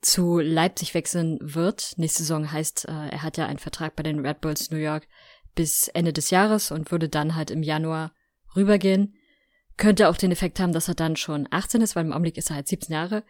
zu 0.00 0.40
Leipzig 0.40 0.94
wechseln 0.94 1.38
wird. 1.40 1.94
Nächste 1.96 2.24
Saison 2.24 2.50
heißt, 2.50 2.88
äh, 2.88 3.08
er 3.10 3.22
hat 3.22 3.36
ja 3.36 3.46
einen 3.46 3.58
Vertrag 3.58 3.94
bei 3.94 4.02
den 4.02 4.24
Red 4.26 4.40
Bulls 4.40 4.70
New 4.70 4.78
York 4.78 5.06
bis 5.54 5.88
Ende 5.88 6.12
des 6.12 6.30
Jahres 6.30 6.70
und 6.70 6.90
würde 6.90 7.08
dann 7.08 7.36
halt 7.36 7.50
im 7.50 7.62
Januar 7.62 8.12
rübergehen. 8.56 9.14
Könnte 9.76 10.08
auch 10.08 10.16
den 10.16 10.32
Effekt 10.32 10.60
haben, 10.60 10.72
dass 10.72 10.88
er 10.88 10.94
dann 10.94 11.16
schon 11.16 11.46
18 11.50 11.80
ist, 11.80 11.94
weil 11.94 12.04
im 12.04 12.12
Augenblick 12.12 12.36
ist 12.36 12.50
er 12.50 12.56
halt 12.56 12.68
17 12.68 12.92
Jahre. 12.92 13.24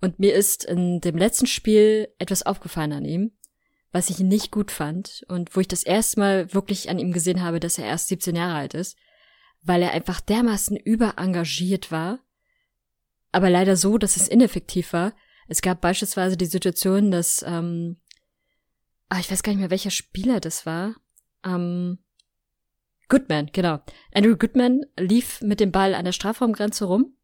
Und 0.00 0.18
mir 0.18 0.34
ist 0.34 0.64
in 0.64 1.00
dem 1.00 1.16
letzten 1.16 1.46
Spiel 1.46 2.08
etwas 2.18 2.44
aufgefallen 2.44 2.92
an 2.92 3.04
ihm 3.04 3.32
was 3.94 4.10
ich 4.10 4.18
nicht 4.18 4.50
gut 4.50 4.72
fand 4.72 5.24
und 5.28 5.54
wo 5.54 5.60
ich 5.60 5.68
das 5.68 5.84
erste 5.84 6.18
Mal 6.18 6.52
wirklich 6.52 6.90
an 6.90 6.98
ihm 6.98 7.12
gesehen 7.12 7.42
habe, 7.42 7.60
dass 7.60 7.78
er 7.78 7.86
erst 7.86 8.08
17 8.08 8.34
Jahre 8.34 8.56
alt 8.56 8.74
ist, 8.74 8.98
weil 9.62 9.82
er 9.82 9.92
einfach 9.92 10.20
dermaßen 10.20 10.76
überengagiert 10.76 11.92
war, 11.92 12.18
aber 13.30 13.50
leider 13.50 13.76
so, 13.76 13.96
dass 13.96 14.16
es 14.16 14.26
ineffektiv 14.26 14.92
war. 14.92 15.14
Es 15.46 15.62
gab 15.62 15.80
beispielsweise 15.80 16.36
die 16.36 16.46
Situation, 16.46 17.12
dass, 17.12 17.44
ähm, 17.46 17.98
ah, 19.10 19.20
ich 19.20 19.30
weiß 19.30 19.44
gar 19.44 19.52
nicht 19.52 19.60
mehr, 19.60 19.70
welcher 19.70 19.92
Spieler 19.92 20.40
das 20.40 20.66
war. 20.66 20.96
Ähm, 21.44 22.00
Goodman, 23.08 23.50
genau. 23.52 23.78
Andrew 24.12 24.36
Goodman 24.36 24.86
lief 24.98 25.40
mit 25.40 25.60
dem 25.60 25.70
Ball 25.70 25.94
an 25.94 26.04
der 26.04 26.12
Strafraumgrenze 26.12 26.86
rum, 26.86 27.16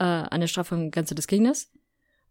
äh, 0.00 0.04
an 0.04 0.40
der 0.40 0.48
Strafraumgrenze 0.48 1.14
des 1.14 1.28
Gegners 1.28 1.70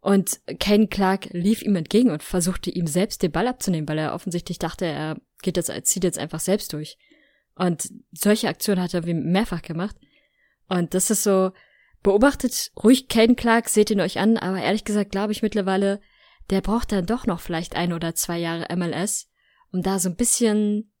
und 0.06 0.38
Kane 0.60 0.86
Clark 0.86 1.30
lief 1.32 1.62
ihm 1.62 1.74
entgegen 1.74 2.12
und 2.12 2.22
versuchte 2.22 2.70
ihm 2.70 2.86
selbst 2.86 3.24
den 3.24 3.32
Ball 3.32 3.48
abzunehmen, 3.48 3.88
weil 3.88 3.98
er 3.98 4.14
offensichtlich 4.14 4.60
dachte, 4.60 4.84
er 4.84 5.16
geht 5.42 5.56
jetzt, 5.56 5.72
zieht 5.88 6.04
jetzt 6.04 6.16
einfach 6.16 6.38
selbst 6.38 6.72
durch. 6.72 6.96
Und 7.56 7.90
solche 8.12 8.46
Aktionen 8.46 8.80
hat 8.80 8.94
er 8.94 9.04
wie 9.04 9.14
mehrfach 9.14 9.62
gemacht. 9.62 9.96
Und 10.68 10.94
das 10.94 11.10
ist 11.10 11.24
so, 11.24 11.50
beobachtet 12.04 12.70
ruhig 12.80 13.08
Kane 13.08 13.34
Clark, 13.34 13.68
seht 13.68 13.90
ihn 13.90 14.00
euch 14.00 14.20
an, 14.20 14.36
aber 14.36 14.62
ehrlich 14.62 14.84
gesagt 14.84 15.10
glaube 15.10 15.32
ich 15.32 15.42
mittlerweile, 15.42 16.00
der 16.50 16.60
braucht 16.60 16.92
dann 16.92 17.06
doch 17.06 17.26
noch 17.26 17.40
vielleicht 17.40 17.74
ein 17.74 17.92
oder 17.92 18.14
zwei 18.14 18.38
Jahre 18.38 18.72
MLS, 18.76 19.28
um 19.72 19.82
da 19.82 19.98
so 19.98 20.08
ein 20.08 20.14
bisschen 20.14 20.92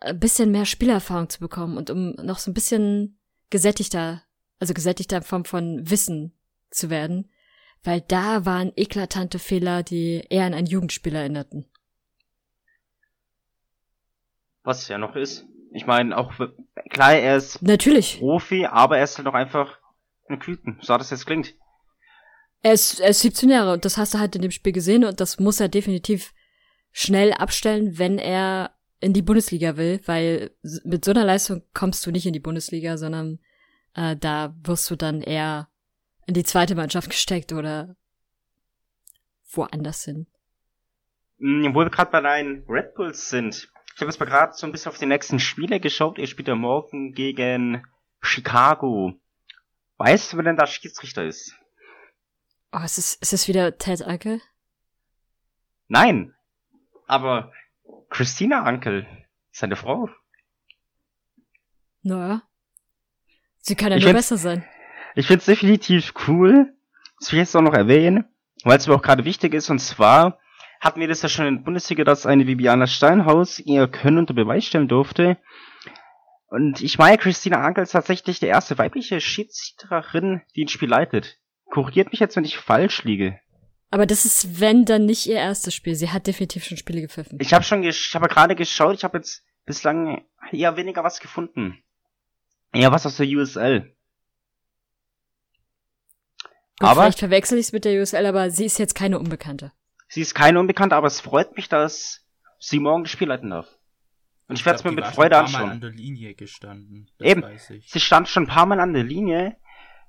ein 0.00 0.18
bisschen 0.18 0.50
mehr 0.50 0.66
Spielerfahrung 0.66 1.28
zu 1.28 1.38
bekommen 1.38 1.76
und 1.76 1.90
um 1.90 2.16
noch 2.16 2.40
so 2.40 2.50
ein 2.50 2.54
bisschen 2.54 3.20
gesättigter, 3.50 4.24
also 4.58 4.74
gesättigter 4.74 5.18
in 5.18 5.22
Form 5.22 5.44
von 5.44 5.88
Wissen 5.88 6.36
zu 6.72 6.90
werden, 6.90 7.30
weil 7.86 8.00
da 8.00 8.44
waren 8.44 8.72
eklatante 8.76 9.38
Fehler, 9.38 9.82
die 9.82 10.24
eher 10.28 10.44
an 10.44 10.54
einen 10.54 10.66
Jugendspieler 10.66 11.20
erinnerten. 11.20 11.66
Was 14.62 14.88
ja 14.88 14.98
noch 14.98 15.14
ist. 15.14 15.46
Ich 15.72 15.86
meine, 15.86 16.16
auch 16.16 16.32
klar, 16.90 17.14
er 17.14 17.36
ist 17.36 17.62
Natürlich. 17.62 18.18
Profi, 18.18 18.66
aber 18.66 18.98
er 18.98 19.04
ist 19.04 19.18
halt 19.18 19.28
auch 19.28 19.34
einfach 19.34 19.78
ein 20.28 20.38
Küken, 20.38 20.78
so 20.80 20.96
das 20.96 21.10
jetzt 21.10 21.26
klingt. 21.26 21.54
Er 22.62 22.72
ist, 22.72 22.98
er 22.98 23.10
ist 23.10 23.20
17 23.20 23.50
Jahre 23.50 23.74
und 23.74 23.84
das 23.84 23.96
hast 23.96 24.14
du 24.14 24.18
halt 24.18 24.34
in 24.34 24.42
dem 24.42 24.50
Spiel 24.50 24.72
gesehen 24.72 25.04
und 25.04 25.20
das 25.20 25.38
muss 25.38 25.60
er 25.60 25.68
definitiv 25.68 26.34
schnell 26.90 27.32
abstellen, 27.32 27.98
wenn 27.98 28.18
er 28.18 28.72
in 29.00 29.12
die 29.12 29.22
Bundesliga 29.22 29.76
will, 29.76 30.00
weil 30.06 30.50
mit 30.84 31.04
so 31.04 31.10
einer 31.10 31.24
Leistung 31.24 31.62
kommst 31.74 32.04
du 32.06 32.10
nicht 32.10 32.26
in 32.26 32.32
die 32.32 32.40
Bundesliga, 32.40 32.96
sondern 32.96 33.38
äh, 33.94 34.16
da 34.16 34.56
wirst 34.64 34.90
du 34.90 34.96
dann 34.96 35.20
eher 35.20 35.68
in 36.26 36.34
die 36.34 36.44
zweite 36.44 36.74
Mannschaft 36.74 37.08
gesteckt 37.10 37.52
oder 37.52 37.96
woanders 39.52 40.04
hin. 40.04 40.26
Hm, 41.38 41.74
wo 41.74 41.80
wir 41.80 41.90
gerade 41.90 42.10
bei 42.10 42.20
deinen 42.20 42.64
Red 42.68 42.94
Bulls 42.94 43.28
sind. 43.28 43.70
Ich 43.94 44.00
habe 44.00 44.10
jetzt 44.10 44.20
mal 44.20 44.26
gerade 44.26 44.52
so 44.54 44.66
ein 44.66 44.72
bisschen 44.72 44.90
auf 44.90 44.98
die 44.98 45.06
nächsten 45.06 45.40
Spiele 45.40 45.80
geschaut. 45.80 46.18
Ihr 46.18 46.26
spielt 46.26 46.48
ja 46.48 46.54
morgen 46.54 47.12
gegen 47.12 47.86
Chicago. 48.20 49.14
Weißt 49.96 50.32
du, 50.32 50.36
wer 50.36 50.44
denn 50.44 50.56
da 50.56 50.66
Schiedsrichter 50.66 51.24
ist? 51.24 51.56
Oh, 52.72 52.80
ist 52.84 52.98
es, 52.98 53.14
ist 53.14 53.32
es 53.32 53.48
wieder 53.48 53.78
Ted 53.78 54.02
Anke? 54.02 54.40
Nein. 55.88 56.34
Aber 57.06 57.52
Christina 58.10 58.64
Ankel, 58.64 59.06
seine 59.50 59.76
Frau. 59.76 60.10
Naja. 62.02 62.42
Sie 63.58 63.76
kann 63.76 63.92
ja 63.92 63.98
ich 63.98 64.04
nur 64.04 64.12
besser 64.12 64.36
sein. 64.36 64.64
Ich 65.16 65.26
find's 65.26 65.46
definitiv 65.46 66.12
cool. 66.28 66.74
Das 67.18 67.32
will 67.32 67.38
ich 67.38 67.46
jetzt 67.46 67.56
auch 67.56 67.62
noch 67.62 67.72
erwähnen, 67.72 68.26
weil 68.64 68.76
es 68.76 68.86
mir 68.86 68.94
auch 68.94 69.02
gerade 69.02 69.24
wichtig 69.24 69.54
ist. 69.54 69.70
Und 69.70 69.78
zwar 69.78 70.38
hatten 70.78 71.00
wir 71.00 71.08
das 71.08 71.22
ja 71.22 71.30
schon 71.30 71.46
in 71.46 71.56
der 71.56 71.62
Bundesliga, 71.62 72.04
dass 72.04 72.26
eine 72.26 72.46
Viviana 72.46 72.86
Steinhaus 72.86 73.58
ihr 73.58 73.88
Können 73.88 74.18
unter 74.18 74.34
Beweis 74.34 74.66
stellen 74.66 74.88
durfte. 74.88 75.38
Und 76.48 76.82
ich 76.82 76.98
meine, 76.98 77.16
Christina 77.16 77.64
Ankel 77.64 77.84
ist 77.84 77.92
tatsächlich 77.92 78.40
die 78.40 78.46
erste 78.46 78.76
weibliche 78.76 79.22
Schiedsrichterin, 79.22 80.42
die 80.54 80.66
ein 80.66 80.68
Spiel 80.68 80.90
leitet. 80.90 81.38
Korrigiert 81.70 82.10
mich 82.10 82.20
jetzt, 82.20 82.36
wenn 82.36 82.44
ich 82.44 82.58
falsch 82.58 83.02
liege. 83.04 83.40
Aber 83.90 84.04
das 84.04 84.26
ist, 84.26 84.60
wenn, 84.60 84.84
dann 84.84 85.06
nicht 85.06 85.26
ihr 85.26 85.36
erstes 85.36 85.74
Spiel. 85.74 85.94
Sie 85.94 86.10
hat 86.10 86.26
definitiv 86.26 86.64
schon 86.64 86.76
Spiele 86.76 87.00
gepfiffen. 87.00 87.38
Ich 87.40 87.54
habe 87.54 87.64
schon, 87.64 87.82
ich 87.82 88.14
habe 88.14 88.28
gerade 88.28 88.54
geschaut, 88.54 88.94
ich 88.94 89.04
habe 89.04 89.16
jetzt 89.16 89.44
bislang 89.64 90.26
eher 90.52 90.76
weniger 90.76 91.02
was 91.02 91.20
gefunden. 91.20 91.82
Eher 92.74 92.92
was 92.92 93.06
aus 93.06 93.16
der 93.16 93.26
USL. 93.26 93.95
Gut, 96.78 96.88
aber 96.88 97.02
vielleicht 97.02 97.20
verwechsel 97.20 97.58
ich 97.58 97.66
es 97.66 97.72
mit 97.72 97.84
der 97.84 98.00
USL, 98.00 98.26
aber 98.26 98.50
sie 98.50 98.66
ist 98.66 98.78
jetzt 98.78 98.94
keine 98.94 99.18
Unbekannte. 99.18 99.72
Sie 100.08 100.20
ist 100.20 100.34
keine 100.34 100.60
Unbekannte, 100.60 100.94
aber 100.94 101.06
es 101.06 101.20
freut 101.20 101.56
mich, 101.56 101.68
dass 101.68 102.26
sie 102.58 102.78
morgen 102.78 103.04
das 103.04 103.10
Spiel 103.10 103.28
leiten 103.28 103.50
darf. 103.50 103.66
Und 104.48 104.54
ich, 104.54 104.60
ich 104.60 104.66
werde 104.66 104.78
es 104.78 104.84
mir 104.84 104.92
mit 104.92 105.06
Freude 105.06 105.38
anschauen. 105.38 105.62
Mal 105.62 105.72
an 105.72 105.80
der 105.80 105.90
Linie 105.90 106.34
gestanden. 106.34 107.10
Eben. 107.18 107.44
Sie 107.58 108.00
stand 108.00 108.28
schon 108.28 108.44
ein 108.44 108.48
paar 108.48 108.66
Mal 108.66 108.78
an 108.78 108.92
der 108.92 109.02
Linie. 109.02 109.56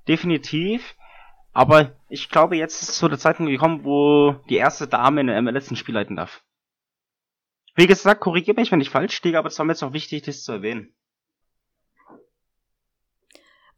Definitiv. 0.06 0.94
Aber 1.52 1.96
ich 2.08 2.28
glaube, 2.28 2.56
jetzt 2.56 2.82
ist 2.82 2.96
so 2.96 3.08
der 3.08 3.18
Zeitpunkt 3.18 3.50
gekommen, 3.50 3.84
wo 3.84 4.32
die 4.48 4.56
erste 4.56 4.86
Dame 4.86 5.22
in 5.22 5.26
der 5.26 5.42
MLS 5.42 5.70
ein 5.70 5.76
Spiel 5.76 5.94
leiten 5.94 6.16
darf. 6.16 6.44
Wie 7.74 7.86
gesagt, 7.86 8.20
korrigiere 8.20 8.60
mich, 8.60 8.70
wenn 8.70 8.80
ich 8.80 8.90
falsch 8.90 9.22
liege, 9.22 9.38
aber 9.38 9.48
es 9.48 9.58
war 9.58 9.64
mir 9.66 9.72
jetzt 9.72 9.82
auch 9.82 9.92
wichtig, 9.92 10.22
das 10.22 10.42
zu 10.42 10.52
erwähnen. 10.52 10.94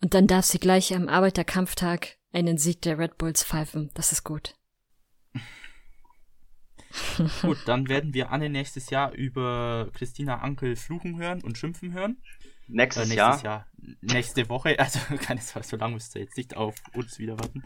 Und 0.02 0.14
dann 0.14 0.26
darf 0.26 0.44
sie 0.44 0.58
gleich 0.58 0.94
am 0.94 1.08
Arbeiterkampftag 1.08 2.16
einen 2.32 2.58
Sieg 2.58 2.82
der 2.82 2.98
Red 2.98 3.18
Bulls 3.18 3.44
pfeifen. 3.44 3.90
Das 3.94 4.12
ist 4.12 4.24
gut. 4.24 4.54
gut, 7.42 7.58
dann 7.66 7.88
werden 7.88 8.14
wir 8.14 8.30
Anne 8.30 8.48
nächstes 8.48 8.90
Jahr 8.90 9.12
über 9.12 9.90
Christina 9.92 10.40
Ankel 10.40 10.76
fluchen 10.76 11.18
hören 11.18 11.42
und 11.42 11.56
schimpfen 11.56 11.92
hören. 11.92 12.22
Nächstes, 12.66 13.10
äh, 13.10 13.14
nächstes 13.14 13.42
Jahr. 13.42 13.42
Jahr. 13.42 13.66
Nächste 14.00 14.48
Woche. 14.48 14.70
Also 14.78 14.98
keine 15.16 15.40
Sorge, 15.40 15.66
so 15.66 15.76
lange 15.76 15.94
müsst 15.94 16.14
ihr 16.14 16.22
jetzt 16.22 16.36
nicht 16.36 16.56
auf 16.56 16.76
uns 16.94 17.18
wieder 17.18 17.38
warten. 17.38 17.62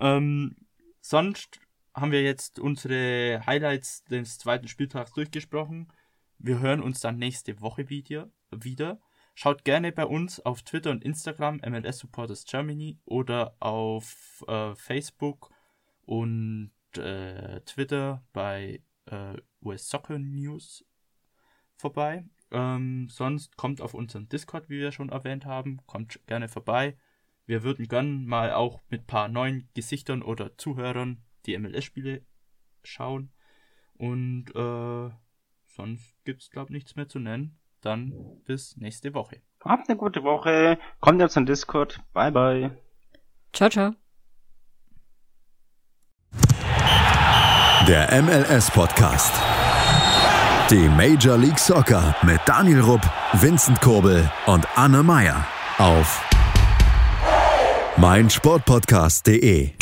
Ähm, 0.00 0.56
sonst 1.00 1.60
haben 1.94 2.12
wir 2.12 2.22
jetzt 2.22 2.58
unsere 2.58 3.44
Highlights 3.46 4.04
des 4.04 4.38
zweiten 4.38 4.68
Spieltags 4.68 5.12
durchgesprochen. 5.12 5.92
Wir 6.38 6.60
hören 6.60 6.80
uns 6.80 7.00
dann 7.00 7.18
nächste 7.18 7.60
Woche 7.60 7.88
wieder. 7.88 8.30
wieder. 8.50 9.00
Schaut 9.42 9.64
gerne 9.64 9.90
bei 9.90 10.04
uns 10.04 10.38
auf 10.40 10.60
Twitter 10.60 10.90
und 10.90 11.02
Instagram 11.02 11.62
MLS 11.66 12.00
Supporters 12.00 12.44
Germany 12.44 12.98
oder 13.06 13.56
auf 13.58 14.44
äh, 14.46 14.74
Facebook 14.74 15.48
und 16.02 16.72
äh, 16.98 17.62
Twitter 17.62 18.22
bei 18.34 18.82
äh, 19.06 19.38
US 19.62 19.88
Soccer 19.88 20.18
News 20.18 20.84
vorbei. 21.74 22.26
Ähm, 22.50 23.08
sonst 23.08 23.56
kommt 23.56 23.80
auf 23.80 23.94
unseren 23.94 24.28
Discord, 24.28 24.68
wie 24.68 24.78
wir 24.78 24.92
schon 24.92 25.08
erwähnt 25.08 25.46
haben. 25.46 25.80
Kommt 25.86 26.20
gerne 26.26 26.48
vorbei. 26.48 26.98
Wir 27.46 27.62
würden 27.62 27.88
gern 27.88 28.26
mal 28.26 28.52
auch 28.52 28.82
mit 28.90 29.04
ein 29.04 29.06
paar 29.06 29.28
neuen 29.28 29.70
Gesichtern 29.72 30.20
oder 30.20 30.58
Zuhörern 30.58 31.24
die 31.46 31.56
MLS-Spiele 31.56 32.26
schauen. 32.82 33.32
Und 33.94 34.54
äh, 34.54 35.10
sonst 35.64 36.24
gibt 36.24 36.42
es, 36.42 36.50
glaube 36.50 36.72
ich, 36.72 36.74
nichts 36.74 36.96
mehr 36.96 37.08
zu 37.08 37.18
nennen. 37.18 37.59
Dann 37.80 38.12
bis 38.44 38.76
nächste 38.76 39.14
Woche. 39.14 39.40
Habt 39.64 39.88
eine 39.88 39.96
gute 39.96 40.22
Woche. 40.22 40.78
Kommt 41.00 41.20
jetzt 41.20 41.34
zum 41.34 41.46
Discord. 41.46 42.00
Bye, 42.12 42.32
bye. 42.32 42.70
Ciao, 43.52 43.68
ciao. 43.68 43.94
Der 47.88 48.22
MLS-Podcast. 48.22 49.32
Die 50.70 50.88
Major 50.90 51.36
League 51.36 51.58
Soccer 51.58 52.14
mit 52.22 52.40
Daniel 52.46 52.80
Rupp, 52.80 53.02
Vincent 53.32 53.80
Kurbel 53.80 54.30
und 54.46 54.66
Anne 54.76 55.02
Meyer 55.02 55.44
auf 55.78 56.22
meinsportpodcast.de. 57.96 59.79